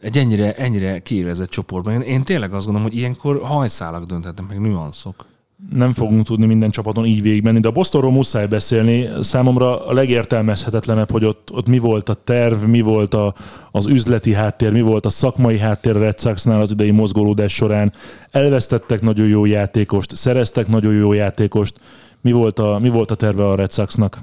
Egy 0.00 0.18
ennyire, 0.18 0.54
ennyire 0.54 0.98
kiélezett 0.98 1.48
csoportban. 1.50 1.94
Én, 1.94 2.00
én 2.00 2.22
tényleg 2.22 2.52
azt 2.54 2.64
gondolom, 2.64 2.88
hogy 2.88 2.98
ilyenkor 2.98 3.42
hajszálak 3.42 4.04
dönthetnek, 4.04 4.48
meg 4.48 4.60
nüanszok. 4.60 5.26
Nem 5.70 5.92
fogunk 5.92 6.24
tudni 6.24 6.46
minden 6.46 6.70
csapaton 6.70 7.06
így 7.06 7.22
végigmenni, 7.22 7.60
de 7.60 7.68
a 7.68 7.72
Bostonról 7.72 8.10
muszáj 8.12 8.46
beszélni. 8.46 9.08
Számomra 9.20 9.86
a 9.86 9.92
legértelmezhetetlenebb, 9.92 11.10
hogy 11.10 11.24
ott, 11.24 11.52
ott 11.52 11.66
mi 11.66 11.78
volt 11.78 12.08
a 12.08 12.14
terv, 12.14 12.62
mi 12.64 12.80
volt 12.80 13.14
a, 13.14 13.34
az 13.70 13.86
üzleti 13.86 14.32
háttér, 14.32 14.72
mi 14.72 14.80
volt 14.80 15.06
a 15.06 15.10
szakmai 15.10 15.58
háttér 15.58 15.96
a 15.96 15.98
Red 15.98 16.20
Soxnál 16.20 16.60
az 16.60 16.70
idei 16.70 16.90
mozgolódás 16.90 17.54
során. 17.54 17.92
Elvesztettek 18.30 19.00
nagyon 19.00 19.26
jó 19.26 19.44
játékost, 19.44 20.16
szereztek 20.16 20.68
nagyon 20.68 20.92
jó 20.92 21.12
játékost. 21.12 21.80
Mi 22.20 22.32
volt 22.32 22.58
a, 22.58 22.78
mi 22.82 22.88
volt 22.88 23.10
a 23.10 23.14
terve 23.14 23.48
a 23.48 23.54
Red 23.54 23.72
Soxnak? 23.72 24.18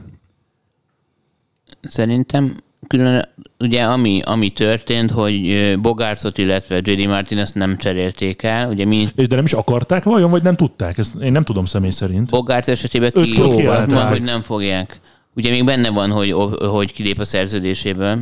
Szerintem 1.82 2.58
külön, 2.90 3.30
ugye 3.60 3.84
ami, 3.84 4.22
ami 4.26 4.50
történt, 4.50 5.12
hogy 5.12 5.76
Bogárcot, 5.82 6.38
illetve 6.38 6.76
J.D. 6.76 7.08
Martinez 7.08 7.52
nem 7.52 7.78
cserélték 7.78 8.44
el. 8.44 8.70
Ugye 8.70 8.86
mi 8.86 9.08
És 9.16 9.28
de 9.28 9.36
nem 9.36 9.46
is 9.46 9.54
akarták 9.54 10.04
vajon, 10.04 10.30
vagy 10.30 10.44
nem 10.44 10.56
tudták? 10.56 10.98
Ezt 10.98 11.16
én 11.16 11.32
nem 11.32 11.44
tudom 11.44 11.66
személy 11.66 11.90
szerint. 11.90 12.30
Bogárc 12.30 12.68
esetében 12.68 13.12
ki, 13.12 13.32
kiállták. 13.32 13.78
mondta, 13.78 14.08
hogy 14.08 14.22
nem 14.22 14.42
fogják. 14.42 15.00
Ugye 15.36 15.50
még 15.50 15.66
benne 15.66 15.90
van, 15.90 16.10
hogy, 16.12 16.36
hogy 16.70 16.94
kilép 16.94 17.20
a 17.20 17.26
szerződéséből. 17.26 18.20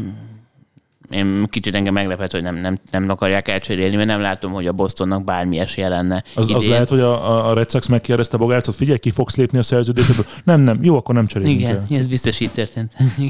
Én 1.09 1.45
kicsit 1.49 1.75
engem 1.75 1.93
meglepett, 1.93 2.31
hogy 2.31 2.41
nem, 2.41 2.55
nem, 2.55 2.77
nem 2.91 3.09
akarják 3.09 3.47
elcserélni, 3.47 3.95
mert 3.95 4.07
nem 4.07 4.21
látom, 4.21 4.51
hogy 4.51 4.67
a 4.67 4.71
Bostonnak 4.71 5.23
bármi 5.23 5.59
esélye 5.59 5.87
lenne. 5.89 6.23
Az, 6.35 6.49
az 6.49 6.55
idén. 6.63 6.69
lehet, 6.69 6.89
hogy 6.89 6.99
a, 6.99 7.49
a- 7.49 7.53
Red 7.53 7.69
Sox 7.71 7.87
megkérdezte 7.87 8.37
Bogárcot, 8.37 8.75
figyelj, 8.75 8.97
ki 8.97 9.11
fogsz 9.11 9.35
lépni 9.35 9.57
a 9.57 9.63
szerződésből? 9.63 10.25
Nem, 10.43 10.61
nem, 10.61 10.79
jó, 10.81 10.95
akkor 10.97 11.15
nem 11.15 11.27
cserélünk 11.27 11.59
Igen, 11.59 11.85
el. 11.91 11.97
ez 11.97 12.05
biztos 12.05 12.39
így 12.39 12.51
történt. 12.51 12.93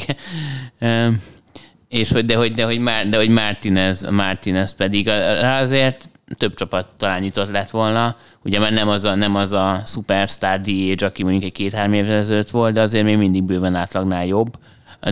Igen. 0.79 1.21
És 1.89 2.11
hogy, 2.11 2.25
de 2.25 2.35
hogy, 2.35 2.51
de 2.51 2.63
hogy, 2.63 2.79
Már, 2.79 3.09
de 3.09 3.17
hogy 3.17 3.29
Martinez, 3.29 4.09
Martinez 4.09 4.75
pedig 4.75 5.09
azért 5.61 6.09
több 6.37 6.53
csapat 6.53 6.87
talán 6.97 7.19
nyitott 7.21 7.51
lett 7.51 7.69
volna. 7.69 8.15
Ugye 8.43 8.59
már 8.59 8.71
nem 8.73 8.87
az 8.87 9.03
a, 9.03 9.15
nem 9.15 9.35
az 9.35 9.53
a 9.53 9.81
superstar 9.85 10.61
DH, 10.61 11.03
aki 11.03 11.23
mondjuk 11.23 11.43
egy 11.43 11.51
két-három 11.51 11.93
évvel 11.93 12.17
ezelőtt 12.17 12.49
volt, 12.49 12.73
de 12.73 12.81
azért 12.81 13.03
még 13.03 13.17
mindig 13.17 13.43
bőven 13.43 13.75
átlagnál 13.75 14.25
jobb. 14.25 14.57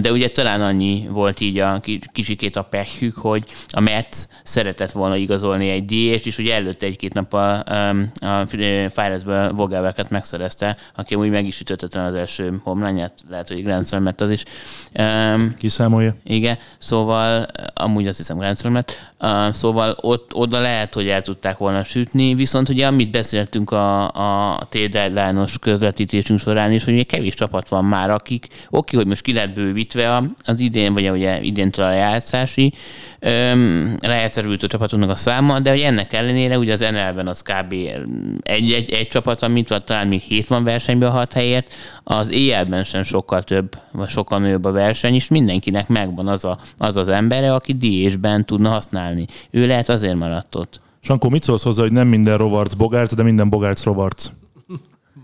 De 0.01 0.11
ugye 0.11 0.29
talán 0.29 0.61
annyi 0.61 1.07
volt 1.09 1.39
így 1.39 1.59
a 1.59 1.79
ki- 1.79 1.99
kicsikét 2.11 2.55
a 2.55 2.61
pehjük, 2.61 3.15
hogy 3.15 3.43
a 3.69 3.79
Mets 3.79 4.17
szeretett 4.43 4.91
volna 4.91 5.15
igazolni 5.15 5.69
egy 5.69 5.85
DH-t, 5.85 6.25
és 6.25 6.37
ugye 6.37 6.55
előtte 6.55 6.85
egy-két 6.85 7.13
nap 7.13 7.33
a, 7.33 7.63
um, 7.71 8.11
a 8.19 8.45
Firesből 8.93 9.51
Vogelbeket 9.51 10.09
megszerezte, 10.09 10.77
aki 10.95 11.15
úgy 11.15 11.29
meg 11.29 11.45
is 11.45 11.59
ütötte 11.59 11.87
talán 11.87 12.07
az 12.07 12.15
első 12.15 12.61
homlányát, 12.63 13.13
lehet, 13.29 13.47
hogy 13.47 13.63
Grand 13.63 13.87
Slam 13.87 14.07
az 14.17 14.29
is. 14.29 14.43
Um, 14.99 15.55
Kiszámolja. 15.57 16.15
igen, 16.23 16.57
szóval 16.77 17.45
amúgy 17.73 18.07
azt 18.07 18.17
hiszem 18.17 18.37
Grand 18.37 18.57
Slam 18.57 18.75
szóval 19.51 19.97
ott, 20.01 20.33
oda 20.33 20.59
lehet, 20.59 20.93
hogy 20.93 21.07
el 21.07 21.21
tudták 21.21 21.57
volna 21.57 21.83
sütni, 21.83 22.33
viszont 22.35 22.69
ugye 22.69 22.87
amit 22.87 23.11
beszéltünk 23.11 23.71
a, 23.71 24.03
a 24.53 24.59
T-deadline-os 24.69 25.59
közvetítésünk 25.59 26.39
során 26.39 26.71
is, 26.71 26.83
hogy 26.83 26.93
ugye 26.93 27.03
kevés 27.03 27.33
csapat 27.33 27.69
van 27.69 27.85
már, 27.85 28.09
akik 28.09 28.47
oké, 28.69 28.95
hogy 28.95 29.07
most 29.07 29.21
ki 29.21 29.33
lett 29.33 29.53
bővítve 29.53 30.15
a- 30.15 30.23
az 30.43 30.59
idén, 30.59 30.93
vagy 30.93 31.09
ugye 31.09 31.41
idéntől 31.41 31.85
a 31.85 32.19
öm, 33.19 33.97
rájátszásra 34.01 34.51
jutó 34.51 34.67
csapatunknak 34.67 35.09
a 35.09 35.15
száma, 35.15 35.59
de 35.59 35.69
hogy 35.69 35.79
ennek 35.79 36.13
ellenére 36.13 36.57
ugye 36.57 36.73
az 36.73 36.79
NL-ben 36.79 37.27
az 37.27 37.41
kb. 37.41 37.73
egy, 38.41 38.71
egy, 38.71 38.91
egy 38.91 39.07
csapat, 39.07 39.43
amit 39.43 39.83
talán 39.85 40.07
még 40.07 40.21
hét 40.21 40.47
van 40.47 40.63
versenyben 40.63 41.09
a 41.09 41.11
hat 41.11 41.33
helyért, 41.33 41.73
az 42.07 42.31
éjjelben 42.31 42.83
sem 42.83 43.03
sokkal 43.03 43.43
több, 43.43 43.77
vagy 43.91 44.09
sokkal 44.09 44.39
nagyobb 44.39 44.65
a 44.65 44.71
verseny, 44.71 45.13
és 45.13 45.27
mindenkinek 45.27 45.87
megvan 45.87 46.27
az 46.27 46.45
a, 46.45 46.57
az, 46.77 46.95
az 46.95 47.07
embere, 47.07 47.53
aki 47.53 47.73
DH-ben 47.73 48.45
tudna 48.45 48.69
használni. 48.69 49.27
Ő 49.49 49.67
lehet 49.67 49.89
azért 49.89 50.15
maradt 50.15 50.55
ott. 50.55 50.79
Sankó, 51.01 51.29
mit 51.29 51.43
szólsz 51.43 51.63
hozzá, 51.63 51.81
hogy 51.81 51.91
nem 51.91 52.07
minden 52.07 52.37
Rovarc 52.37 52.73
Bogárc, 52.73 53.13
de 53.13 53.23
minden 53.23 53.49
Bogárc 53.49 53.83
Rovarc? 53.83 54.29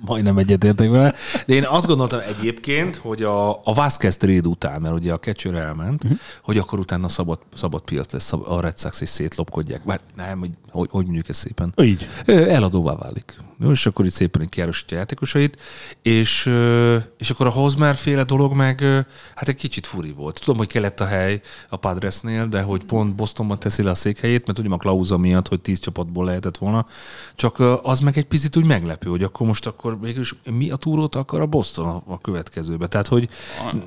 Majdnem 0.06 0.38
egyetértek 0.38 0.90
vele. 0.90 1.14
De 1.46 1.54
én 1.54 1.64
azt 1.64 1.88
gondoltam 1.88 2.20
egyébként, 2.38 2.96
hogy 2.96 3.24
a, 3.24 3.50
a 3.50 3.74
Vázquez 3.74 4.18
trade 4.18 4.48
után, 4.48 4.82
mert 4.82 4.94
ugye 4.94 5.14
a 5.14 5.20
catcher 5.20 5.54
elment, 5.54 6.04
uh-huh. 6.04 6.20
hogy 6.44 6.58
akkor 6.58 6.80
utána 6.80 7.10
szabad, 7.10 7.40
szabad 7.56 7.82
piac 7.82 8.12
lesz 8.12 8.34
a 8.34 8.62
Red 8.62 8.80
Sox, 8.80 9.02
és 9.02 9.10
szétlopkodják. 9.10 9.82
Bár 9.86 10.00
nem, 10.16 10.40
hogy, 10.40 10.52
hogy, 10.72 10.88
hogy 10.92 11.04
mondjuk 11.04 11.30
ezt 11.30 11.40
szépen. 11.40 11.74
Így. 11.82 12.08
Eladóvá 12.26 12.96
válik. 12.96 13.36
Jó, 13.64 13.72
és 13.72 13.86
akkor 13.86 14.06
itt 14.06 14.12
szépen 14.12 14.50
kiárosítja 14.50 14.98
a 14.98 15.00
játékosait, 15.00 15.62
és, 16.02 16.46
és 17.18 17.30
akkor 17.30 17.48
a 17.48 17.50
Hosmer 17.50 17.96
féle 17.96 18.24
dolog 18.24 18.54
meg 18.54 18.82
hát 19.36 19.48
egy 19.48 19.56
kicsit 19.56 19.86
furi 19.86 20.12
volt. 20.12 20.40
Tudom, 20.40 20.58
hogy 20.58 20.68
kellett 20.68 21.00
a 21.00 21.06
hely 21.06 21.42
a 21.70 21.76
Padresnél, 21.76 22.48
de 22.48 22.62
hogy 22.62 22.84
pont 22.84 23.16
Bostonban 23.16 23.60
teszi 23.60 23.84
le 23.84 23.90
a 23.90 23.96
székhelyét, 23.96 24.46
mert 24.46 24.58
tudom 24.58 24.72
a 24.72 24.78
klauza 24.78 25.18
miatt, 25.18 25.48
hogy 25.48 25.62
tíz 25.62 25.80
csapatból 25.80 26.26
lehetett 26.26 26.58
volna, 26.58 26.86
csak 27.36 27.64
az 27.84 28.00
meg 28.00 28.18
egy 28.18 28.26
picit 28.26 28.56
úgy 28.56 28.66
meglepő, 28.66 29.10
hogy 29.10 29.24
akkor 29.24 29.48
most 29.48 29.68
akkor 29.68 30.00
végül 30.00 30.22
is 30.22 30.36
mi 30.44 30.70
a 30.70 30.76
túrót 30.76 31.16
akar 31.16 31.42
a 31.42 31.46
Boston 31.46 31.88
a, 31.88 32.04
a 32.06 32.22
következőbe. 32.22 32.88
Tehát, 32.88 33.08
hogy 33.08 33.30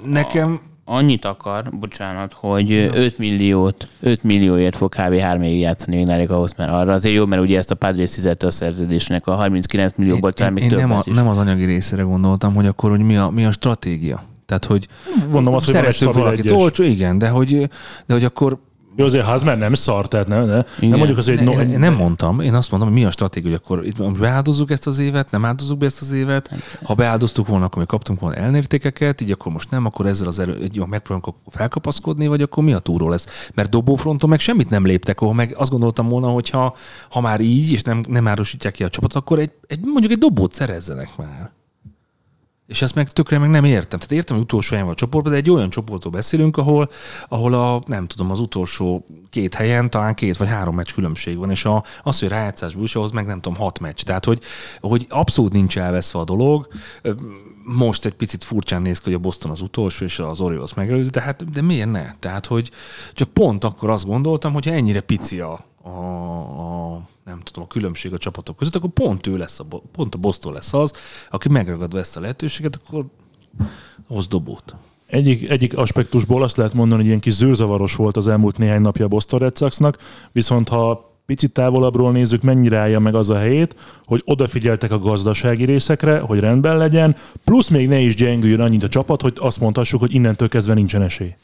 nekem 0.05 0.61
Annyit 0.87 1.25
akar, 1.25 1.65
bocsánat, 1.81 2.33
hogy 2.33 2.73
5 2.73 3.19
milliót, 3.19 3.89
5 4.01 4.23
millióért 4.23 4.77
fog 4.77 4.95
kb. 4.95 5.17
3 5.19 5.43
évig 5.43 5.61
játszani 5.61 5.97
még 5.97 6.09
elég 6.09 6.31
ahhoz, 6.31 6.55
mert 6.57 6.71
arra 6.71 6.93
azért 6.93 7.15
jó, 7.15 7.27
mert 7.27 7.43
ugye 7.43 7.59
ezt 7.59 7.71
a 7.71 7.75
Padres 7.75 8.15
fizette 8.15 8.47
a 8.47 8.51
szerződésnek 8.51 9.27
a 9.27 9.35
39 9.35 9.93
millióból 9.97 10.33
talán 10.33 10.53
még 10.53 10.63
én 10.63 10.69
nem, 10.69 10.79
a, 10.79 10.89
többet 10.89 11.07
is. 11.07 11.15
nem 11.15 11.29
az 11.29 11.39
anyagi 11.39 11.65
részére 11.65 12.03
gondoltam, 12.03 12.55
hogy 12.55 12.67
akkor, 12.67 12.91
hogy 12.91 13.01
mi 13.01 13.17
a, 13.17 13.29
mi 13.31 13.45
a 13.45 13.53
stratégia. 13.53 14.25
Tehát, 14.47 14.65
hogy 14.65 14.89
Mondom 15.31 15.55
azt, 15.55 15.65
hogy 15.65 15.75
van 15.75 15.85
egy 15.85 16.05
valakit 16.05 16.51
olcsó, 16.51 16.85
igen, 16.85 17.19
de 17.19 17.29
hogy, 17.29 17.69
de 18.07 18.15
hogy 18.15 18.25
akkor 18.25 18.59
Jó, 18.97 19.05
azért 19.05 19.25
Hazmer 19.25 19.59
nem 19.59 19.75
szar, 19.75 20.09
tehát 20.09 20.27
nem, 20.27 20.45
ne, 20.45 20.55
nem 20.55 20.65
Igen. 20.81 20.97
mondjuk 20.97 21.19
az, 21.19 21.27
hogy 21.27 21.37
ne, 21.37 21.43
no, 21.43 21.57
ne, 21.57 21.79
nem 21.79 21.95
mondtam, 21.95 22.41
én 22.41 22.55
azt 22.55 22.71
mondom, 22.71 22.89
hogy 22.89 22.99
mi 22.99 23.05
a 23.05 23.11
stratégia, 23.11 23.51
hogy 23.51 23.61
akkor 23.65 23.87
itt 23.87 24.19
beáldozzuk 24.19 24.71
ezt 24.71 24.87
az 24.87 24.99
évet, 24.99 25.31
nem 25.31 25.45
áldozzuk 25.45 25.79
be 25.79 25.87
ezt 25.87 26.01
az 26.01 26.13
évet. 26.13 26.51
Ha 26.83 26.95
beáldoztuk 26.95 27.47
volna, 27.49 27.65
akkor 27.65 27.79
még 27.79 27.87
kaptunk 27.87 28.21
volna 28.21 28.37
elnértékeket, 28.37 29.21
így 29.21 29.31
akkor 29.31 29.53
most 29.53 29.71
nem, 29.71 29.85
akkor 29.87 30.07
ezzel 30.07 30.27
az 30.27 30.39
erő, 30.39 30.55
egy 30.63 30.77
jó, 30.77 30.87
megpróbálunk 30.87 31.37
felkapaszkodni, 31.49 32.27
vagy 32.27 32.43
akkor 32.43 32.65
mi 32.65 32.73
a 32.73 32.79
túró 32.79 33.09
lesz. 33.09 33.51
Mert 33.55 33.71
dobófronton 33.71 34.29
meg 34.29 34.41
semmit 34.41 34.71
nem 34.71 34.85
léptek, 34.87 35.21
ahol 35.21 35.35
meg 35.35 35.55
azt 35.59 35.71
gondoltam 35.71 36.09
volna, 36.09 36.29
hogy 36.29 36.51
ha, 36.51 36.75
ha 37.11 37.21
már 37.21 37.41
így, 37.41 37.73
és 37.73 37.83
nem, 37.83 38.05
nem 38.09 38.29
árusítják 38.29 38.73
ki 38.73 38.85
a 38.85 38.89
csapat, 38.89 39.13
akkor 39.13 39.39
egy, 39.39 39.51
egy, 39.67 39.81
mondjuk 39.85 40.13
egy 40.13 40.19
dobót 40.19 40.53
szerezzenek 40.53 41.09
már. 41.17 41.51
És 42.67 42.83
ezt 42.83 42.95
meg 42.95 43.11
tökre 43.11 43.39
meg 43.39 43.51
nem 43.51 43.65
értem. 43.65 43.99
Tehát 43.99 44.13
értem, 44.13 44.37
hogy 44.37 44.45
utolsó 44.45 44.71
helyen 44.71 44.85
van 44.85 44.95
a 44.95 44.99
csoportban, 44.99 45.33
de 45.33 45.39
egy 45.39 45.51
olyan 45.51 45.71
csoportról 45.71 46.13
beszélünk, 46.13 46.57
ahol, 46.57 46.89
ahol 47.29 47.53
a, 47.55 47.83
nem 47.87 48.07
tudom, 48.07 48.31
az 48.31 48.41
utolsó 48.41 49.05
két 49.31 49.55
helyen 49.55 49.91
talán 49.91 50.15
két 50.15 50.37
vagy 50.37 50.49
három 50.49 50.75
meccs 50.75 50.93
különbség 50.93 51.37
van, 51.37 51.51
és 51.51 51.65
a, 51.65 51.85
az, 52.03 52.19
hogy 52.19 52.29
rájátszásból 52.29 52.85
is, 52.85 52.97
ahhoz 52.97 53.11
meg 53.11 53.27
nem 53.27 53.41
tudom, 53.41 53.59
hat 53.59 53.81
meccs. 53.81 54.03
Tehát, 54.03 54.25
hogy, 54.25 54.41
hogy 54.81 55.07
abszolút 55.09 55.53
nincs 55.53 55.79
elveszve 55.79 56.19
a 56.19 56.25
dolog. 56.25 56.69
Most 57.65 58.05
egy 58.05 58.15
picit 58.15 58.45
furcsán 58.45 58.83
néz 58.83 58.99
ki, 58.99 59.05
hogy 59.05 59.15
a 59.15 59.19
Boston 59.19 59.51
az 59.51 59.61
utolsó, 59.61 60.05
és 60.05 60.19
az 60.19 60.41
Orioles 60.41 60.75
megelőzi, 60.75 61.11
de 61.11 61.21
hát 61.21 61.51
de 61.51 61.63
miért 61.63 61.91
ne? 61.91 62.13
Tehát, 62.19 62.47
hogy 62.47 62.71
csak 63.13 63.29
pont 63.29 63.65
akkor 63.65 63.91
azt 63.91 64.07
gondoltam, 64.07 64.53
hogy 64.53 64.69
ennyire 64.69 65.01
pici 65.01 65.41
a, 65.41 65.65
a, 65.85 65.89
a 65.89 67.09
nem 67.25 67.41
tudom, 67.41 67.65
a 67.65 67.67
különbség 67.67 68.13
a 68.13 68.19
csapatok 68.19 68.57
között, 68.57 68.75
akkor 68.75 68.91
pont 68.91 69.27
ő 69.27 69.37
lesz, 69.37 69.61
a, 69.61 69.65
pont 69.93 70.15
a 70.15 70.19
Boston 70.19 70.53
lesz 70.53 70.75
az, 70.75 70.93
aki 71.31 71.49
megragadva 71.49 71.99
ezt 71.99 72.17
a 72.17 72.21
lehetőséget, 72.21 72.81
akkor 72.85 73.07
hoz 74.09 74.29
dobót. 74.29 74.75
Egyik, 75.07 75.51
egyik 75.51 75.77
aspektusból 75.77 76.43
azt 76.43 76.57
lehet 76.57 76.75
mondani, 76.75 77.01
hogy 77.01 77.09
ilyen 77.09 77.21
kis 77.21 77.33
zűrzavaros 77.33 77.97
volt 77.97 78.17
az 78.17 78.29
elmúlt 78.29 78.59
néhány 78.59 78.81
napja 78.81 79.05
a 79.05 79.09
Boston 79.09 79.39
Red 79.39 79.57
Soxnak, 79.57 79.99
viszont 80.33 80.69
ha 80.69 81.13
picit 81.27 81.53
távolabbról 81.53 82.13
nézzük, 82.13 82.43
mennyire 82.43 82.79
állja 82.79 82.99
meg 82.99 83.15
az 83.15 83.31
a 83.31 83.39
helyét, 83.39 83.75
hogy 84.05 84.23
odafigyeltek 84.25 84.91
a 84.91 84.99
gazdasági 84.99 85.65
részekre, 85.65 86.19
hogy 86.19 86.41
rendben 86.41 86.77
legyen, 86.77 87.17
plusz 87.45 87.69
még 87.69 87.89
ne 87.89 87.99
is 87.99 88.15
gyengüljön 88.15 88.61
annyit 88.61 88.83
a 88.83 88.89
csapat, 88.89 89.23
hogy 89.23 89.33
azt 89.37 89.61
mondhassuk, 89.61 90.01
hogy 90.01 90.15
innentől 90.15 90.49
kezdve 90.49 90.75
nincsen 90.75 91.03
esély. 91.03 91.35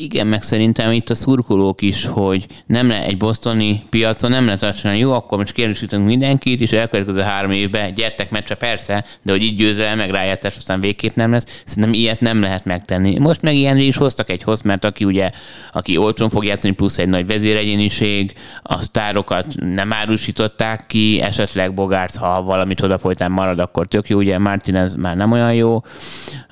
Igen, 0.00 0.26
meg 0.26 0.42
szerintem 0.42 0.92
itt 0.92 1.10
a 1.10 1.14
szurkolók 1.14 1.82
is, 1.82 2.06
hogy 2.06 2.46
nem 2.66 2.88
le 2.88 3.02
egy 3.02 3.16
bosztoni 3.16 3.82
piacon, 3.90 4.30
nem 4.30 4.44
lehet 4.44 4.62
azt 4.62 4.78
csinálni, 4.78 5.00
jó, 5.00 5.12
akkor 5.12 5.38
most 5.38 5.52
kérdésítünk 5.52 6.06
mindenkit, 6.06 6.60
és 6.60 6.72
elkövetkező 6.72 7.20
három 7.20 7.50
évben 7.50 7.94
gyertek 7.94 8.30
meccse, 8.30 8.54
persze, 8.54 9.04
de 9.22 9.32
hogy 9.32 9.42
így 9.42 9.56
győző 9.56 9.82
el, 9.82 9.96
meg 9.96 10.10
rájátszás, 10.10 10.56
aztán 10.56 10.80
végképp 10.80 11.14
nem 11.14 11.30
lesz. 11.30 11.62
Szerintem 11.64 11.92
ilyet 11.92 12.20
nem 12.20 12.40
lehet 12.40 12.64
megtenni. 12.64 13.18
Most 13.18 13.42
meg 13.42 13.54
ilyenre 13.54 13.80
is 13.80 13.96
hoztak 13.96 14.30
egy 14.30 14.42
hoz, 14.42 14.62
mert 14.62 14.84
aki 14.84 15.04
ugye, 15.04 15.30
aki 15.72 15.96
olcsón 15.96 16.28
fog 16.28 16.44
játszani, 16.44 16.74
plusz 16.74 16.98
egy 16.98 17.08
nagy 17.08 17.26
vezéregyéniség, 17.26 18.34
a 18.62 18.82
sztárokat 18.82 19.46
nem 19.56 19.92
árusították 19.92 20.86
ki, 20.86 21.20
esetleg 21.20 21.74
Bogárc, 21.74 22.16
ha 22.16 22.42
valami 22.42 22.74
csoda 22.74 22.98
folytán 22.98 23.30
marad, 23.30 23.58
akkor 23.58 23.86
tök 23.86 24.08
jó, 24.08 24.18
ugye 24.18 24.38
Martinez 24.38 24.94
már 24.94 25.16
nem 25.16 25.32
olyan 25.32 25.54
jó. 25.54 25.82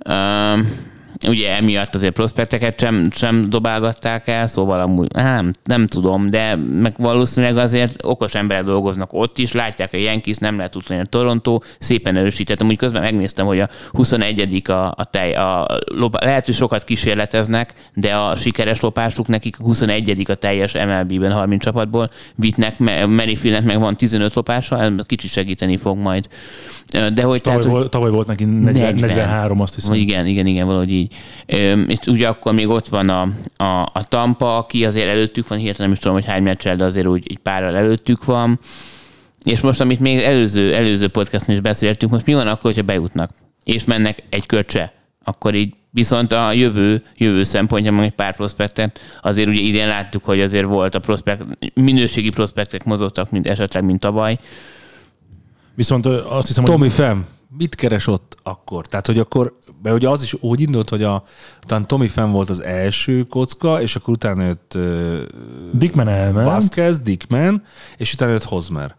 Um, 0.08 0.94
ugye 1.28 1.56
emiatt 1.56 1.94
azért 1.94 2.12
prospekteket 2.12 2.80
sem, 2.80 3.08
sem 3.12 3.50
dobálgatták 3.50 4.28
el, 4.28 4.46
szóval 4.46 4.80
amúgy 4.80 5.12
nem, 5.12 5.54
nem 5.64 5.86
tudom, 5.86 6.30
de 6.30 6.56
meg 6.56 6.94
valószínűleg 6.98 7.56
azért 7.56 8.04
okos 8.04 8.34
emberek 8.34 8.64
dolgoznak 8.64 9.12
ott 9.12 9.38
is, 9.38 9.52
látják, 9.52 9.90
hogy 9.90 10.02
Yankees 10.02 10.36
nem 10.36 10.56
lehet 10.56 10.70
tudni, 10.70 10.98
a 10.98 11.04
Toronto 11.04 11.58
szépen 11.78 12.16
erősített. 12.16 12.60
Amúgy 12.60 12.76
közben 12.76 13.02
megnéztem, 13.02 13.46
hogy 13.46 13.60
a 13.60 13.68
21 13.90 14.62
a, 14.68 14.72
a 14.72 15.08
tej, 15.10 15.34
a, 15.34 15.66
lopa, 15.94 16.18
lehet, 16.24 16.44
hogy 16.44 16.54
sokat 16.54 16.84
kísérleteznek, 16.84 17.74
de 17.94 18.14
a 18.14 18.36
sikeres 18.36 18.80
lopásuk 18.80 19.28
nekik 19.28 19.56
a 19.58 19.62
21 19.62 20.24
a 20.30 20.34
teljes 20.34 20.72
MLB-ben 20.72 21.32
30 21.32 21.62
csapatból, 21.62 22.10
Vitnek, 22.34 22.78
Merrifieldnek 23.06 23.64
meg 23.64 23.80
van 23.80 23.96
15 23.96 24.34
lopása, 24.34 24.80
ez 24.80 24.92
kicsit 25.06 25.30
segíteni 25.30 25.76
fog 25.76 25.98
majd. 25.98 26.28
De 26.90 27.22
hogy 27.22 27.40
tavaly, 27.40 27.40
tehát, 27.40 27.64
volt, 27.64 27.90
tavaly 27.90 28.10
volt 28.10 28.26
neki 28.26 28.44
40, 28.44 28.72
40. 28.72 28.94
43, 28.94 29.60
azt 29.60 29.74
hiszem. 29.74 29.94
Igen, 29.94 30.26
igen, 30.26 30.46
igen, 30.46 30.66
valahogy 30.66 30.90
így. 30.90 31.05
És 31.86 31.98
ugye 32.06 32.28
akkor 32.28 32.54
még 32.54 32.68
ott 32.68 32.88
van 32.88 33.08
a, 33.08 33.22
a, 33.56 33.80
a 33.92 34.04
Tampa, 34.08 34.56
aki 34.56 34.84
azért 34.84 35.08
előttük 35.08 35.48
van, 35.48 35.58
hirtelen 35.58 35.82
nem 35.88 35.92
is 35.92 35.98
tudom, 35.98 36.16
hogy 36.16 36.26
hány 36.26 36.42
meccsel, 36.42 36.76
de 36.76 36.84
azért 36.84 37.06
úgy 37.06 37.26
egy 37.28 37.38
párral 37.38 37.76
előttük 37.76 38.24
van. 38.24 38.60
És 39.44 39.60
most, 39.60 39.80
amit 39.80 40.00
még 40.00 40.18
előző, 40.18 40.74
előző 40.74 41.08
podcastban 41.08 41.54
is 41.54 41.60
beszéltünk, 41.60 42.12
most 42.12 42.26
mi 42.26 42.34
van 42.34 42.46
akkor, 42.46 42.62
hogyha 42.62 42.82
bejutnak, 42.82 43.30
és 43.64 43.84
mennek 43.84 44.22
egy 44.30 44.46
köcse, 44.46 44.92
akkor 45.24 45.54
így 45.54 45.74
Viszont 45.96 46.32
a 46.32 46.52
jövő, 46.52 47.02
jövő 47.16 47.42
szempontjából 47.42 48.02
egy 48.02 48.14
pár 48.14 48.36
prospektet, 48.36 48.98
azért 49.22 49.48
ugye 49.48 49.60
idén 49.60 49.86
láttuk, 49.86 50.24
hogy 50.24 50.40
azért 50.40 50.64
volt 50.64 50.94
a 50.94 50.98
prospekt, 50.98 51.42
minőségi 51.74 52.30
prospektek 52.30 52.84
mozogtak, 52.84 53.30
mint 53.30 53.46
esetleg, 53.46 53.84
mint 53.84 54.00
tavaly. 54.00 54.38
Viszont 55.74 56.06
azt 56.06 56.46
hiszem, 56.46 56.64
Tommy 56.64 56.78
hogy... 56.78 56.92
Fem, 56.92 57.26
mit 57.58 57.74
keres 57.74 58.06
ott 58.06 58.36
akkor? 58.42 58.86
Tehát, 58.86 59.06
hogy 59.06 59.18
akkor, 59.18 59.58
mert 59.86 59.98
ugye 59.98 60.08
az 60.08 60.22
is 60.22 60.34
úgy 60.40 60.60
indult, 60.60 60.88
hogy 60.88 61.02
a, 61.02 61.22
talán 61.60 61.86
Tommy 61.86 62.08
Fem 62.08 62.30
volt 62.30 62.48
az 62.48 62.60
első 62.60 63.22
kocka, 63.22 63.80
és 63.80 63.96
akkor 63.96 64.14
utána 64.14 64.44
jött 64.44 64.72
uh, 64.74 65.22
Dickman 65.72 66.08
elment. 66.08 66.46
Vasquez, 66.46 67.00
Dickman, 67.00 67.62
és 67.96 68.12
utána 68.12 68.32
jött 68.32 68.44
Hosmer. 68.44 68.96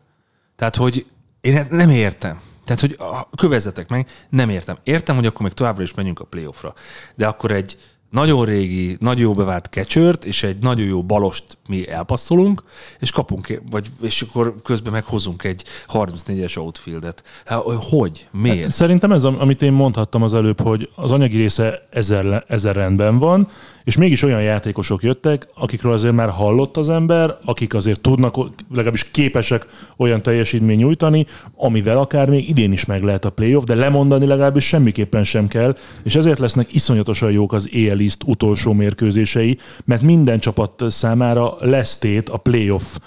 Tehát, 0.55 0.75
hogy 0.75 1.05
én 1.41 1.65
nem 1.69 1.89
értem. 1.89 2.39
Tehát, 2.65 2.81
hogy 2.81 2.97
kövezzetek 3.37 3.89
meg, 3.89 4.07
nem 4.29 4.49
értem. 4.49 4.77
Értem, 4.83 5.15
hogy 5.15 5.25
akkor 5.25 5.41
még 5.41 5.51
továbbra 5.51 5.83
is 5.83 5.93
menjünk 5.93 6.19
a 6.19 6.23
playoffra. 6.23 6.73
De 7.15 7.27
akkor 7.27 7.51
egy 7.51 7.77
nagyon 8.09 8.45
régi, 8.45 8.97
nagyon 8.99 9.21
jó 9.21 9.33
bevált 9.33 9.69
kecsört, 9.69 10.25
és 10.25 10.43
egy 10.43 10.57
nagyon 10.59 10.85
jó 10.85 11.03
balost 11.03 11.57
mi 11.67 11.89
elpasszolunk, 11.89 12.63
és 12.99 13.11
kapunk, 13.11 13.61
vagy, 13.69 13.87
és 14.01 14.21
akkor 14.21 14.55
közben 14.63 14.93
meghozunk 14.93 15.43
egy 15.43 15.63
34-es 15.87 16.57
outfieldet. 16.57 17.23
Hát, 17.45 17.61
hogy? 17.89 18.27
Miért? 18.31 18.61
Hát, 18.61 18.71
szerintem 18.71 19.11
ez, 19.11 19.23
amit 19.23 19.61
én 19.61 19.71
mondhattam 19.73 20.23
az 20.23 20.33
előbb, 20.33 20.61
hogy 20.61 20.89
az 20.95 21.11
anyagi 21.11 21.37
része 21.37 21.87
ezer, 21.89 22.45
ezer 22.47 22.75
rendben 22.75 23.17
van, 23.17 23.49
és 23.87 23.97
mégis 23.97 24.23
olyan 24.23 24.41
játékosok 24.41 25.03
jöttek, 25.03 25.47
akikről 25.55 25.93
azért 25.93 26.13
már 26.13 26.29
hallott 26.29 26.77
az 26.77 26.89
ember, 26.89 27.37
akik 27.45 27.73
azért 27.73 28.01
tudnak, 28.01 28.35
legalábbis 28.69 29.11
képesek 29.11 29.67
olyan 29.97 30.21
teljesítmény 30.21 30.77
nyújtani, 30.77 31.25
amivel 31.55 31.97
akár 31.97 32.29
még 32.29 32.49
idén 32.49 32.71
is 32.71 32.85
meg 32.85 33.03
lehet 33.03 33.25
a 33.25 33.29
playoff, 33.29 33.63
de 33.63 33.75
lemondani 33.75 34.25
legalábbis 34.25 34.65
semmiképpen 34.65 35.23
sem 35.23 35.47
kell, 35.47 35.75
és 36.03 36.15
ezért 36.15 36.39
lesznek 36.39 36.73
iszonyatosan 36.73 37.31
jók 37.31 37.53
az 37.53 37.69
EL 37.73 37.99
East 37.99 38.23
utolsó 38.25 38.73
mérkőzései, 38.73 39.57
mert 39.85 40.01
minden 40.01 40.39
csapat 40.39 40.83
számára 40.87 41.55
lesz 41.59 41.97
tét 41.97 42.29
a 42.29 42.37
playoff 42.37 42.97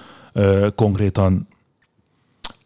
konkrétan 0.75 1.49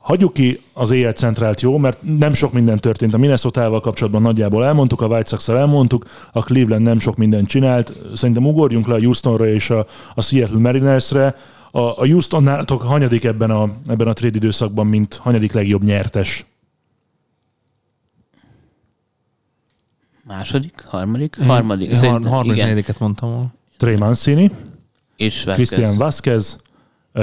Hagyjuk 0.05 0.33
ki 0.33 0.61
az 0.73 0.91
éjjel 0.91 1.13
centrált 1.13 1.61
jó, 1.61 1.79
mert 1.79 1.99
nem 2.03 2.33
sok 2.33 2.53
minden 2.53 2.79
történt. 2.79 3.15
A 3.15 3.19
minnesota 3.19 3.81
kapcsolatban 3.81 4.23
nagyjából 4.23 4.65
elmondtuk, 4.65 5.01
a 5.01 5.07
White 5.07 5.29
sox 5.29 5.49
elmondtuk, 5.49 6.05
a 6.33 6.43
Cleveland 6.43 6.83
nem 6.83 6.99
sok 6.99 7.17
mindent 7.17 7.49
csinált. 7.49 7.93
Szerintem 8.15 8.47
ugorjunk 8.47 8.87
le 8.87 8.95
a 8.95 8.99
Houstonra 8.99 9.47
és 9.47 9.71
a, 9.71 9.87
a 10.15 10.23
Seattle 10.23 10.59
Marinersre. 10.59 11.37
A, 11.71 11.79
a 11.79 12.07
Houston 12.07 12.65
hanyadik 12.81 13.25
ebben 13.25 13.51
a, 13.51 13.71
ebben 13.87 14.09
a 14.09 14.13
trade 14.13 14.37
időszakban, 14.37 14.87
mint 14.87 15.15
hanyadik 15.15 15.53
legjobb 15.53 15.83
nyertes? 15.83 16.45
Második? 20.27 20.85
Harmadik? 20.87 21.37
Harmadik. 21.47 21.89
Én, 21.89 21.95
Szerint, 21.95 22.27
harmadik, 22.27 22.63
negyediket 22.63 22.99
mondtam 22.99 23.53
Trey 23.77 23.97
Mancini. 23.97 24.51
És 25.17 25.45
Vasquez. 25.45 25.69
Christian 25.69 25.97
Vasquez 25.97 26.63
uh, 27.15 27.23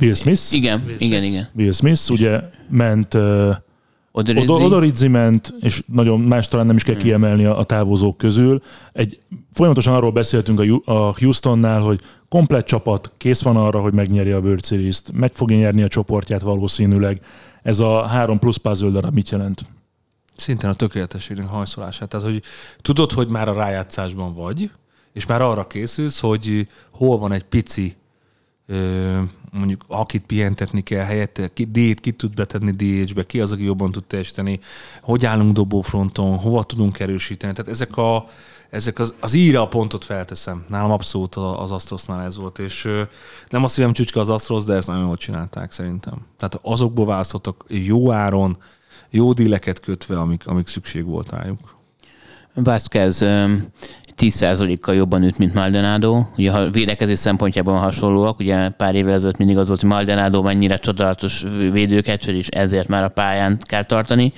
Will 0.00 0.14
Smith. 0.14 0.54
Igen, 0.54 0.82
Will 0.86 0.96
igen, 0.98 1.22
igen. 1.22 1.48
Will 1.56 1.72
Smith, 1.72 2.10
ugye 2.10 2.40
ment 2.68 3.14
uh, 3.14 3.56
Odorizzi. 4.14 4.52
Odorizzi 4.52 5.08
ment, 5.08 5.54
és 5.60 5.82
nagyon 5.86 6.20
más 6.20 6.48
talán 6.48 6.66
nem 6.66 6.76
is 6.76 6.82
kell 6.82 6.94
hmm. 6.94 7.02
kiemelni 7.02 7.44
a, 7.44 7.58
a 7.58 7.64
távozók 7.64 8.16
közül. 8.16 8.62
Egy, 8.92 9.18
folyamatosan 9.52 9.94
arról 9.94 10.10
beszéltünk 10.10 10.60
a, 10.60 10.92
a 10.92 11.14
Houstonnál, 11.18 11.80
hogy 11.80 12.00
komplet 12.28 12.66
csapat 12.66 13.12
kész 13.16 13.42
van 13.42 13.56
arra, 13.56 13.80
hogy 13.80 13.92
megnyeri 13.92 14.30
a 14.30 14.38
World 14.38 14.64
Series-t, 14.64 15.12
meg 15.12 15.32
fogja 15.32 15.56
nyerni 15.56 15.82
a 15.82 15.88
csoportját 15.88 16.40
valószínűleg. 16.40 17.20
Ez 17.62 17.80
a 17.80 18.06
három 18.06 18.38
plusz 18.38 18.56
puzzle 18.56 18.90
darab 18.90 19.14
mit 19.14 19.30
jelent? 19.30 19.64
Szinten 20.36 20.70
a 20.70 20.74
tökéletességnek 20.74 21.46
hajszolását. 21.46 22.08
Tehát, 22.08 22.26
hogy 22.26 22.42
tudod, 22.80 23.12
hogy 23.12 23.28
már 23.28 23.48
a 23.48 23.52
rájátszásban 23.52 24.34
vagy, 24.34 24.70
és 25.12 25.26
már 25.26 25.42
arra 25.42 25.66
készülsz, 25.66 26.20
hogy 26.20 26.66
hol 26.90 27.18
van 27.18 27.32
egy 27.32 27.44
pici 27.44 27.96
mondjuk 29.50 29.84
akit 29.86 30.26
pihentetni 30.26 30.82
kell 30.82 31.04
helyette, 31.04 31.52
ki, 31.52 31.64
D-t 31.64 32.00
ki 32.00 32.12
tud 32.12 32.34
betenni 32.34 32.70
DH-be, 32.70 33.26
ki 33.26 33.40
az, 33.40 33.52
aki 33.52 33.64
jobban 33.64 33.90
tud 33.90 34.04
teljesíteni, 34.04 34.60
hogy 35.02 35.26
állunk 35.26 35.52
dobófronton, 35.52 36.38
hova 36.38 36.62
tudunk 36.62 37.00
erősíteni. 37.00 37.52
Tehát 37.52 37.70
ezek, 37.70 37.96
a, 37.96 38.28
ezek 38.70 38.98
az, 38.98 39.14
az 39.20 39.34
íre 39.34 39.60
a 39.60 39.68
pontot 39.68 40.04
felteszem. 40.04 40.64
Nálam 40.68 40.90
abszolút 40.90 41.34
az 41.34 41.70
Astrosnál 41.70 42.22
ez 42.22 42.36
volt, 42.36 42.58
és 42.58 42.88
nem 43.48 43.64
a 43.64 43.68
szívem 43.68 43.92
csücske 43.92 44.20
az 44.20 44.28
Astros, 44.28 44.64
de 44.64 44.74
ezt 44.74 44.86
nagyon 44.86 45.04
jól 45.04 45.16
csinálták 45.16 45.72
szerintem. 45.72 46.26
Tehát 46.36 46.58
azokból 46.62 47.06
választottak 47.06 47.64
jó 47.68 48.12
áron, 48.12 48.56
jó 49.10 49.32
díleket 49.32 49.80
kötve, 49.80 50.18
amik, 50.18 50.46
amik 50.46 50.66
szükség 50.66 51.04
volt 51.04 51.30
rájuk. 51.30 51.80
Vázquez 52.54 53.24
10%-kal 54.16 54.94
jobban 54.94 55.22
üt, 55.22 55.38
mint 55.38 55.54
Maldonado. 55.54 56.22
Ugye 56.38 56.50
ha 56.50 56.70
védekezés 56.70 57.18
szempontjában 57.18 57.78
hasonlóak, 57.78 58.38
ugye 58.38 58.68
pár 58.68 58.94
évvel 58.94 59.14
ezelőtt 59.14 59.38
mindig 59.38 59.58
az 59.58 59.68
volt, 59.68 59.80
hogy 59.80 59.88
Maldonado 59.88 60.42
mennyire 60.42 60.76
csodálatos 60.76 61.44
védőkecsör, 61.72 62.34
és 62.34 62.48
ezért 62.48 62.88
már 62.88 63.04
a 63.04 63.08
pályán 63.08 63.58
kell 63.62 63.84
tartani 63.84 64.32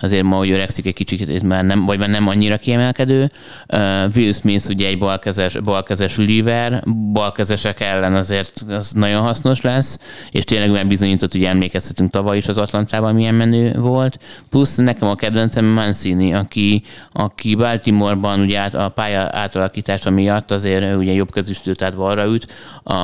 azért 0.00 0.22
ma, 0.22 0.36
hogy 0.36 0.50
öregszik 0.50 0.86
egy 0.86 0.94
kicsit, 0.94 1.42
már 1.42 1.64
nem, 1.64 1.84
vagy 1.84 1.98
már 1.98 2.08
nem 2.08 2.28
annyira 2.28 2.56
kiemelkedő. 2.56 3.30
Uh, 3.68 3.80
Will 4.14 4.32
Smith 4.32 4.68
ugye 4.68 4.88
egy 4.88 4.98
balkezes, 4.98 5.60
balkezes 5.60 6.16
líver, 6.16 6.82
balkezesek 7.12 7.80
ellen 7.80 8.14
azért 8.14 8.64
az 8.68 8.92
nagyon 8.92 9.22
hasznos 9.22 9.60
lesz, 9.60 9.98
és 10.30 10.44
tényleg 10.44 10.70
olyan 10.70 10.88
bizonyított, 10.88 11.32
hogy 11.32 11.44
emlékeztetünk 11.44 12.10
tavaly 12.10 12.36
is 12.36 12.48
az 12.48 12.58
Atlantában 12.58 13.14
milyen 13.14 13.34
menő 13.34 13.72
volt. 13.78 14.18
Plusz 14.50 14.76
nekem 14.76 15.08
a 15.08 15.14
kedvencem 15.14 15.64
Mancini, 15.64 16.34
aki, 16.34 16.82
aki 17.12 17.54
Baltimore-ban 17.54 18.40
ugye 18.40 18.60
a 18.60 18.88
pálya 18.88 19.28
átalakítása 19.32 20.10
miatt 20.10 20.50
azért 20.50 20.96
ugye 20.96 21.12
jobb 21.12 21.30
közüstőt 21.30 21.82
át 21.82 21.96
balra 21.96 22.24
üt. 22.24 22.46
A, 22.84 22.94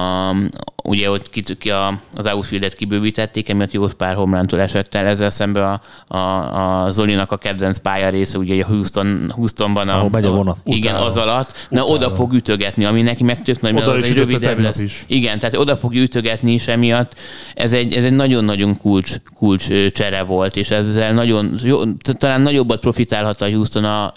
ugye 0.84 1.10
ott 1.10 1.30
ki, 1.30 1.42
ki 1.58 1.70
a, 1.70 2.00
az 2.14 2.26
outfieldet 2.26 2.74
kibővítették, 2.74 3.48
emiatt 3.48 3.72
jó 3.72 3.86
pár 3.86 4.14
homlántól 4.14 4.60
esett 4.60 4.94
el, 4.94 5.06
ezzel 5.06 5.30
szemben 5.30 5.62
a, 5.62 5.80
a, 6.16 6.81
a 6.81 6.81
Zolinak 6.90 7.32
a 7.32 7.36
kedvenc 7.36 7.78
pálya 7.78 8.08
része, 8.08 8.38
ugye 8.38 8.62
a 8.62 8.66
Houston, 8.66 9.32
Houstonban 9.34 9.88
a, 9.88 9.96
Ahol 9.96 10.10
megy 10.10 10.24
a 10.24 10.30
vonat. 10.30 10.56
A, 10.56 10.60
igen, 10.64 10.94
az 10.94 11.16
alatt. 11.16 11.66
Na, 11.68 11.84
oda 11.84 12.10
fog 12.10 12.32
ütögetni, 12.32 12.84
ami 12.84 13.02
neki 13.02 13.24
meg 13.24 13.42
tök 13.42 13.60
nagy, 13.60 13.72
mert 13.72 13.86
az 13.86 14.02
egy 14.02 14.14
rövidebb 14.14 14.58
lesz. 14.58 14.80
Is. 14.80 15.04
Igen, 15.06 15.38
tehát 15.38 15.56
oda 15.56 15.76
fog 15.76 15.94
ütögetni, 15.94 16.52
és 16.52 16.66
emiatt 16.66 17.14
ez 17.54 17.72
egy, 17.72 17.94
ez 17.94 18.04
egy 18.04 18.12
nagyon-nagyon 18.12 18.76
kulcs, 18.76 19.14
kulcs 19.34 19.66
csere 19.90 20.22
volt, 20.22 20.56
és 20.56 20.70
ezzel 20.70 21.12
nagyon, 21.12 21.58
jó, 21.62 21.82
talán 22.18 22.40
nagyobbat 22.40 22.80
profitálhat 22.80 23.40
a 23.40 23.50
Houston 23.50 23.84
a, 23.84 24.12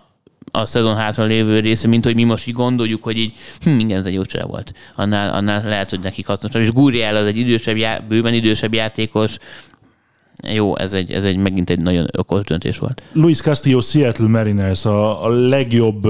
a 0.51 0.66
szezon 0.66 0.95
hátra 0.95 1.24
lévő 1.24 1.59
része, 1.59 1.88
mint 1.88 2.03
hogy 2.03 2.16
mi 2.16 2.24
most 2.24 2.47
így 2.47 2.53
gondoljuk, 2.53 3.03
hogy 3.03 3.18
így, 3.18 3.34
hm, 3.63 3.80
igen, 3.80 3.97
ez 3.97 4.05
egy 4.05 4.13
jó 4.13 4.26
csere 4.26 4.45
volt. 4.45 4.74
Annál, 4.95 5.34
annál 5.34 5.63
lehet, 5.63 5.89
hogy 5.89 5.99
nekik 5.99 6.28
hasznosabb. 6.28 6.61
És 6.61 6.72
Gurriel 6.72 7.16
az 7.16 7.26
egy 7.26 7.38
idősebb, 7.38 7.78
já, 7.78 7.99
bőven 8.07 8.34
idősebb 8.34 8.74
játékos, 8.74 9.38
jó, 10.43 10.77
ez 10.77 10.93
egy, 10.93 11.11
ez 11.11 11.23
egy 11.23 11.38
megint 11.38 11.69
egy 11.69 11.81
nagyon 11.81 12.05
okos 12.17 12.43
döntés 12.43 12.77
volt. 12.77 13.01
Luis 13.13 13.41
Castillo 13.41 13.81
Seattle 13.81 14.27
Mariners 14.27 14.86
a, 14.86 15.23
a 15.25 15.29
legjobb 15.29 16.07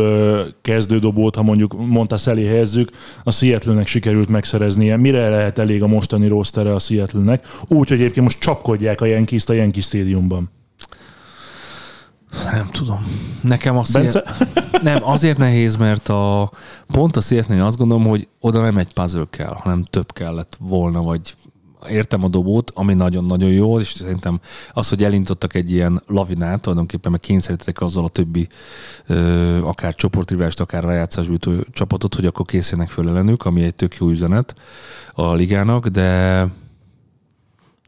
kezdődobót, 0.61 1.35
ha 1.35 1.43
mondjuk 1.43 1.87
Montas 1.87 2.27
elé 2.27 2.45
helyezzük, 2.45 2.89
a 3.23 3.31
Seattle-nek 3.31 3.87
sikerült 3.87 4.29
megszereznie. 4.29 4.97
Mire 4.97 5.29
lehet 5.29 5.59
elég 5.59 5.83
a 5.83 5.87
mostani 5.87 6.27
rostere 6.27 6.73
a 6.73 6.79
Seattle-nek? 6.79 7.47
Úgy, 7.67 7.89
hogy 7.89 7.97
egyébként 7.97 8.25
most 8.25 8.39
csapkodják 8.39 9.01
a 9.01 9.05
Yankees-t 9.05 9.49
a 9.49 9.53
Yankee 9.53 9.81
Stadiumban. 9.81 10.49
Nem 12.51 12.67
tudom. 12.71 13.05
Nekem 13.41 13.77
azt 13.77 13.93
Bence? 13.93 14.23
nem, 14.81 15.03
azért 15.03 15.37
nehéz, 15.37 15.75
mert 15.75 16.09
a, 16.09 16.51
pont 16.87 17.15
a 17.15 17.21
Seattle 17.21 17.65
azt 17.65 17.77
gondolom, 17.77 18.05
hogy 18.05 18.27
oda 18.39 18.61
nem 18.61 18.77
egy 18.77 18.93
puzzle 18.93 19.25
kell, 19.29 19.55
hanem 19.57 19.83
több 19.83 20.13
kellett 20.13 20.57
volna, 20.59 21.01
vagy 21.01 21.33
értem 21.89 22.23
a 22.23 22.27
dobót, 22.27 22.71
ami 22.73 22.93
nagyon-nagyon 22.93 23.49
jó, 23.49 23.79
és 23.79 23.87
szerintem 23.87 24.39
az, 24.71 24.89
hogy 24.89 25.03
elindítottak 25.03 25.53
egy 25.53 25.71
ilyen 25.71 26.01
lavinát, 26.07 26.61
tulajdonképpen 26.61 27.11
meg 27.11 27.19
kényszerítettek 27.19 27.81
azzal 27.81 28.03
a 28.03 28.09
többi 28.09 28.47
ö, 29.07 29.59
akár 29.63 29.95
csoportrivást, 29.95 30.59
akár 30.59 30.83
rájátszásbűtő 30.83 31.65
csapatot, 31.71 32.15
hogy 32.15 32.25
akkor 32.25 32.45
készüljenek 32.45 32.91
föl 32.91 33.09
ellenük, 33.09 33.45
ami 33.45 33.63
egy 33.63 33.75
tök 33.75 33.95
jó 33.95 34.09
üzenet 34.09 34.55
a 35.13 35.33
ligának, 35.33 35.87
de 35.87 36.47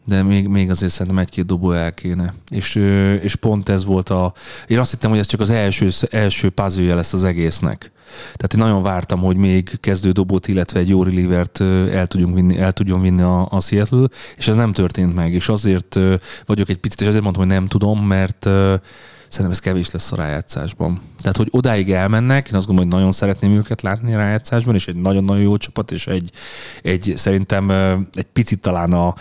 de 0.07 0.23
még, 0.23 0.47
még 0.47 0.69
azért 0.69 0.91
szerintem 0.91 1.17
egy-két 1.17 1.45
dobó 1.45 1.71
el 1.71 1.93
kéne. 1.93 2.33
És, 2.49 2.75
és 3.21 3.35
pont 3.35 3.69
ez 3.69 3.85
volt 3.85 4.09
a... 4.09 4.33
Én 4.67 4.79
azt 4.79 4.91
hittem, 4.91 5.09
hogy 5.09 5.19
ez 5.19 5.27
csak 5.27 5.39
az 5.39 5.49
első, 5.49 5.89
első 6.09 6.49
puzzle 6.49 6.93
lesz 6.93 7.13
az 7.13 7.23
egésznek. 7.23 7.91
Tehát 8.23 8.53
én 8.53 8.59
nagyon 8.59 8.81
vártam, 8.83 9.19
hogy 9.19 9.37
még 9.37 9.79
kezdő 9.79 10.11
dobót, 10.11 10.47
illetve 10.47 10.79
egy 10.79 10.89
jó 10.89 11.03
relievert 11.03 11.61
el, 11.91 12.07
tudjunk 12.07 12.35
vinni, 12.35 12.57
el 12.57 12.71
tudjon 12.71 13.01
vinni 13.01 13.21
a, 13.21 13.47
a 13.49 13.61
Seattle, 13.61 14.07
és 14.37 14.47
ez 14.47 14.55
nem 14.55 14.73
történt 14.73 15.15
meg. 15.15 15.33
És 15.33 15.49
azért 15.49 15.99
vagyok 16.45 16.69
egy 16.69 16.77
picit, 16.77 17.01
és 17.01 17.07
azért 17.07 17.23
mondtam, 17.23 17.43
hogy 17.45 17.53
nem 17.53 17.65
tudom, 17.65 18.05
mert 18.05 18.49
szerintem 19.29 19.51
ez 19.51 19.59
kevés 19.59 19.91
lesz 19.91 20.11
a 20.11 20.15
rájátszásban. 20.15 21.01
Tehát, 21.21 21.37
hogy 21.37 21.47
odáig 21.51 21.91
elmennek, 21.91 22.47
én 22.47 22.55
azt 22.55 22.65
gondolom, 22.67 22.89
hogy 22.89 22.99
nagyon 22.99 23.11
szeretném 23.11 23.51
őket 23.51 23.81
látni 23.81 24.13
a 24.13 24.17
rájátszásban, 24.17 24.75
és 24.75 24.87
egy 24.87 24.95
nagyon-nagyon 24.95 25.41
jó 25.41 25.57
csapat, 25.57 25.91
és 25.91 26.07
egy, 26.07 26.31
egy 26.83 27.13
szerintem 27.15 27.69
egy 28.13 28.27
picit 28.33 28.59
talán, 28.59 28.91
a, 28.91 29.13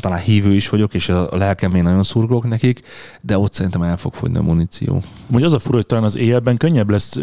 talán 0.00 0.18
hívő 0.18 0.54
is 0.54 0.68
vagyok, 0.68 0.94
és 0.94 1.08
a 1.08 1.28
lelkem 1.30 1.74
én 1.74 1.82
nagyon 1.82 2.02
szurkolok 2.02 2.48
nekik, 2.48 2.80
de 3.20 3.38
ott 3.38 3.52
szerintem 3.52 3.82
el 3.82 3.96
fog 3.96 4.14
fogyni 4.14 4.38
a 4.38 4.42
muníció. 4.42 5.02
Mondja 5.26 5.48
az 5.48 5.54
a 5.54 5.58
fura, 5.58 5.76
hogy 5.76 5.86
talán 5.86 6.04
az 6.04 6.16
éjjelben 6.16 6.56
könnyebb 6.56 6.90
lesz 6.90 7.16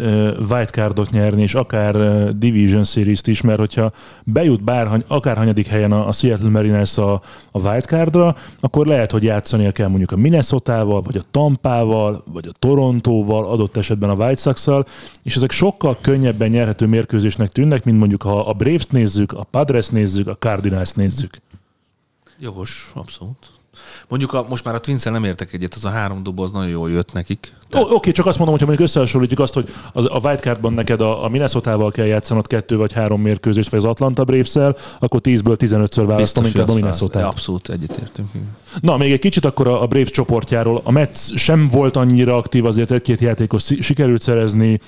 wildcardot 0.50 1.10
nyerni, 1.10 1.42
és 1.42 1.54
akár 1.54 1.94
Division 2.36 2.84
Series-t 2.84 3.26
is, 3.26 3.40
mert 3.40 3.58
hogyha 3.58 3.92
bejut 4.24 4.64
bár, 4.64 5.04
akár 5.06 5.36
hanyadik 5.36 5.66
helyen 5.66 5.92
a, 5.92 6.08
a 6.08 6.12
Seattle 6.12 6.50
Mariners 6.50 6.98
a, 6.98 7.12
a 7.50 7.60
wildcardra, 7.60 8.36
akkor 8.60 8.86
lehet, 8.86 9.12
hogy 9.12 9.22
játszania 9.22 9.72
kell 9.72 9.88
mondjuk 9.88 10.10
a 10.10 10.16
Minnesota-val, 10.16 11.00
vagy 11.02 11.16
a 11.16 11.22
Tampával, 11.30 12.24
vagy 12.32 12.46
a 12.46 12.52
Torontóval, 12.58 13.46
adott 13.46 13.76
esetben 13.76 14.10
a 14.10 14.14
White 14.14 14.40
sox 14.40 14.68
és 15.22 15.36
ezek 15.36 15.50
sokkal 15.50 15.98
könnyebben 16.00 16.50
nyerhető 16.50 16.86
mérkőzésnek 16.86 17.48
tűnnek, 17.48 17.84
mint 17.84 17.98
mondjuk 17.98 18.22
ha 18.22 18.40
a 18.40 18.52
Braves 18.52 18.86
nézzük, 18.86 19.32
a 19.32 19.44
Padres 19.44 19.88
nézzük, 19.88 20.26
a 20.26 20.36
Cardinals 20.36 20.92
nézzük. 20.92 21.40
Jogos, 22.38 22.90
abszolút. 22.94 23.55
Mondjuk 24.08 24.32
a, 24.32 24.46
most 24.48 24.64
már 24.64 24.74
a 24.74 24.78
twins 24.78 25.02
nem 25.02 25.24
értek 25.24 25.52
egyet, 25.52 25.74
az 25.74 25.84
a 25.84 25.88
három 25.88 26.22
doboz 26.22 26.50
nagyon 26.52 26.68
jól 26.68 26.90
jött 26.90 27.12
nekik. 27.12 27.52
Ó, 27.76 27.80
Oké, 27.80 28.10
csak 28.10 28.26
azt 28.26 28.38
mondom, 28.38 28.54
hogyha 28.54 28.66
mondjuk 28.66 28.88
összehasonlítjuk 28.88 29.40
azt, 29.40 29.54
hogy 29.54 29.68
az, 29.92 30.04
a 30.04 30.20
wildcardban 30.22 30.72
neked 30.72 31.00
a, 31.00 31.24
a 31.24 31.28
Minnesota-val 31.28 31.90
kell 31.90 32.06
játszanod 32.06 32.46
kettő 32.46 32.76
vagy 32.76 32.92
három 32.92 33.20
mérkőzést, 33.20 33.70
vagy 33.70 33.78
az 33.78 33.84
Atlanta 33.84 34.24
Braves-el, 34.24 34.76
akkor 34.98 35.20
10-ből 35.22 35.56
15-ször 35.58 36.04
választom 36.06 36.44
inkább 36.44 36.68
a 36.68 36.74
minnesota 36.74 37.28
Abszolút 37.28 37.68
egyetértünk. 37.68 38.28
Na, 38.80 38.96
még 38.96 39.12
egy 39.12 39.18
kicsit 39.18 39.44
akkor 39.44 39.68
a, 39.68 39.82
a 39.82 39.86
Braves 39.86 40.10
csoportjáról. 40.10 40.80
A 40.84 40.90
Mets 40.90 41.34
sem 41.34 41.68
volt 41.68 41.96
annyira 41.96 42.36
aktív, 42.36 42.64
azért 42.64 42.90
egy-két 42.90 43.20
játékos 43.20 43.64
sikerült 43.80 44.22
szerezni, 44.22 44.80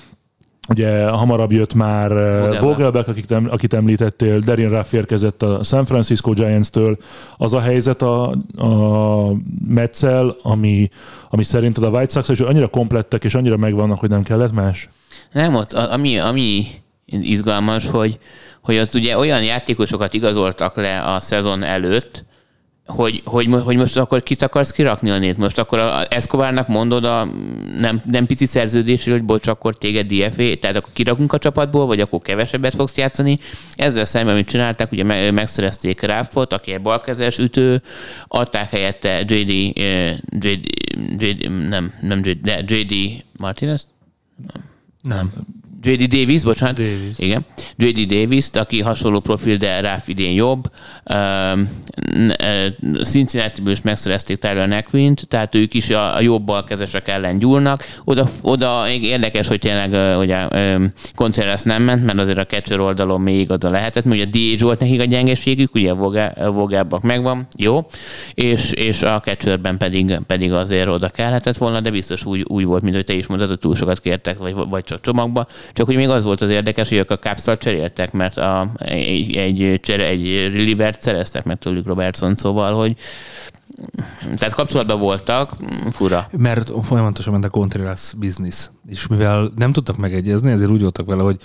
Ugye 0.69 1.07
hamarabb 1.07 1.51
jött 1.51 1.73
már 1.73 2.11
eh, 2.11 2.59
Vogelbeck, 2.59 3.07
akit, 3.07 3.31
akit 3.31 3.73
említettél, 3.73 4.39
Derin 4.39 4.69
Ruff 4.69 4.93
érkezett 4.93 5.43
a 5.43 5.63
San 5.63 5.85
Francisco 5.85 6.31
Giants-től. 6.31 6.97
Az 7.37 7.53
a 7.53 7.59
helyzet 7.59 8.01
a, 8.01 8.29
a 8.57 9.33
Metszel, 9.67 10.35
ami, 10.41 10.89
ami 11.29 11.43
szerinted 11.43 11.83
a 11.83 11.89
White 11.89 12.11
Sox, 12.11 12.29
és 12.29 12.39
annyira 12.39 12.67
komplettek, 12.67 13.23
és 13.23 13.35
annyira 13.35 13.57
megvannak, 13.57 13.99
hogy 13.99 14.09
nem 14.09 14.23
kellett 14.23 14.53
más? 14.53 14.89
Nem, 15.31 15.55
ott 15.55 15.73
ami, 15.73 16.17
ami 16.19 16.67
izgalmas, 17.05 17.87
hogy, 17.87 18.19
hogy 18.61 18.77
ott 18.77 18.93
ugye 18.93 19.17
olyan 19.17 19.43
játékosokat 19.43 20.13
igazoltak 20.13 20.75
le 20.75 21.01
a 21.01 21.19
szezon 21.19 21.63
előtt, 21.63 22.25
hogy, 22.89 23.21
hogy, 23.25 23.47
hogy 23.63 23.75
most 23.75 23.97
akkor 23.97 24.23
kit 24.23 24.41
akarsz 24.41 24.71
kirakni 24.71 25.09
a 25.09 25.17
nét? 25.17 25.37
Most 25.37 25.57
akkor 25.57 25.79
a 25.79 26.13
Escobarnak 26.13 26.67
mondod 26.67 27.03
a 27.03 27.27
nem, 27.79 28.01
nem 28.05 28.25
pici 28.25 28.45
szerződésről, 28.45 29.15
hogy 29.15 29.25
bocs, 29.25 29.47
akkor 29.47 29.77
téged 29.77 30.07
DFA, 30.07 30.55
tehát 30.59 30.75
akkor 30.75 30.93
kirakunk 30.93 31.33
a 31.33 31.37
csapatból, 31.37 31.85
vagy 31.85 31.99
akkor 31.99 32.19
kevesebbet 32.19 32.75
fogsz 32.75 32.97
játszani. 32.97 33.39
Ezzel 33.75 34.05
szemben, 34.05 34.33
amit 34.33 34.47
csinálták, 34.47 34.91
ugye 34.91 35.31
megszerezték 35.31 36.01
Ráfot, 36.01 36.53
aki 36.53 36.71
egy 36.71 36.81
balkezes 36.81 37.37
ütő, 37.37 37.81
adták 38.27 38.69
helyette 38.69 39.19
JD, 39.19 39.49
JD, 40.43 40.59
JD 41.17 41.51
nem, 41.69 41.93
nem 42.01 42.21
JD, 42.23 42.41
de 42.41 42.63
JD 42.67 43.23
Martinez? 43.37 43.87
Nem. 44.53 44.63
Nem. 45.01 45.31
J.D. 45.81 46.07
Davis, 46.07 46.43
bocsánat. 46.43 46.75
Davis. 46.75 47.17
Igen. 47.17 47.45
J.D. 47.75 48.05
Davis, 48.07 48.49
aki 48.53 48.81
hasonló 48.81 49.19
profil, 49.19 49.57
de 49.57 49.79
rá 49.81 50.01
idén 50.05 50.33
jobb. 50.33 50.71
Cincinnati-ből 53.03 53.71
is 53.71 53.81
megszerezték 53.81 54.37
Tyler 54.37 54.67
Nequint, 54.67 55.27
tehát 55.27 55.55
ők 55.55 55.73
is 55.73 55.89
a, 55.89 56.15
a 56.15 56.21
jobb 56.21 56.43
balkezesek 56.43 57.07
ellen 57.07 57.39
gyúrnak. 57.39 57.85
Oda, 58.03 58.27
oda 58.41 58.83
érdekes, 59.01 59.47
hogy 59.47 59.59
tényleg 59.59 60.17
ugye 60.19 60.47
Contreras 61.15 61.61
nem 61.61 61.83
ment, 61.83 62.05
mert 62.05 62.19
azért 62.19 62.37
a 62.37 62.45
catcher 62.45 62.79
oldalon 62.79 63.21
még 63.21 63.51
oda 63.51 63.69
lehetett, 63.69 64.05
mert 64.05 64.21
ugye 64.21 64.53
a 64.53 64.55
DH 64.55 64.61
volt 64.61 64.79
nekik 64.79 65.01
a 65.01 65.03
gyengeségük, 65.03 65.75
ugye 65.75 65.91
a 65.91 66.51
Vogábbak 66.51 67.01
megvan, 67.01 67.47
jó, 67.57 67.87
és, 68.33 68.71
és 68.71 69.01
a 69.01 69.19
catcherben 69.19 69.77
pedig, 69.77 70.19
pedig 70.27 70.53
azért 70.53 70.87
oda 70.87 71.09
kellhetett 71.09 71.57
volna, 71.57 71.79
de 71.79 71.89
biztos 71.89 72.25
úgy, 72.25 72.45
úgy 72.47 72.65
volt, 72.65 72.81
mint 72.81 72.95
hogy 72.95 73.03
te 73.03 73.13
is 73.13 73.27
mondtad, 73.27 73.49
hogy 73.49 73.59
túl 73.59 73.75
sokat 73.75 73.99
kértek, 73.99 74.37
vagy, 74.37 74.53
vagy 74.53 74.83
csak 74.83 75.01
csomagba. 75.01 75.47
Csak 75.73 75.85
hogy 75.85 75.95
még 75.95 76.09
az 76.09 76.23
volt 76.23 76.41
az 76.41 76.49
érdekes, 76.49 76.89
hogy 76.89 76.97
ők 76.97 77.11
a 77.11 77.19
caps 77.19 77.43
cseréltek, 77.59 78.11
mert 78.11 78.37
a, 78.37 78.71
egy, 78.77 79.35
egy, 79.35 79.79
csere, 79.83 80.05
egy 80.05 80.51
relivert 80.53 81.01
szereztek 81.01 81.43
meg 81.43 81.57
tőlük 81.57 81.85
Robertson, 81.99 82.35
szóval, 82.35 82.73
hogy 82.73 82.95
tehát 84.37 84.53
kapcsolatban 84.53 84.99
voltak, 84.99 85.53
fura. 85.89 86.27
Mert 86.37 86.71
folyamatosan 86.81 87.33
ment 87.33 87.45
a 87.45 87.49
Contreras 87.49 88.13
business, 88.17 88.69
és 88.87 89.07
mivel 89.07 89.51
nem 89.55 89.71
tudtak 89.71 89.97
megegyezni, 89.97 90.51
ezért 90.51 90.71
úgy 90.71 90.81
voltak 90.81 91.05
vele, 91.05 91.21
hogy 91.21 91.37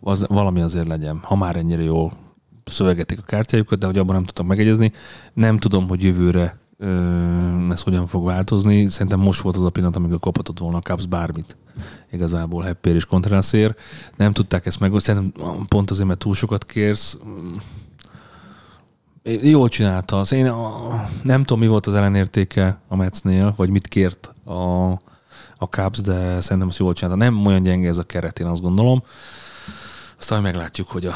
az, 0.00 0.26
valami 0.28 0.60
azért 0.60 0.86
legyen, 0.86 1.20
ha 1.22 1.36
már 1.36 1.56
ennyire 1.56 1.82
jól 1.82 2.12
szövegetik 2.64 3.18
a 3.18 3.22
kártyájukat, 3.26 3.78
de 3.78 3.86
hogy 3.86 3.98
abban 3.98 4.14
nem 4.14 4.24
tudtak 4.24 4.46
megegyezni. 4.46 4.92
Nem 5.34 5.56
tudom, 5.56 5.88
hogy 5.88 6.02
jövőre 6.02 6.60
ez 7.70 7.82
hogyan 7.82 8.06
fog 8.06 8.24
változni. 8.24 8.88
Szerintem 8.88 9.20
most 9.20 9.40
volt 9.40 9.56
az 9.56 9.62
a 9.62 9.70
pillanat, 9.70 9.96
amikor 9.96 10.18
kaphatott 10.18 10.58
volna 10.58 10.76
a 10.76 10.80
Cubs 10.80 11.06
bármit. 11.06 11.56
Igazából 12.10 12.62
Hepper 12.62 12.94
és 12.94 13.04
Contreras 13.04 13.52
Nem 14.16 14.32
tudták 14.32 14.66
ezt 14.66 14.80
meg. 14.80 14.98
Szerintem 14.98 15.64
pont 15.68 15.90
azért, 15.90 16.06
mert 16.06 16.18
túl 16.18 16.34
sokat 16.34 16.64
kérsz. 16.64 17.18
Jól 19.24 19.68
csinálta. 19.68 20.18
Az 20.18 20.32
én 20.32 20.46
a, 20.46 21.04
nem 21.22 21.44
tudom, 21.44 21.62
mi 21.62 21.68
volt 21.68 21.86
az 21.86 21.94
ellenértéke 21.94 22.78
a 22.88 22.96
Metsnél, 22.96 23.54
vagy 23.56 23.70
mit 23.70 23.88
kért 23.88 24.30
a, 24.44 24.90
a 25.56 25.64
Cubs, 25.70 26.00
de 26.00 26.40
szerintem 26.40 26.68
azt 26.68 26.78
jól 26.78 26.92
csinálta. 26.92 27.24
Nem 27.24 27.46
olyan 27.46 27.62
gyenge 27.62 27.88
ez 27.88 27.98
a 27.98 28.02
keret, 28.02 28.38
én 28.38 28.46
azt 28.46 28.62
gondolom. 28.62 29.02
Aztán 30.18 30.42
meglátjuk, 30.42 30.88
hogy 30.88 31.06
a, 31.06 31.12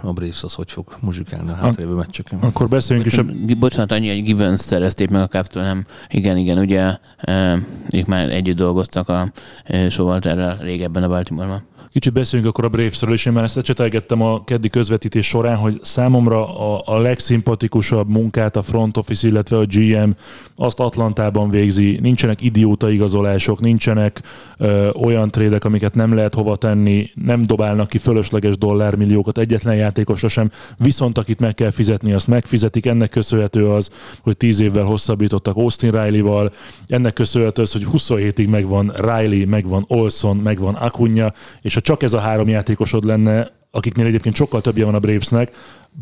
a 0.00 0.12
Braves 0.12 0.42
az 0.42 0.54
hogy 0.54 0.72
fog 0.72 0.96
muzsikálni 1.00 1.50
a 1.50 1.54
hátrévő 1.54 1.92
meccseken. 1.92 2.38
Akkor 2.38 2.68
beszéljünk 2.68 3.08
is. 3.08 3.18
A... 3.18 3.24
Bocsánat, 3.58 3.92
annyi, 3.92 4.08
hogy 4.08 4.22
Givens 4.22 4.60
szerezték 4.60 5.10
meg 5.10 5.22
a 5.22 5.28
Captól, 5.28 5.62
nem? 5.62 5.84
Igen, 6.08 6.36
igen, 6.36 6.58
ugye 6.58 6.96
e, 7.16 7.58
ők 7.90 8.06
már 8.06 8.30
együtt 8.30 8.56
dolgoztak 8.56 9.08
a 9.08 9.32
e, 9.64 9.88
Sovalterrel 9.88 10.56
régebben 10.56 11.02
a 11.02 11.08
Baltimore-ban. 11.08 11.62
Kicsit 11.92 12.12
beszéljünk 12.12 12.50
akkor 12.50 12.64
a 12.64 12.68
Bravesről, 12.68 13.12
és 13.12 13.26
én 13.26 13.32
már 13.32 13.44
ezt 13.44 13.56
ecsetelgettem 13.56 14.22
a 14.22 14.44
keddi 14.44 14.68
közvetítés 14.68 15.26
során, 15.26 15.56
hogy 15.56 15.78
számomra 15.82 16.58
a, 16.58 16.82
a 16.84 16.98
legszimpatikusabb 16.98 18.08
munkát 18.08 18.56
a 18.56 18.62
front 18.62 18.96
office, 18.96 19.28
illetve 19.28 19.56
a 19.56 19.64
GM 19.64 20.10
azt 20.56 20.80
Atlantában 20.80 21.50
végzi. 21.50 21.98
Nincsenek 22.02 22.40
idióta 22.40 22.90
igazolások, 22.90 23.60
nincsenek 23.60 24.20
ö, 24.56 24.90
olyan 24.90 25.30
trédek, 25.30 25.64
amiket 25.64 25.94
nem 25.94 26.14
lehet 26.14 26.34
hova 26.34 26.56
tenni, 26.56 27.10
nem 27.14 27.42
dobálnak 27.42 27.88
ki 27.88 27.98
fölösleges 27.98 28.58
dollármilliókat 28.58 29.38
egyetlen 29.38 29.74
játékosra 29.74 30.28
sem, 30.28 30.50
viszont 30.76 31.18
akit 31.18 31.40
meg 31.40 31.54
kell 31.54 31.70
fizetni, 31.70 32.12
azt 32.12 32.26
megfizetik. 32.26 32.86
Ennek 32.86 33.10
köszönhető 33.10 33.68
az, 33.68 33.90
hogy 34.20 34.36
tíz 34.36 34.60
évvel 34.60 34.84
hosszabbítottak 34.84 35.56
Austin 35.56 35.90
Riley-val, 35.90 36.52
ennek 36.86 37.12
köszönhető 37.12 37.62
az, 37.62 37.72
hogy 37.72 37.86
27-ig 37.92 38.48
megvan 38.48 38.92
Riley, 38.96 39.46
megvan 39.46 39.84
Olson, 39.88 40.36
megvan 40.36 40.74
Acuna, 40.74 41.32
és 41.60 41.76
ha 41.78 41.84
csak 41.84 42.02
ez 42.02 42.12
a 42.12 42.18
három 42.18 42.48
játékosod 42.48 43.04
lenne, 43.04 43.50
akiknél 43.70 44.06
egyébként 44.06 44.34
sokkal 44.34 44.60
többje 44.60 44.84
van 44.84 44.94
a 44.94 44.98
Bravesnek, 44.98 45.56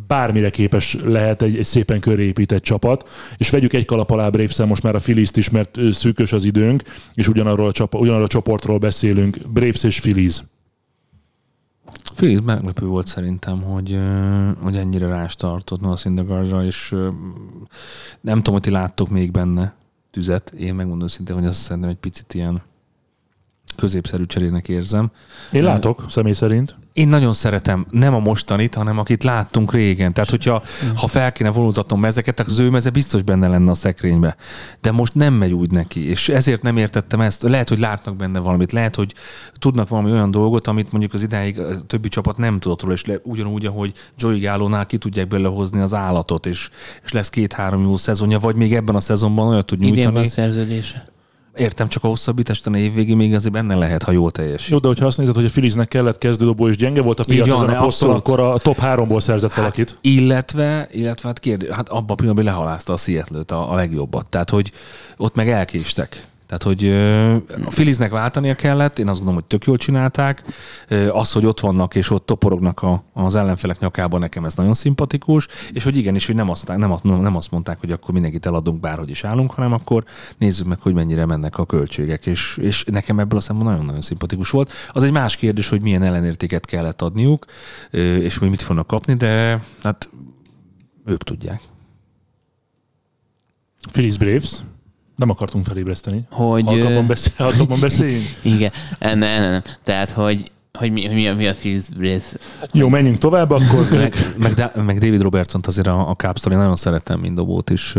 bármire 0.07 0.51
képes 0.51 0.97
lehet 1.05 1.43
egy, 1.43 1.57
egy 1.57 1.64
szépen 1.64 2.01
körépített 2.01 2.62
csapat, 2.62 3.09
és 3.37 3.51
vegyük 3.51 3.72
egy 3.72 3.85
kalap 3.85 4.11
alá 4.11 4.29
braves 4.29 4.57
most 4.57 4.83
már 4.83 4.95
a 4.95 4.99
phillies 4.99 5.31
is, 5.35 5.51
mert 5.51 5.79
szűkös 5.93 6.33
az 6.33 6.45
időnk, 6.45 6.83
és 7.14 7.29
ugyanarról 7.29 7.66
a, 7.66 7.72
csapa, 7.72 7.99
ugyanarról 7.99 8.24
a 8.27 8.29
csoportról 8.29 8.79
beszélünk, 8.79 9.39
Braves 9.49 9.85
és 9.85 10.01
Phillies. 10.01 10.45
Phillies 12.14 12.41
meglepő 12.45 12.87
volt 12.87 13.07
szerintem, 13.07 13.62
hogy, 13.62 13.99
hogy 14.62 14.77
ennyire 14.77 15.07
rás 15.07 15.35
tartott 15.35 15.81
Noah 15.81 15.99
Syndergaardra, 15.99 16.64
és 16.64 16.95
nem 18.20 18.37
tudom, 18.37 18.53
hogy 18.53 18.62
ti 18.62 18.70
láttok 18.70 19.09
még 19.09 19.31
benne 19.31 19.74
tüzet. 20.11 20.51
Én 20.51 20.74
megmondom 20.74 21.09
szintén, 21.09 21.37
hogy 21.37 21.47
azt 21.47 21.61
szerintem 21.61 21.91
egy 21.91 21.97
picit 21.97 22.35
ilyen 22.35 22.62
középszerű 23.76 24.26
cserének 24.26 24.68
érzem. 24.68 25.10
Én 25.52 25.62
látok, 25.62 26.04
személy 26.08 26.32
szerint. 26.32 26.76
Én 26.92 27.08
nagyon 27.08 27.34
szeretem 27.34 27.86
nem 27.90 28.14
a 28.14 28.18
mostanit, 28.18 28.74
hanem 28.74 28.98
akit 28.98 29.24
láttunk 29.24 29.72
régen. 29.72 30.12
Tehát, 30.12 30.30
hogyha 30.30 30.62
ha 30.94 31.06
fel 31.06 31.32
kéne 31.32 31.50
vonultatnom 31.50 32.00
mezeket, 32.00 32.40
akkor 32.40 32.52
az 32.52 32.58
ő 32.58 32.70
meze 32.70 32.90
biztos 32.90 33.22
benne 33.22 33.48
lenne 33.48 33.70
a 33.70 33.74
szekrénybe. 33.74 34.36
De 34.80 34.90
most 34.90 35.14
nem 35.14 35.34
megy 35.34 35.52
úgy 35.52 35.70
neki, 35.70 36.08
és 36.08 36.28
ezért 36.28 36.62
nem 36.62 36.76
értettem 36.76 37.20
ezt. 37.20 37.42
Lehet, 37.42 37.68
hogy 37.68 37.78
látnak 37.78 38.16
benne 38.16 38.38
valamit, 38.38 38.72
lehet, 38.72 38.94
hogy 38.94 39.14
tudnak 39.58 39.88
valami 39.88 40.10
olyan 40.10 40.30
dolgot, 40.30 40.66
amit 40.66 40.92
mondjuk 40.92 41.14
az 41.14 41.22
idáig 41.22 41.60
a 41.60 41.80
többi 41.86 42.08
csapat 42.08 42.36
nem 42.36 42.58
tudott 42.58 42.82
róla, 42.82 42.94
és 42.94 43.04
le, 43.04 43.14
ugyanúgy, 43.22 43.66
ahogy 43.66 43.92
Joey 44.18 44.38
Gálónál 44.38 44.86
ki 44.86 44.98
tudják 44.98 45.28
belehozni 45.28 45.80
az 45.80 45.94
állatot, 45.94 46.46
és, 46.46 46.70
és 47.04 47.12
lesz 47.12 47.30
két-három 47.30 47.82
jó 47.82 47.96
szezonja, 47.96 48.38
vagy 48.38 48.54
még 48.54 48.74
ebben 48.74 48.94
a 48.94 49.00
szezonban 49.00 49.48
olyat 49.48 49.66
tud 49.66 49.82
Idén 49.82 49.94
van 49.94 50.02
nyújtani. 50.04 50.28
szerződése. 50.28 51.14
Értem, 51.57 51.88
csak 51.88 52.04
a 52.04 52.07
hosszabbítást 52.07 52.66
a 52.66 52.76
évvégig 52.76 53.14
még 53.14 53.34
azért 53.34 53.52
benne 53.52 53.74
lehet, 53.74 54.02
ha 54.02 54.12
jól 54.12 54.30
teljesít. 54.30 54.68
Jó, 54.68 54.78
de 54.78 54.88
hogyha 54.88 55.07
azt 55.07 55.18
nézed, 55.18 55.34
hogy 55.34 55.44
a 55.44 55.48
Philliesnek 55.48 55.88
kellett 55.88 56.18
kezdődobó, 56.18 56.68
és 56.68 56.76
gyenge 56.76 57.02
volt 57.02 57.20
a 57.20 57.24
piac 57.24 57.48
van, 57.48 57.64
ezen 57.64 57.76
a 57.76 57.82
poszton, 57.82 58.14
akkor 58.14 58.40
a 58.40 58.59
top 58.59 58.78
háromból 58.78 59.20
szerzett 59.20 59.54
valakit. 59.54 59.98
Illetve, 60.00 60.88
illetve 60.92 61.28
hát, 61.28 61.38
kérdő, 61.38 61.70
hát 61.70 61.88
abban 61.88 62.11
a 62.11 62.14
pillanatban 62.14 62.44
lehalázta 62.44 62.92
a 62.92 62.96
seattle 62.96 63.57
a, 63.57 63.72
a 63.72 63.74
legjobbat. 63.74 64.26
Tehát, 64.26 64.50
hogy 64.50 64.72
ott 65.16 65.34
meg 65.34 65.48
elkéstek. 65.48 66.22
Tehát, 66.47 66.62
hogy 66.62 66.88
a 67.66 67.70
Filiznek 67.70 68.11
váltania 68.11 68.55
kellett, 68.55 68.99
én 68.99 69.09
azt 69.09 69.16
gondolom, 69.16 69.34
hogy 69.34 69.44
tök 69.44 69.64
jól 69.64 69.76
csinálták. 69.76 70.42
Az, 71.11 71.32
hogy 71.32 71.47
ott 71.47 71.61
vannak 71.61 71.94
és 71.94 72.11
ott 72.11 72.26
toporognak 72.26 72.82
a, 72.82 73.05
az 73.12 73.34
ellenfelek 73.34 73.78
nyakában, 73.78 74.20
nekem 74.20 74.44
ez 74.44 74.55
nagyon 74.55 74.74
szimpatikus, 74.74 75.49
és 75.72 75.84
hogy 75.84 75.97
igenis, 75.97 76.26
hogy 76.26 76.34
nem 76.34 76.51
azt, 76.51 76.66
nem, 76.66 76.99
nem 77.03 77.36
azt 77.36 77.51
mondták, 77.51 77.80
hogy 77.80 77.92
akkor 77.92 78.12
mindenkit 78.14 78.47
eladunk, 78.47 78.80
bárhogy 78.80 79.11
is 79.11 79.24
állunk, 79.24 79.51
hanem 79.51 79.72
akkor 79.72 80.05
nézzük 80.38 80.66
meg, 80.66 80.80
hogy 80.80 80.94
mennyire 80.94 81.24
mennek 81.24 81.59
a 81.59 81.66
költségek, 81.66 82.26
és, 82.26 82.57
és 82.61 82.84
nekem 82.84 83.18
ebből 83.18 83.38
a 83.38 83.42
szemben 83.42 83.66
nagyon-nagyon 83.66 84.01
szimpatikus 84.01 84.51
volt. 84.51 84.72
Az 84.92 85.05
egy 85.05 85.12
más 85.12 85.36
kérdés, 85.36 85.68
hogy 85.68 85.82
milyen 85.82 86.03
ellenértéket 86.03 86.64
kellett 86.66 87.03
adniuk, 87.03 87.44
és 87.90 88.36
hogy 88.36 88.51
mit 88.51 88.62
fognak 88.62 88.86
kapni, 88.86 89.14
de 89.14 89.62
hát 89.82 90.09
ők 91.05 91.22
tudják. 91.22 91.61
Phillies 93.92 94.18
Braves. 94.18 94.61
Nem 95.16 95.30
akartunk 95.30 95.64
felébreszteni. 95.64 96.26
Hogy, 96.30 96.64
Halkabban, 96.64 97.06
beszél, 97.06 97.32
halkabban 97.36 97.80
beszéljünk? 97.80 98.24
Igen, 98.54 98.72
nem, 98.98 99.18
nem, 99.18 99.50
nem. 99.50 99.62
Tehát, 99.84 100.10
hogy, 100.10 100.50
hogy 100.72 100.92
mi, 100.92 101.08
mi, 101.08 101.28
a, 101.28 101.34
mi 101.34 101.46
a 101.46 101.54
Braves. 101.96 102.34
Jó, 102.72 102.88
menjünk 102.88 103.18
tovább, 103.18 103.50
akkor 103.50 103.88
meg, 103.98 104.14
meg, 104.36 104.84
meg 104.84 104.98
David 104.98 105.20
Robertson 105.20 105.60
azért 105.66 105.86
a, 105.86 106.10
a 106.10 106.14
Cubs-tól 106.14 106.52
én 106.52 106.58
nagyon 106.58 106.76
szeretem, 106.76 107.20
mint 107.20 107.34
dobót 107.34 107.70
is, 107.70 107.94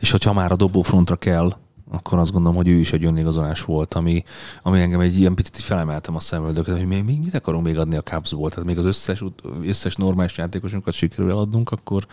és 0.00 0.10
hogyha 0.10 0.32
már 0.32 0.52
a 0.52 0.56
dobófrontra 0.56 1.16
kell, 1.16 1.52
akkor 1.90 2.18
azt 2.18 2.32
gondolom, 2.32 2.56
hogy 2.56 2.68
ő 2.68 2.78
is 2.78 2.92
egy 2.92 3.04
önigazolás 3.04 3.64
volt, 3.64 3.94
ami, 3.94 4.22
ami 4.62 4.80
engem 4.80 5.00
egy 5.00 5.18
ilyen 5.18 5.34
picit 5.34 5.56
felemeltem 5.56 6.14
a 6.14 6.20
szemöldöket, 6.20 6.76
hogy 6.76 6.86
még, 6.86 7.04
még 7.04 7.18
mit 7.24 7.34
akarunk 7.34 7.64
még 7.64 7.78
adni 7.78 7.96
a 7.96 8.02
Cubsból, 8.02 8.50
tehát 8.50 8.64
még 8.64 8.78
az 8.78 8.84
összes, 8.84 9.24
összes 9.62 9.96
normális 9.96 10.36
játékosunkat 10.36 10.94
sikerül 10.94 11.30
eladnunk, 11.30 11.70
akkor, 11.70 12.06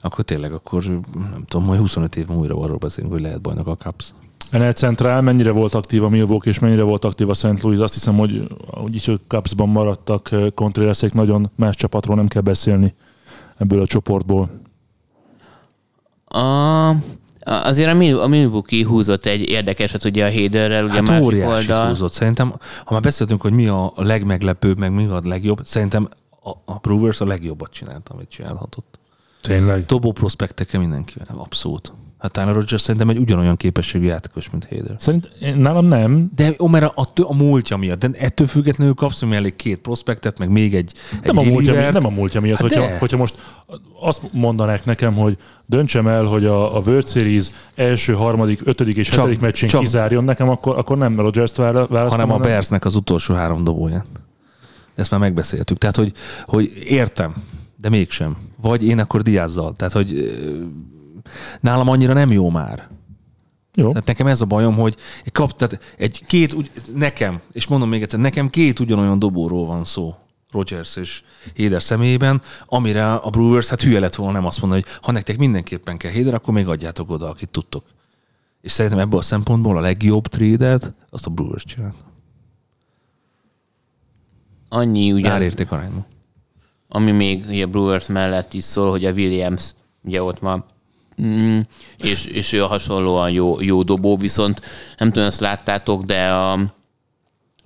akkor 0.00 0.24
tényleg, 0.24 0.52
akkor 0.52 0.82
nem 1.14 1.44
tudom, 1.48 1.66
majd 1.66 1.80
25 1.80 2.16
év 2.16 2.28
múlva 2.28 2.62
arról 2.62 2.76
beszélünk, 2.76 3.12
hogy 3.12 3.22
lehet 3.22 3.40
bajnok 3.40 3.66
a 3.66 3.76
Cubs. 3.76 4.12
NL 4.50 4.72
Central 4.72 5.20
mennyire 5.20 5.50
volt 5.50 5.74
aktív 5.74 6.04
a 6.04 6.08
Milwaukee, 6.08 6.52
és 6.52 6.58
mennyire 6.58 6.82
volt 6.82 7.04
aktív 7.04 7.28
a 7.28 7.34
St. 7.34 7.62
Louis? 7.62 7.78
Azt 7.78 7.94
hiszem, 7.94 8.16
hogy 8.16 8.46
úgyis, 8.82 9.06
hogy 9.06 9.20
Cubsban 9.26 9.68
maradtak 9.68 10.30
Contrerasek, 10.54 11.12
nagyon 11.12 11.50
más 11.56 11.76
csapatról 11.76 12.16
nem 12.16 12.28
kell 12.28 12.42
beszélni 12.42 12.94
ebből 13.56 13.80
a 13.80 13.86
csoportból. 13.86 14.50
A, 16.24 16.90
azért 17.48 17.90
a, 17.90 17.94
Mil- 17.94 18.18
a 18.20 18.26
Milwaukee 18.26 18.86
húzott 18.86 19.26
egy 19.26 19.48
érdekeset 19.48 20.04
ugye 20.04 20.26
a 20.26 20.32
Haderrel, 20.32 20.84
ugye 20.84 20.92
Hát 20.92 21.08
a 21.08 21.12
másik 21.12 21.46
oldal. 21.46 21.88
húzott. 21.88 22.12
Szerintem, 22.12 22.54
ha 22.84 22.92
már 22.92 23.02
beszéltünk, 23.02 23.40
hogy 23.40 23.52
mi 23.52 23.66
a 23.66 23.92
legmeglepőbb, 23.96 24.78
meg 24.78 24.92
mi 24.92 25.06
a 25.06 25.20
legjobb, 25.24 25.60
szerintem 25.64 26.08
a, 26.42 26.72
a 26.72 26.78
Brewers 26.82 27.20
a 27.20 27.26
legjobbat 27.26 27.70
csinálta, 27.72 28.14
amit 28.14 28.28
csinálhatott. 28.28 28.98
Tényleg. 29.42 29.84
Dobó 29.86 30.12
prospekteke 30.12 30.78
mindenkivel, 30.78 31.36
abszolút. 31.38 31.92
Hát 32.18 32.32
Tyler 32.32 32.54
Rogers 32.54 32.82
szerintem 32.82 33.08
egy 33.08 33.18
ugyanolyan 33.18 33.56
képességű 33.56 34.04
játékos, 34.06 34.50
mint 34.50 34.68
Hader. 34.70 34.94
Szerint 34.98 35.28
nálam 35.56 35.86
nem. 35.86 36.30
De 36.36 36.54
ó, 36.58 36.66
mert 36.66 36.84
a, 36.84 36.92
a, 37.02 37.22
a 37.22 37.34
múltja 37.34 37.76
miatt, 37.76 37.98
de 38.06 38.18
ettől 38.18 38.46
függetlenül 38.46 38.94
kapsz 38.94 39.22
elég 39.22 39.56
két 39.56 39.78
prospektet, 39.78 40.38
meg 40.38 40.50
még 40.50 40.74
egy, 40.74 40.92
egy 41.22 41.34
Nem 41.34 41.38
a, 41.38 41.42
múltja, 41.42 41.72
miatt, 41.72 41.92
nem 41.92 42.06
a 42.06 42.08
múltja 42.08 42.40
miatt. 42.40 42.60
Hát 42.60 42.68
hogyha, 42.68 42.86
de. 42.86 42.98
hogyha 42.98 43.16
most 43.16 43.34
azt 44.00 44.22
mondanák 44.32 44.84
nekem, 44.84 45.14
hogy 45.14 45.38
döntsem 45.66 46.06
el, 46.06 46.24
hogy 46.24 46.44
a, 46.44 46.76
a 46.76 46.80
World 46.86 47.08
Series 47.08 47.46
első, 47.74 48.12
harmadik, 48.12 48.60
ötödik 48.64 48.96
és 48.96 49.08
Csak- 49.08 49.16
hetedik 49.18 49.40
meccsén 49.40 49.68
csak- 49.68 49.80
kizárjon 49.80 50.24
nekem, 50.24 50.48
akkor, 50.48 50.78
akkor 50.78 50.98
nem 50.98 51.20
Rogers-t 51.20 51.56
vála- 51.56 51.88
választom. 51.88 52.20
hanem 52.20 52.36
a 52.36 52.44
Bearsnek 52.44 52.84
az 52.84 52.94
utolsó 52.94 53.34
három 53.34 53.64
dobóján. 53.64 54.04
Ezt 54.94 55.10
már 55.10 55.20
megbeszéltük. 55.20 55.78
Tehát, 55.78 55.96
hogy, 55.96 56.12
hogy 56.44 56.70
értem, 56.84 57.34
de 57.76 57.88
mégsem. 57.88 58.36
Vagy 58.60 58.84
én 58.84 58.98
akkor 58.98 59.22
diázzal. 59.22 59.74
Tehát, 59.76 59.92
hogy 59.92 60.38
nálam 61.60 61.88
annyira 61.88 62.12
nem 62.12 62.30
jó 62.30 62.50
már. 62.50 62.88
Jó. 63.74 63.88
Tehát 63.88 64.06
nekem 64.06 64.26
ez 64.26 64.40
a 64.40 64.44
bajom, 64.46 64.74
hogy 64.74 64.96
egy 65.24 65.32
kap, 65.32 65.52
tehát 65.56 65.94
egy 65.96 66.26
két, 66.26 66.52
ugy, 66.52 66.70
nekem, 66.94 67.40
és 67.52 67.66
mondom 67.66 67.88
még 67.88 68.02
egyszer, 68.02 68.20
nekem 68.20 68.50
két 68.50 68.78
ugyanolyan 68.80 69.18
dobóról 69.18 69.66
van 69.66 69.84
szó. 69.84 70.14
Rogers 70.52 70.96
és 70.96 71.22
Héder 71.54 71.82
személyében, 71.82 72.42
amire 72.66 73.14
a 73.14 73.30
Brewers 73.30 73.68
hát 73.68 73.82
hülye 73.82 74.00
lett 74.00 74.14
volna 74.14 74.32
nem 74.32 74.46
azt 74.46 74.60
mondani, 74.60 74.82
hogy 74.82 74.98
ha 75.02 75.12
nektek 75.12 75.38
mindenképpen 75.38 75.96
kell 75.96 76.10
Héder, 76.10 76.34
akkor 76.34 76.54
még 76.54 76.68
adjátok 76.68 77.10
oda, 77.10 77.28
akit 77.28 77.48
tudtok. 77.48 77.84
És 78.60 78.72
szerintem 78.72 79.00
ebből 79.00 79.18
a 79.18 79.22
szempontból 79.22 79.76
a 79.76 79.80
legjobb 79.80 80.26
trédet 80.26 80.92
azt 81.10 81.26
a 81.26 81.30
Brewers 81.30 81.64
csinálta. 81.64 82.04
Annyi 84.68 85.12
ugye, 85.12 85.30
Árérték 85.30 85.72
arányban. 85.72 86.06
ami 86.88 87.10
még 87.10 87.44
ugye 87.48 87.66
Brewers 87.66 88.06
mellett 88.06 88.54
is 88.54 88.64
szól, 88.64 88.90
hogy 88.90 89.04
a 89.04 89.12
Williams 89.12 89.74
ugye 90.02 90.22
ott 90.22 90.38
van, 90.38 90.64
Mm, 91.22 91.58
és, 92.02 92.26
és 92.26 92.52
ő 92.52 92.58
hasonlóan 92.58 93.30
jó, 93.30 93.60
jó 93.60 93.82
dobó, 93.82 94.16
viszont 94.16 94.60
nem 94.98 95.10
tudom, 95.10 95.28
azt 95.28 95.40
láttátok, 95.40 96.02
de 96.02 96.28
a 96.28 96.58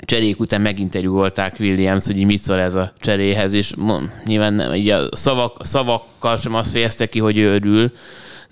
cserék 0.05 0.41
után 0.41 0.61
meginterjúolták 0.61 1.57
Williams, 1.59 2.07
hogy 2.07 2.25
mit 2.25 2.43
szól 2.43 2.59
ez 2.59 2.75
a 2.75 2.93
cseréhez, 3.01 3.53
és 3.53 3.75
nyilván 4.25 4.55
nem, 4.55 4.75
így 4.75 4.89
a 4.89 5.17
szavak, 5.17 5.59
a 5.59 5.65
szavakkal 5.65 6.37
sem 6.37 6.55
azt 6.55 6.71
fejezte 6.71 7.07
ki, 7.07 7.19
hogy 7.19 7.39
örül, 7.39 7.93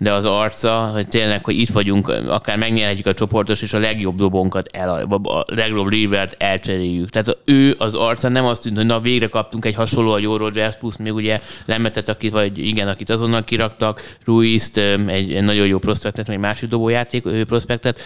de 0.00 0.12
az 0.12 0.24
arca, 0.24 0.90
hogy 0.92 1.08
tényleg, 1.08 1.44
hogy 1.44 1.58
itt 1.58 1.68
vagyunk, 1.68 2.08
akár 2.28 2.58
megnyerhetjük 2.58 3.06
a 3.06 3.14
csoportos, 3.14 3.62
és 3.62 3.72
a 3.72 3.78
legjobb 3.78 4.16
dobónkat, 4.16 4.68
el, 4.72 5.08
a 5.22 5.44
legjobb 5.46 5.88
rivert 5.88 6.42
elcseréljük. 6.42 7.08
Tehát 7.08 7.38
ő 7.44 7.74
az 7.78 7.94
arca 7.94 8.28
nem 8.28 8.44
azt 8.44 8.62
tűnt, 8.62 8.76
hogy 8.76 8.86
na 8.86 9.00
végre 9.00 9.26
kaptunk 9.26 9.64
egy 9.64 9.74
hasonló 9.74 10.10
a 10.10 10.18
jó 10.18 10.36
Rogers, 10.36 10.76
plusz 10.76 10.96
még 10.96 11.14
ugye 11.14 11.40
lemetet, 11.64 12.08
akit, 12.08 12.32
vagy 12.32 12.58
igen, 12.58 12.88
akit 12.88 13.10
azonnal 13.10 13.44
kiraktak, 13.44 14.16
Ruiz-t, 14.24 14.76
öm, 14.76 15.08
egy, 15.08 15.32
egy 15.32 15.44
nagyon 15.44 15.66
jó 15.66 15.78
prospektet, 15.78 16.26
vagy 16.26 16.38
másik 16.38 16.68
dobójáték 16.68 17.22
prospektet, 17.44 18.00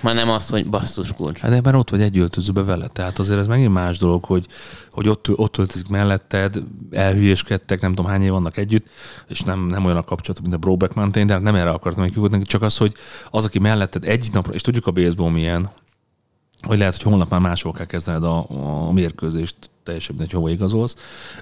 már 0.00 0.14
nem 0.14 0.30
azt, 0.30 0.50
hogy 0.50 0.66
basszus 0.66 1.12
kulcs. 1.12 1.38
Hát 1.38 1.62
már 1.62 1.74
ott 1.74 1.90
vagy 1.90 2.00
egy 2.00 2.18
öltözőbe 2.18 2.62
vele, 2.62 2.88
tehát 2.92 3.18
azért 3.18 3.38
ez 3.38 3.46
megint 3.46 3.72
más 3.72 3.98
dolog, 3.98 4.24
hogy, 4.24 4.46
hogy 4.98 5.08
ott, 5.08 5.38
ott 5.38 5.56
öltözik 5.58 5.88
melletted, 5.88 6.62
elhülyéskedtek, 6.90 7.80
nem 7.80 7.94
tudom 7.94 8.10
hány 8.10 8.22
év 8.22 8.30
vannak 8.30 8.56
együtt, 8.56 8.88
és 9.28 9.40
nem, 9.40 9.66
nem 9.66 9.84
olyan 9.84 9.96
a 9.96 10.04
kapcsolat, 10.04 10.40
mint 10.40 10.54
a 10.54 10.56
Brobeck 10.56 10.94
Mountain, 10.94 11.26
de 11.26 11.32
hát 11.32 11.42
nem 11.42 11.54
erre 11.54 11.70
akartam 11.70 12.02
megkiugodni, 12.02 12.42
csak 12.42 12.62
az, 12.62 12.76
hogy 12.76 12.94
az, 13.30 13.44
aki 13.44 13.58
melletted 13.58 14.04
egy 14.04 14.28
napra, 14.32 14.52
és 14.52 14.60
tudjuk 14.60 14.86
a 14.86 14.90
baseball 14.90 15.30
milyen, 15.30 15.70
hogy 16.62 16.78
lehet, 16.78 16.96
hogy 16.96 17.02
holnap 17.02 17.30
már 17.30 17.40
máshol 17.40 17.72
kell 17.72 17.86
kezdened 17.86 18.24
a, 18.24 18.46
a 18.86 18.92
mérkőzést, 18.92 19.56
teljesen 19.82 20.14
mindegy, 20.14 20.34
hova 20.34 20.50
igazolsz. 20.50 20.96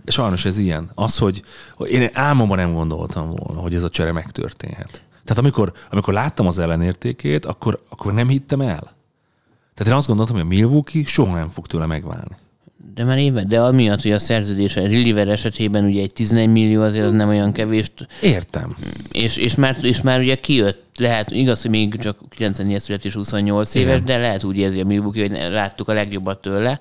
És 0.04 0.14
sajnos 0.14 0.44
ez 0.44 0.58
ilyen. 0.58 0.90
Az, 0.94 1.18
hogy, 1.18 1.42
hogy 1.74 1.90
én 1.90 2.10
álmomban 2.12 2.56
nem 2.56 2.74
gondoltam 2.74 3.30
volna, 3.30 3.60
hogy 3.60 3.74
ez 3.74 3.82
a 3.82 3.88
csere 3.88 4.12
megtörténhet. 4.12 5.02
Tehát 5.24 5.42
amikor, 5.42 5.72
amikor 5.90 6.14
láttam 6.14 6.46
az 6.46 6.58
ellenértékét, 6.58 7.44
akkor, 7.46 7.82
akkor 7.88 8.12
nem 8.12 8.28
hittem 8.28 8.60
el. 8.60 8.94
Tehát 9.74 9.92
én 9.92 9.98
azt 9.98 10.06
gondoltam, 10.06 10.34
hogy 10.34 10.44
a 10.44 10.48
Milwaukee 10.48 11.04
soha 11.04 11.36
nem 11.36 11.48
fog 11.48 11.66
tőle 11.66 11.86
megválni. 11.86 12.36
De 12.94 13.04
már 13.04 13.18
éve, 13.18 13.44
de 13.44 13.60
amiatt, 13.60 14.02
hogy 14.02 14.12
a 14.12 14.18
szerződés 14.18 14.76
a 14.76 14.80
Reliever 14.80 15.28
esetében 15.28 15.84
ugye 15.84 16.02
egy 16.02 16.12
11 16.12 16.48
millió 16.48 16.82
azért 16.82 17.04
az 17.04 17.12
nem 17.12 17.28
olyan 17.28 17.52
kevés, 17.52 17.90
Értem. 18.22 18.76
és, 19.12 19.36
és, 19.36 19.54
már, 19.54 19.76
és 19.82 20.00
már 20.00 20.20
ugye 20.20 20.34
kijött 20.34 20.85
lehet, 20.98 21.30
igaz, 21.30 21.62
hogy 21.62 21.70
még 21.70 21.96
csak 21.98 22.18
94 22.30 22.80
születés 22.80 23.14
28 23.14 23.74
éves, 23.74 23.92
Igen. 23.94 24.04
de 24.04 24.16
lehet 24.16 24.44
úgy 24.44 24.56
érzi 24.56 24.80
a 24.80 24.84
Milwaukee, 24.84 25.28
hogy 25.28 25.52
láttuk 25.52 25.88
a 25.88 25.92
legjobbat 25.92 26.40
tőle. 26.40 26.80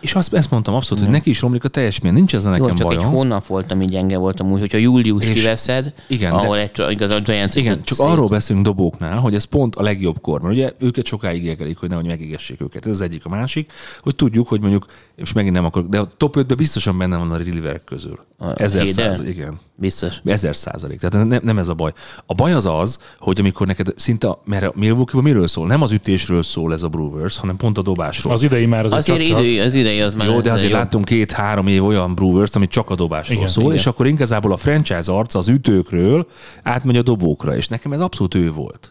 És 0.00 0.14
azt, 0.14 0.34
ezt 0.34 0.50
mondtam 0.50 0.74
abszolút, 0.74 1.04
hogy 1.04 1.12
neki 1.12 1.30
is 1.30 1.40
romlik 1.40 1.64
a 1.64 1.68
teljesítmény. 1.68 2.12
Nincs 2.12 2.34
ezzel 2.34 2.56
Jó, 2.56 2.60
nekem 2.62 2.76
csak 2.76 2.90
egy 2.90 2.96
bajom. 2.96 3.12
hónap 3.12 3.46
volt, 3.46 3.72
ami 3.72 3.84
gyenge 3.86 4.16
volt 4.18 4.40
amúgy, 4.40 4.60
hogyha 4.60 4.78
július 4.78 5.24
És- 5.24 5.32
kiveszed, 5.32 5.92
igen, 6.08 6.30
de- 6.32 6.38
ahol 6.38 6.56
egy, 6.58 6.70
igaz, 6.88 7.10
a 7.10 7.20
Giants 7.20 7.54
Igen, 7.54 7.82
csak 7.82 7.98
szét. 7.98 8.06
arról 8.06 8.28
beszélünk 8.28 8.64
dobóknál, 8.64 9.18
hogy 9.18 9.34
ez 9.34 9.44
pont 9.44 9.74
a 9.74 9.82
legjobb 9.82 10.20
kor, 10.20 10.40
mert 10.40 10.54
ugye 10.54 10.72
őket 10.78 11.06
sokáig 11.06 11.44
égelik, 11.44 11.78
hogy 11.78 11.88
nehogy 11.88 12.06
megégessék 12.06 12.60
őket. 12.60 12.86
Ez 12.86 12.92
az 12.92 13.00
egyik, 13.00 13.24
a 13.24 13.28
másik, 13.28 13.72
hogy 14.00 14.14
tudjuk, 14.14 14.48
hogy 14.48 14.60
mondjuk, 14.60 14.86
és 15.16 15.32
megint 15.32 15.54
nem 15.54 15.64
akarok, 15.64 15.88
de 15.88 15.98
a 15.98 16.04
top 16.16 16.36
5-ben 16.38 16.56
biztosan 16.56 16.98
benne 16.98 17.16
van 17.16 17.30
a 17.30 17.36
relieverek 17.36 17.84
közül. 17.84 18.18
A 18.38 18.62
Ezer 18.62 18.80
Hayden? 18.84 19.04
százalék, 19.04 19.34
igen. 19.34 19.60
Biztos. 19.74 20.14
Ezer 20.24 20.56
százalék. 20.56 21.00
Tehát 21.00 21.26
nem, 21.26 21.40
nem 21.44 21.58
ez 21.58 21.68
a 21.68 21.74
baj. 21.74 21.92
A 22.26 22.34
baj 22.34 22.52
az 22.52 22.66
az, 22.66 22.98
hogy 23.18 23.40
amikor 23.40 23.55
neked 23.64 23.88
szinte, 23.96 24.38
mert 24.44 24.64
a 24.64 24.72
milwaukee 24.74 25.20
miről 25.22 25.46
szól? 25.46 25.66
Nem 25.66 25.82
az 25.82 25.92
ütésről 25.92 26.42
szól 26.42 26.72
ez 26.72 26.82
a 26.82 26.88
Brewers, 26.88 27.38
hanem 27.38 27.56
pont 27.56 27.78
a 27.78 27.82
dobásról. 27.82 28.32
Az 28.32 28.42
idei 28.42 28.66
már 28.66 28.84
azért, 28.84 29.00
Azért 29.00 29.26
csak, 29.26 29.40
idő, 29.40 29.62
az 29.62 29.74
idei 29.74 30.00
az 30.00 30.14
már 30.14 30.26
Jó, 30.28 30.40
de 30.40 30.52
azért 30.52 30.70
jobb. 30.70 30.80
láttunk 30.80 31.04
két-három 31.04 31.66
év 31.66 31.84
olyan 31.84 32.14
Brewers, 32.14 32.50
ami 32.54 32.66
csak 32.66 32.90
a 32.90 32.94
dobásról 32.94 33.36
Igen, 33.36 33.48
szól, 33.48 33.64
igen. 33.64 33.76
és 33.76 33.86
akkor 33.86 34.06
igazából 34.06 34.52
a 34.52 34.56
franchise 34.56 35.12
arca 35.12 35.38
az 35.38 35.48
ütőkről 35.48 36.26
átmegy 36.62 36.96
a 36.96 37.02
dobókra, 37.02 37.56
és 37.56 37.68
nekem 37.68 37.92
ez 37.92 38.00
abszolút 38.00 38.34
ő 38.34 38.52
volt. 38.52 38.90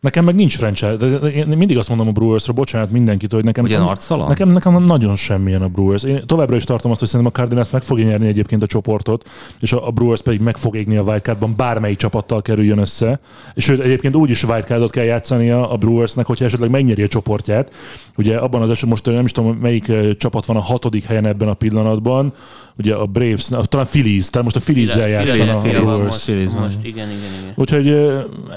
Nekem 0.00 0.24
meg 0.24 0.34
nincs 0.34 0.56
franchise. 0.56 0.96
De 0.96 1.06
én 1.06 1.46
mindig 1.46 1.78
azt 1.78 1.88
mondom 1.88 2.08
a 2.08 2.12
Brewersra, 2.12 2.52
bocsánat 2.52 2.90
mindenkit, 2.90 3.32
hogy 3.32 3.44
nekem... 3.44 3.64
Ugyan 3.64 3.82
arctalan? 3.82 4.28
Nekem, 4.28 4.48
nekem 4.48 4.84
nagyon 4.84 5.16
semmilyen 5.16 5.62
a 5.62 5.68
Brewers. 5.68 6.02
Én 6.02 6.26
továbbra 6.26 6.56
is 6.56 6.64
tartom 6.64 6.90
azt, 6.90 7.00
hogy 7.00 7.08
szerintem 7.08 7.34
a 7.34 7.38
Cardinals 7.38 7.70
meg 7.70 7.82
fogja 7.82 8.04
nyerni 8.04 8.26
egyébként 8.26 8.62
a 8.62 8.66
csoportot, 8.66 9.28
és 9.60 9.72
a, 9.72 9.90
Brewers 9.90 10.22
pedig 10.22 10.40
meg 10.40 10.56
fog 10.56 10.76
égni 10.76 10.96
a 10.96 11.02
wildcardban, 11.02 11.54
bármelyik 11.56 11.96
csapattal 11.96 12.42
kerüljön 12.42 12.78
össze. 12.78 13.20
És 13.54 13.64
sőt, 13.64 13.80
egyébként 13.80 14.16
úgy 14.16 14.30
is 14.30 14.44
wildcardot 14.44 14.90
kell 14.90 15.04
játszania 15.04 15.70
a 15.70 15.76
Brewersnek, 15.76 16.26
hogyha 16.26 16.44
esetleg 16.44 16.70
megnyeri 16.70 17.02
a 17.02 17.08
csoportját. 17.08 17.72
Ugye 18.16 18.36
abban 18.36 18.62
az 18.62 18.70
esetben 18.70 18.90
most 18.90 19.06
nem 19.06 19.24
is 19.24 19.32
tudom, 19.32 19.56
melyik 19.56 20.16
csapat 20.16 20.46
van 20.46 20.56
a 20.56 20.62
hatodik 20.62 21.04
helyen 21.04 21.26
ebben 21.26 21.48
a 21.48 21.54
pillanatban. 21.54 22.32
Ugye 22.78 22.94
a 22.94 23.06
Braves, 23.06 23.48
talán 23.62 23.86
Phillies, 23.86 24.30
tehát 24.30 24.44
most 24.44 24.56
a 24.56 24.60
Phillies-zel 24.60 25.08
játszana 25.08 25.56
a 25.56 25.60
Brewers. 25.60 26.26
most, 26.26 26.28
most, 26.58 26.78
igen, 26.82 27.08
igen, 27.08 27.30
igen. 27.42 27.52
Úgyhogy 27.54 27.88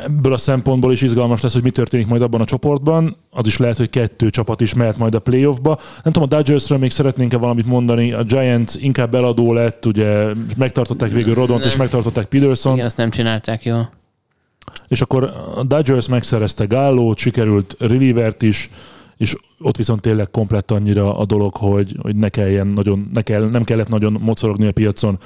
ebből 0.06 0.34
a 0.34 0.38
szempontból 0.38 0.92
is 0.92 1.02
izgalmas 1.02 1.42
lesz, 1.42 1.54
hogy 1.54 1.64
mi 1.64 1.70
történik 1.72 2.08
majd 2.08 2.22
abban 2.22 2.42
a 2.42 2.46
csoportban. 2.46 3.18
Az 3.30 3.48
is 3.48 3.58
lehet, 3.58 3.78
hogy 3.78 3.90
kettő 3.90 4.30
csapat 4.30 4.62
is 4.62 4.74
mehet 4.74 4.98
majd 4.98 5.16
a 5.16 5.20
playoffba. 5.20 5.80
Nem 6.04 6.14
tudom, 6.14 6.24
a 6.32 6.36
Dodgersről 6.36 6.78
még 6.78 6.92
szeretnénk-e 6.92 7.38
valamit 7.38 7.66
mondani. 7.66 8.12
A 8.12 8.24
Giants 8.24 8.76
inkább 8.76 9.16
eladó 9.16 9.54
lett, 9.54 9.86
ugye 9.86 10.26
megtartották 10.58 11.12
végül 11.12 11.34
Rodont, 11.34 11.66
és 11.66 11.76
megtartották 11.76 12.26
Peterson, 12.26 12.74
Igen, 12.74 12.86
azt 12.86 12.98
nem 12.98 13.10
csinálták 13.10 13.64
jól. 13.66 13.90
és 14.88 15.02
akkor 15.02 15.24
a 15.56 15.64
Dodgers 15.64 16.08
megszerezte 16.08 16.66
Gallót, 16.66 17.18
sikerült 17.18 17.76
Relievert 17.80 18.42
is, 18.42 18.70
és 19.18 19.36
ott 19.62 19.78
viszont 19.78 20.02
tényleg 20.02 20.30
komplett 20.32 20.72
annyira 20.72 21.18
a 21.18 21.26
dolog, 21.26 21.56
hogy, 21.56 21.96
hogy 22.02 22.16
ne 22.16 22.30
kelljen 22.30 22.68
nagyon, 22.68 23.10
ne 23.14 23.22
kell, 23.22 23.50
nem 23.50 23.64
kellett 23.64 23.88
nagyon 23.90 24.18
mocorogni 24.22 24.68
a 24.68 24.72
piacon. 24.72 25.18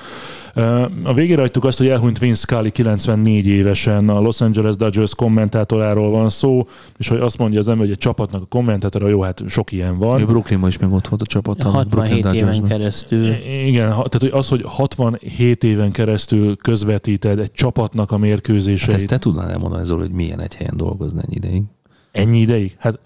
A 1.04 1.14
végére 1.14 1.42
hagytuk 1.42 1.64
azt, 1.64 1.78
hogy 1.78 1.88
elhunyt 1.88 2.20
Vince 2.20 2.40
Scully 2.42 2.70
94 2.72 3.48
évesen, 3.48 4.10
a 4.10 4.20
Los 4.20 4.42
Angeles 4.42 4.76
Dodgers 4.76 5.16
kommentátoráról 5.16 6.10
van 6.10 6.30
szó, 6.30 6.68
és 6.98 7.08
hogy 7.08 7.20
azt 7.20 7.38
mondja 7.38 7.60
az 7.60 7.68
ember, 7.68 7.84
hogy 7.84 7.92
egy 7.94 8.00
csapatnak 8.00 8.42
a 8.42 8.46
kommentátora, 8.46 9.08
jó, 9.08 9.22
hát 9.22 9.44
sok 9.48 9.72
ilyen 9.72 9.94
Ő 9.94 9.98
van. 9.98 10.26
Brooklynban 10.26 10.70
is 10.70 10.78
meg 10.78 10.92
ott 10.92 11.08
volt 11.08 11.22
a 11.22 11.26
csapat. 11.26 11.64
a 11.64 11.70
Brooklyn 11.90 11.90
67 11.92 12.26
éven 12.26 12.34
Dodgersben. 12.36 12.70
keresztül. 12.70 13.26
Igen, 13.66 13.88
tehát 13.90 14.18
hogy 14.20 14.30
az, 14.34 14.48
hogy 14.50 14.62
67 14.66 15.64
éven 15.64 15.92
keresztül 15.92 16.56
közvetíted 16.56 17.40
egy 17.40 17.52
csapatnak 17.52 18.12
a 18.12 18.14
Hát 18.14 18.24
mérkőzéseit. 18.24 18.94
ezt 18.96 19.08
te 19.08 19.18
tudnád 19.18 19.50
elmondani, 19.50 19.86
Zoli, 19.86 20.02
hogy 20.02 20.12
milyen 20.12 20.40
egy 20.42 20.56
helyen 20.56 20.78
dolgozni 20.78 21.20
ennyi 21.26 21.36
ideig? 21.36 21.64
Ennyi 22.12 22.40
ideig? 22.40 22.76
Hát 22.80 23.00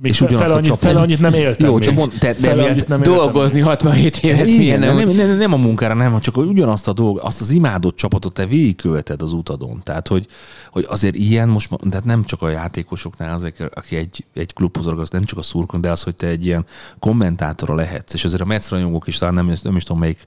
még 0.00 0.12
És 0.12 0.18
fel, 0.18 0.50
a 0.50 0.54
annyit, 0.54 0.76
fel 0.76 0.96
annyit 0.96 1.20
nem 1.20 1.32
éltem 1.34 1.66
Jó, 1.66 1.74
még. 1.74 1.82
csak 1.82 1.94
mond- 1.94 2.18
te- 2.18 2.26
de 2.26 2.34
fel 2.34 2.58
annyit 2.58 2.88
nem 2.88 2.98
éltem. 2.98 3.14
Dolgozni 3.14 3.60
67 3.60 4.16
évet, 4.18 4.46
Igen, 4.46 4.78
nem, 4.78 4.96
nem, 4.96 5.08
nem, 5.08 5.36
nem, 5.36 5.52
a 5.52 5.56
munkára, 5.56 5.94
nem, 5.94 6.20
csak 6.20 6.36
ugyanazt 6.36 6.88
a 6.88 6.92
dolg, 6.92 7.18
azt 7.22 7.40
az 7.40 7.50
imádott 7.50 7.96
csapatot 7.96 8.32
te 8.34 8.46
végigköveted 8.46 9.22
az 9.22 9.32
utadon. 9.32 9.80
Tehát, 9.82 10.08
hogy, 10.08 10.26
hogy 10.70 10.86
azért 10.88 11.14
ilyen 11.14 11.48
most, 11.48 11.70
tehát 11.90 12.04
nem 12.04 12.24
csak 12.24 12.42
a 12.42 12.48
játékosoknál, 12.48 13.34
azok, 13.34 13.54
aki 13.74 13.96
egy, 13.96 14.24
egy 14.34 14.52
klubhoz 14.52 14.86
orgaz, 14.86 15.10
nem 15.10 15.24
csak 15.24 15.38
a 15.38 15.42
szurkon, 15.42 15.80
de 15.80 15.90
az, 15.90 16.02
hogy 16.02 16.14
te 16.14 16.26
egy 16.26 16.46
ilyen 16.46 16.66
kommentátora 16.98 17.74
lehetsz. 17.74 18.14
És 18.14 18.24
azért 18.24 18.42
a 18.42 18.44
Metsz 18.44 18.68
rajongók 18.68 19.06
is, 19.06 19.18
talán 19.18 19.34
nem, 19.34 19.52
nem 19.62 19.76
is 19.76 19.82
tudom, 19.82 20.00
melyik 20.00 20.24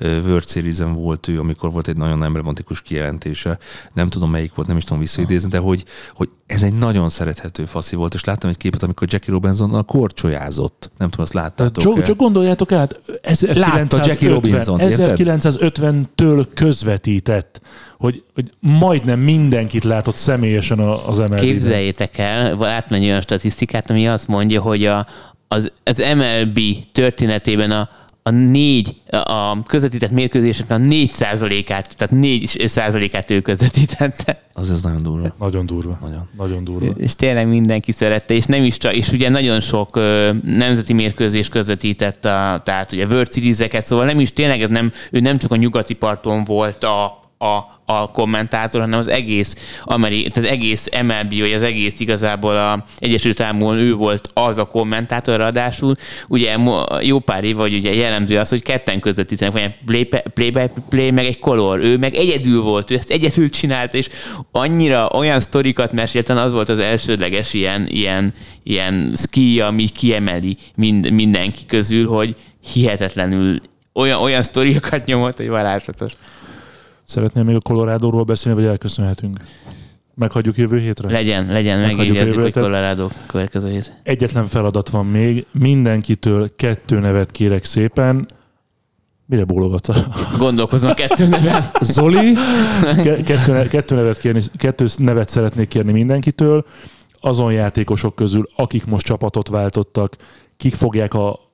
World 0.00 0.48
series 0.48 0.78
volt 0.94 1.28
ő, 1.28 1.38
amikor 1.38 1.72
volt 1.72 1.88
egy 1.88 1.96
nagyon 1.96 2.22
emblematikus 2.24 2.82
kijelentése. 2.82 3.58
Nem 3.92 4.08
tudom, 4.08 4.30
melyik 4.30 4.54
volt, 4.54 4.68
nem 4.68 4.76
is 4.76 4.84
tudom 4.84 4.98
visszaidézni, 5.00 5.48
de 5.48 5.58
hogy, 5.58 5.84
hogy 6.14 6.28
ez 6.46 6.62
egy 6.62 6.74
nagyon 6.74 7.08
szerethető 7.08 7.64
faszi 7.64 7.96
volt, 7.96 8.14
és 8.14 8.24
láttam 8.24 8.50
egy 8.50 8.56
képet, 8.56 8.82
amikor 8.82 9.08
Jackie 9.12 9.32
Robinson 9.32 9.84
korcsolyázott. 9.86 10.90
Nem 10.98 11.10
tudom, 11.10 11.24
azt 11.24 11.34
láttátok 11.34 11.82
csak, 11.82 12.02
csak 12.02 12.16
gondoljátok 12.16 12.72
át, 12.72 13.00
Látta 13.40 13.96
Jackie 13.96 14.28
1950, 14.28 14.32
Robinson-t, 14.32 14.80
érted? 14.82 15.18
1950-től 16.16 16.44
közvetített, 16.54 17.60
hogy, 17.98 18.22
hogy 18.34 18.50
majdnem 18.60 19.18
mindenkit 19.18 19.84
látott 19.84 20.16
személyesen 20.16 20.78
a- 20.78 21.08
az 21.08 21.18
MLB-ben. 21.18 21.40
Képzeljétek 21.40 22.18
el, 22.18 22.64
átmenj 22.64 23.06
olyan 23.06 23.20
statisztikát, 23.20 23.90
ami 23.90 24.08
azt 24.08 24.28
mondja, 24.28 24.60
hogy 24.60 24.84
a, 24.84 25.06
az, 25.48 25.72
az 25.84 26.04
MLB 26.16 26.60
történetében 26.92 27.70
a, 27.70 27.88
a 28.22 28.30
négy, 28.30 28.96
a 29.10 29.62
közvetített 29.62 30.10
mérkőzéseknek 30.10 30.78
a 30.78 30.82
négy 30.82 31.10
százalékát, 31.10 31.94
tehát 31.96 32.14
négy 32.14 32.62
százalékát 32.66 33.30
ő 33.30 33.40
közvetítette. 33.40 34.42
Az 34.60 34.70
ez 34.70 34.82
nagyon 34.82 35.02
durva. 35.02 35.34
Nagyon 35.38 35.66
durva. 35.66 35.98
Nagyon. 36.02 36.28
Nagyon 36.36 36.64
durva. 36.64 36.86
És 36.96 37.14
tényleg 37.14 37.48
mindenki 37.48 37.92
szerette, 37.92 38.34
és 38.34 38.44
nem 38.44 38.62
is 38.62 38.76
csak, 38.76 38.94
és 38.94 39.12
ugye 39.12 39.28
nagyon 39.28 39.60
sok 39.60 39.96
ö, 39.96 40.30
nemzeti 40.42 40.92
mérkőzés 40.92 41.48
közvetített, 41.48 42.24
a, 42.24 42.60
tehát 42.64 42.92
ugye 42.92 43.06
World 43.06 43.32
Series-eket, 43.32 43.86
szóval 43.86 44.04
nem 44.04 44.20
is 44.20 44.32
tényleg 44.32 44.62
ez 44.62 44.68
nem, 44.68 44.92
ő 45.10 45.20
nem 45.20 45.38
csak 45.38 45.52
a 45.52 45.56
nyugati 45.56 45.94
parton 45.94 46.44
volt 46.44 46.84
a, 46.84 47.19
a, 47.42 47.80
a 47.84 48.10
kommentátor, 48.10 48.80
hanem 48.80 48.98
az 48.98 49.08
egész 49.08 49.56
Ameri, 49.82 50.28
tehát 50.28 50.50
egész 50.50 50.88
MLB, 51.02 51.38
vagy 51.38 51.52
az 51.52 51.62
egész 51.62 52.00
igazából 52.00 52.56
a 52.56 52.84
Egyesült 52.98 53.40
Államokon 53.40 53.76
ő 53.76 53.94
volt 53.94 54.30
az 54.34 54.58
a 54.58 54.64
kommentátor, 54.64 55.36
ráadásul 55.36 55.94
ugye 56.28 56.56
jó 57.00 57.18
pár 57.18 57.44
év, 57.44 57.56
vagy 57.56 57.74
ugye 57.74 57.94
jellemző 57.94 58.38
az, 58.38 58.48
hogy 58.48 58.62
ketten 58.62 59.00
közvetítenek, 59.00 59.52
vagy 59.52 59.76
play, 59.84 60.08
play 60.34 60.50
by 60.50 60.70
play, 60.88 61.10
meg 61.10 61.24
egy 61.24 61.38
color, 61.38 61.78
ő 61.82 61.96
meg 61.96 62.14
egyedül 62.14 62.62
volt, 62.62 62.90
ő 62.90 62.94
ezt 62.94 63.10
egyedül 63.10 63.50
csinált, 63.50 63.94
és 63.94 64.08
annyira 64.52 65.08
olyan 65.08 65.40
sztorikat 65.40 65.92
mesélten, 65.92 66.36
az 66.36 66.52
volt 66.52 66.68
az 66.68 66.78
elsődleges 66.78 67.52
ilyen, 67.52 67.86
ilyen, 67.88 68.32
ilyen 68.62 69.14
ski, 69.16 69.60
ami 69.60 69.88
kiemeli 69.88 70.56
mind, 70.76 71.10
mindenki 71.10 71.66
közül, 71.66 72.06
hogy 72.06 72.36
hihetetlenül 72.72 73.60
olyan, 73.92 74.20
olyan 74.20 74.42
sztoriakat 74.42 75.06
nyomott, 75.06 75.36
hogy 75.36 75.48
varázslatos. 75.48 76.12
Szeretnél 77.10 77.44
még 77.44 77.54
a 77.54 77.60
Colorado-ról 77.60 78.22
beszélni, 78.22 78.60
vagy 78.60 78.70
elköszönhetünk? 78.70 79.38
Meghagyjuk 80.14 80.56
jövő 80.56 80.78
hétre? 80.78 81.10
Legyen, 81.10 81.46
legyen, 81.46 82.04
jövő 82.04 82.42
hogy. 82.42 82.52
Colorado 82.52 83.08
következő 83.26 83.70
hét. 83.70 83.94
Egyetlen 84.02 84.46
feladat 84.46 84.88
van 84.88 85.06
még. 85.06 85.46
Mindenkitől 85.52 86.48
kettő 86.56 86.98
nevet 86.98 87.30
kérek 87.30 87.64
szépen. 87.64 88.28
Mire 89.26 89.44
bólogatsz? 89.44 90.02
Gondolkozom 90.38 90.90
a 90.90 90.94
kettő 90.94 91.26
neven. 91.26 91.62
Zoli, 91.80 92.34
ke- 93.04 93.22
kettő, 93.22 93.68
kettő, 93.68 93.94
nevet 93.94 94.18
kérni, 94.18 94.42
kettő 94.56 94.86
nevet 94.96 95.28
szeretnék 95.28 95.68
kérni 95.68 95.92
mindenkitől. 95.92 96.64
Azon 97.20 97.52
játékosok 97.52 98.14
közül, 98.14 98.48
akik 98.56 98.86
most 98.86 99.06
csapatot 99.06 99.48
váltottak, 99.48 100.16
kik 100.56 100.74
fogják 100.74 101.14
a, 101.14 101.49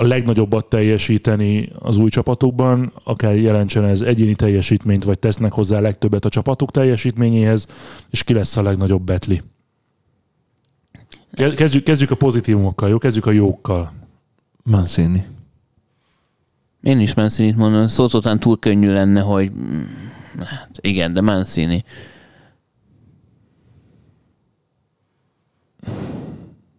a 0.00 0.04
legnagyobbat 0.04 0.68
teljesíteni 0.68 1.72
az 1.78 1.96
új 1.96 2.10
csapatukban, 2.10 2.92
akár 3.04 3.36
jelentsen 3.36 3.84
ez 3.84 4.00
egyéni 4.00 4.34
teljesítményt, 4.34 5.04
vagy 5.04 5.18
tesznek 5.18 5.52
hozzá 5.52 5.76
a 5.76 5.80
legtöbbet 5.80 6.24
a 6.24 6.28
csapatuk 6.28 6.70
teljesítményéhez, 6.70 7.66
és 8.10 8.24
ki 8.24 8.32
lesz 8.32 8.56
a 8.56 8.62
legnagyobb 8.62 9.02
betli. 9.02 9.42
Ke- 11.32 11.54
Kezdjük, 11.54 11.84
kezdjük 11.84 12.10
a 12.10 12.14
pozitívumokkal, 12.14 12.88
jó? 12.88 12.98
Kezdjük 12.98 13.26
a 13.26 13.30
jókkal. 13.30 13.92
Mancini. 14.62 15.26
Én 16.80 17.00
is 17.00 17.14
Mancini-t 17.14 17.56
mondom, 17.56 17.86
szótotán 17.86 18.40
túl 18.40 18.58
könnyű 18.58 18.90
lenne, 18.90 19.20
hogy 19.20 19.52
hát 20.38 20.78
igen, 20.80 21.12
de 21.12 21.20
Mancini. 21.20 21.84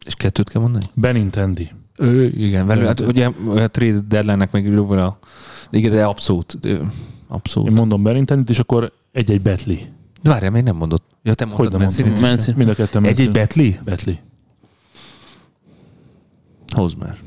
És 0.06 0.16
kettőt 0.16 0.50
kell 0.50 0.62
mondani? 0.62 0.86
Benintendi. 0.94 1.70
Ő, 2.00 2.26
igen, 2.26 2.68
velő, 2.68 2.86
hát 2.86 3.00
ugye 3.00 3.26
a 3.47 3.68
trade 3.68 4.00
deadline-nek 4.08 4.52
meg 4.52 4.66
jóval 4.66 5.18
Igen, 5.72 5.91
de 5.91 6.04
abszolút. 6.06 6.58
ő, 6.62 6.70
Én 6.70 6.88
Abszolút. 7.28 7.78
mondom 7.78 8.04
Benintendit, 8.04 8.50
és 8.50 8.60
akkor 8.60 8.91
egy-egy 9.12 9.41
betli. 9.41 9.86
De 10.22 10.30
várjál, 10.30 10.52
még 10.52 10.64
nem 10.64 10.76
mondott. 10.76 11.04
Ja, 11.24 11.34
te 11.34 11.45
mondtad 11.45 11.72
nem 11.72 11.80
mondtam? 11.82 12.06
Mancini-t? 12.06 12.30
Mancini. 12.30 12.56
Mind 12.58 12.70
a 12.70 12.74
ketten 12.74 13.06
Egy-egy 13.06 13.32
betli? 13.32 13.80
Betli. 13.84 14.20
Hozd 16.76 16.97
már. 16.97 17.18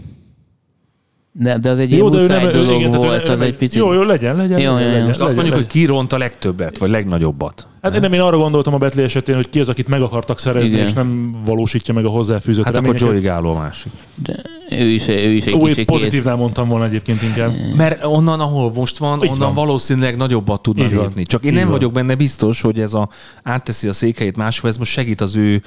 De, 1.33 1.59
de 1.59 1.71
az 1.71 1.79
egy 1.79 1.91
Jó, 1.97 2.09
de 2.09 2.17
nem, 2.17 2.27
muszáj 2.27 2.45
ő, 2.45 2.51
dolog 2.51 2.81
igen, 2.81 2.91
volt, 2.91 3.23
nem- 3.25 3.33
az 3.33 3.41
egy 3.41 3.57
picit... 3.57 3.81
Jó, 3.81 3.93
jó, 3.93 4.03
legyen, 4.03 4.37
legyen. 4.37 4.59
Jó, 4.59 4.73
legyen, 4.75 4.81
jó, 4.81 4.87
jó. 4.87 4.93
legyen, 4.93 5.07
Most 5.07 5.21
azt 5.21 5.29
legyen, 5.31 5.35
mondjuk, 5.35 5.55
hogy 5.55 5.65
legyen. 5.75 5.87
ki 5.87 5.93
ronta 5.93 6.17
a 6.17 6.19
legtöbbet, 6.19 6.79
vagy 6.79 6.91
legnagyobbat. 6.91 7.67
Hát 7.83 8.01
nem, 8.01 8.13
én 8.13 8.21
arra 8.21 8.37
gondoltam 8.37 8.75
a 8.75 8.77
Betli 8.77 9.03
esetén, 9.03 9.35
hogy 9.35 9.49
ki 9.49 9.61
az, 9.61 9.69
akit 9.69 9.89
meg 9.89 10.03
akartak 10.03 10.39
szerezni, 10.39 10.75
Igen. 10.75 10.87
és 10.87 10.93
nem 10.93 11.35
valósítja 11.45 11.95
meg 11.95 12.05
a 12.05 12.09
hozzáfűzött 12.09 12.65
Hát 12.65 12.77
akkor 12.77 12.87
reményeket. 12.95 13.09
Joey 13.15 13.23
Gallo 13.35 13.51
a 13.57 13.59
másik. 13.59 13.93
De 14.23 14.43
ő 14.71 14.87
is, 14.87 15.09
ő 15.09 15.31
is 15.31 15.45
egy 15.45 15.55
Ó, 15.55 15.59
kicsit 15.61 15.77
itt 15.77 15.87
pozitívnál 15.87 16.37
mondtam 16.37 16.69
volna 16.69 16.85
egyébként 16.85 17.23
inkább. 17.23 17.53
Mert 17.77 18.05
onnan, 18.05 18.41
ahol 18.41 18.73
most 18.73 18.99
van, 18.99 19.23
Így 19.23 19.31
onnan 19.31 19.39
van. 19.55 19.55
valószínűleg 19.55 20.17
nagyobbat 20.17 20.63
tudna 20.63 20.85
Így 20.85 20.93
lépni. 20.93 21.25
Csak 21.25 21.45
én 21.45 21.51
Így 21.51 21.57
nem 21.57 21.65
van. 21.69 21.73
vagyok 21.77 21.93
benne 21.93 22.15
biztos, 22.15 22.61
hogy 22.61 22.81
ez 22.81 22.95
a 22.95 23.09
átteszi 23.43 23.89
a 23.89 23.93
székhelyét 23.93 24.37
máshol, 24.37 24.71
ez 24.71 24.77
most 24.77 24.91
segít 24.91 25.21
az 25.21 25.37
ő 25.37 25.63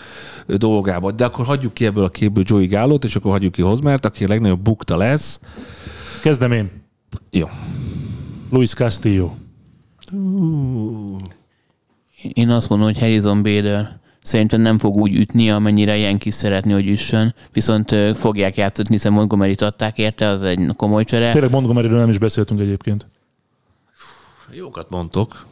dolgába. 0.47 1.11
De 1.11 1.26
akkor 1.26 1.45
hagyjuk 1.45 1.74
ki 1.74 1.86
ebből 1.86 2.03
a 2.03 2.09
képből 2.09 2.43
Joey 2.47 2.66
Gallot, 2.68 3.03
és 3.03 3.16
akkor 3.16 3.32
hagyjuk 3.32 3.51
ki 3.51 3.61
Hozmert, 3.61 4.05
aki 4.05 4.24
a 4.24 4.28
legnagyobb 4.28 4.61
bukta 4.61 4.97
lesz. 4.97 5.39
Kezdem 6.22 6.51
én. 6.51 6.72
Jó. 7.30 7.47
Luis 8.49 8.74
Castillo. 8.74 9.32
Én 12.34 12.50
azt 12.50 12.70
mondom, 12.70 12.88
hogy 12.88 13.00
Harrison 13.00 13.44
Bader 13.44 14.00
szerintem 14.24 14.62
nem 14.62 14.78
fog 14.78 14.96
úgy 14.98 15.16
ütni, 15.16 15.50
amennyire 15.52 15.98
Yankees 15.98 16.34
szeretni, 16.34 16.72
hogy 16.72 16.88
üssön, 16.88 17.34
viszont 17.54 17.96
fogják 18.14 18.56
játszani, 18.56 18.88
hiszen 18.92 19.14
Montgomery-t 19.14 19.62
adták 19.62 19.98
érte, 19.98 20.28
az 20.28 20.44
egy 20.44 20.60
komoly 20.76 21.04
csere. 21.04 21.32
Tényleg 21.32 21.52
Montgomeryről 21.52 22.00
nem 22.00 22.10
is 22.10 22.18
beszéltünk 22.18 22.60
egyébként. 22.60 23.08
Jókat 24.52 24.90
mondtok. 24.90 25.46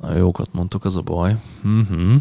Na, 0.00 0.16
jókat 0.16 0.48
mondtok, 0.52 0.84
az 0.84 0.96
a 0.96 1.00
baj. 1.00 1.36
Mhm. 1.62 2.14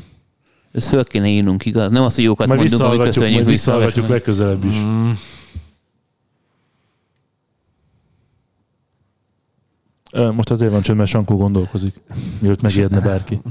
Ezt 0.71 0.87
föl 0.89 1.03
kéne 1.03 1.27
írnunk, 1.27 1.65
igaz? 1.65 1.91
Nem 1.91 2.03
az, 2.03 2.15
hogy 2.15 2.23
jókat 2.23 2.47
Majd 2.47 2.59
mondunk, 2.59 2.81
hogy 2.81 2.89
visszahallgatjuk, 2.89 3.13
köszönjük. 3.13 3.43
majd 3.43 3.55
visszahallgatjuk 3.55 4.05
visszahallgatjuk. 4.07 4.37
legközelebb 4.37 4.63
is. 4.63 4.75
Ö, 4.77 5.11
Most 10.15 10.51
azért 10.51 10.71
van 10.71 10.81
csönd, 10.81 10.97
mert 10.97 11.09
Sankó 11.09 11.37
gondolkozik, 11.37 11.93
mielőtt 12.39 12.61
megijedne 12.61 12.99
bárki. 12.99 13.41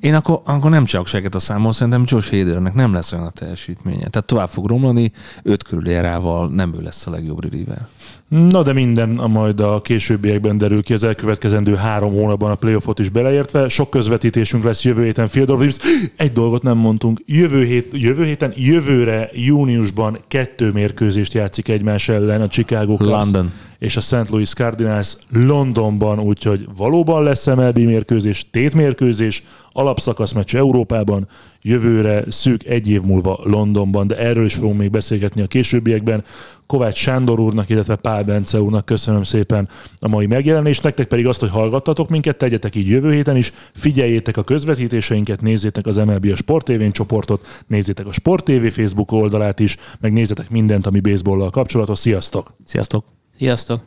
Én 0.00 0.14
akkor, 0.14 0.40
akkor 0.44 0.70
nem 0.70 0.84
csak 0.84 1.06
seget 1.06 1.34
a 1.34 1.38
számol, 1.38 1.72
szerintem 1.72 2.04
Josh 2.06 2.30
Hadernek 2.30 2.74
nem 2.74 2.92
lesz 2.92 3.12
olyan 3.12 3.24
a 3.24 3.30
teljesítménye. 3.30 4.08
Tehát 4.08 4.26
tovább 4.26 4.48
fog 4.48 4.66
romlani, 4.66 5.12
öt 5.42 5.62
körüli 5.62 5.92
erával 5.92 6.48
nem 6.48 6.74
ő 6.74 6.82
lesz 6.82 7.06
a 7.06 7.10
legjobb 7.10 7.42
reliever. 7.42 7.86
Na 8.28 8.62
de 8.62 8.72
minden 8.72 9.18
a 9.18 9.26
majd 9.26 9.60
a 9.60 9.80
későbbiekben 9.80 10.58
derül 10.58 10.82
ki 10.82 10.92
az 10.92 11.04
elkövetkezendő 11.04 11.74
három 11.74 12.12
hónapban 12.12 12.50
a 12.50 12.54
playoffot 12.54 12.98
is 12.98 13.08
beleértve. 13.08 13.68
Sok 13.68 13.90
közvetítésünk 13.90 14.64
lesz 14.64 14.84
jövő 14.84 15.04
héten 15.04 15.28
Field 15.28 15.50
of 15.50 15.58
Dreams. 15.58 15.76
Egy 16.16 16.32
dolgot 16.32 16.62
nem 16.62 16.76
mondtunk. 16.76 17.20
Jövő, 17.26 17.64
hét, 17.64 17.88
jövő 17.92 18.24
héten, 18.24 18.52
jövőre 18.56 19.30
júniusban 19.32 20.18
kettő 20.28 20.70
mérkőzést 20.70 21.34
játszik 21.34 21.68
egymás 21.68 22.08
ellen 22.08 22.40
a 22.40 22.48
Chicago 22.48 22.96
Cubs 22.96 23.10
London. 23.10 23.52
és 23.78 23.96
a 23.96 24.00
St. 24.00 24.28
Louis 24.30 24.52
Cardinals 24.52 25.16
Londonban, 25.30 26.20
úgyhogy 26.20 26.68
valóban 26.76 27.22
lesz 27.22 27.46
MLB 27.46 27.78
mérkőzés, 27.78 28.50
tétmérkőzés, 28.50 29.42
alapszakaszmeccs 29.72 30.54
Európában, 30.54 31.28
jövőre 31.66 32.24
szűk 32.28 32.64
egy 32.64 32.90
év 32.90 33.02
múlva 33.02 33.40
Londonban, 33.42 34.06
de 34.06 34.18
erről 34.18 34.44
is 34.44 34.54
fogunk 34.54 34.78
még 34.78 34.90
beszélgetni 34.90 35.42
a 35.42 35.46
későbbiekben. 35.46 36.24
Kovács 36.66 36.96
Sándor 36.96 37.40
úrnak, 37.40 37.68
illetve 37.68 37.96
Pál 37.96 38.22
Bence 38.22 38.60
úrnak 38.60 38.84
köszönöm 38.84 39.22
szépen 39.22 39.68
a 39.98 40.08
mai 40.08 40.26
megjelenést, 40.26 40.82
nektek 40.82 41.06
pedig 41.06 41.26
azt, 41.26 41.40
hogy 41.40 41.50
hallgattatok 41.50 42.08
minket, 42.08 42.36
tegyetek 42.36 42.74
így 42.74 42.88
jövő 42.88 43.12
héten 43.12 43.36
is, 43.36 43.52
figyeljétek 43.72 44.36
a 44.36 44.42
közvetítéseinket, 44.42 45.40
nézzétek 45.40 45.86
az 45.86 45.96
MLB 45.96 46.26
a 46.32 46.36
Sport 46.36 46.64
TV 46.64 46.90
csoportot, 46.90 47.64
nézzétek 47.66 48.06
a 48.06 48.12
Sport 48.12 48.44
TV 48.44 48.66
Facebook 48.66 49.12
oldalát 49.12 49.60
is, 49.60 49.76
meg 50.00 50.12
nézzetek 50.12 50.50
mindent, 50.50 50.86
ami 50.86 51.00
baseballlal 51.00 51.50
kapcsolatos. 51.50 51.98
Sziasztok! 51.98 52.56
Sziasztok! 52.64 53.04
Sziasztok! 53.38 53.80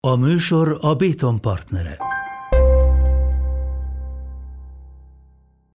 A 0.00 0.16
műsor 0.16 0.78
a 0.80 0.94
Béton 0.94 1.40
partnere. 1.40 2.17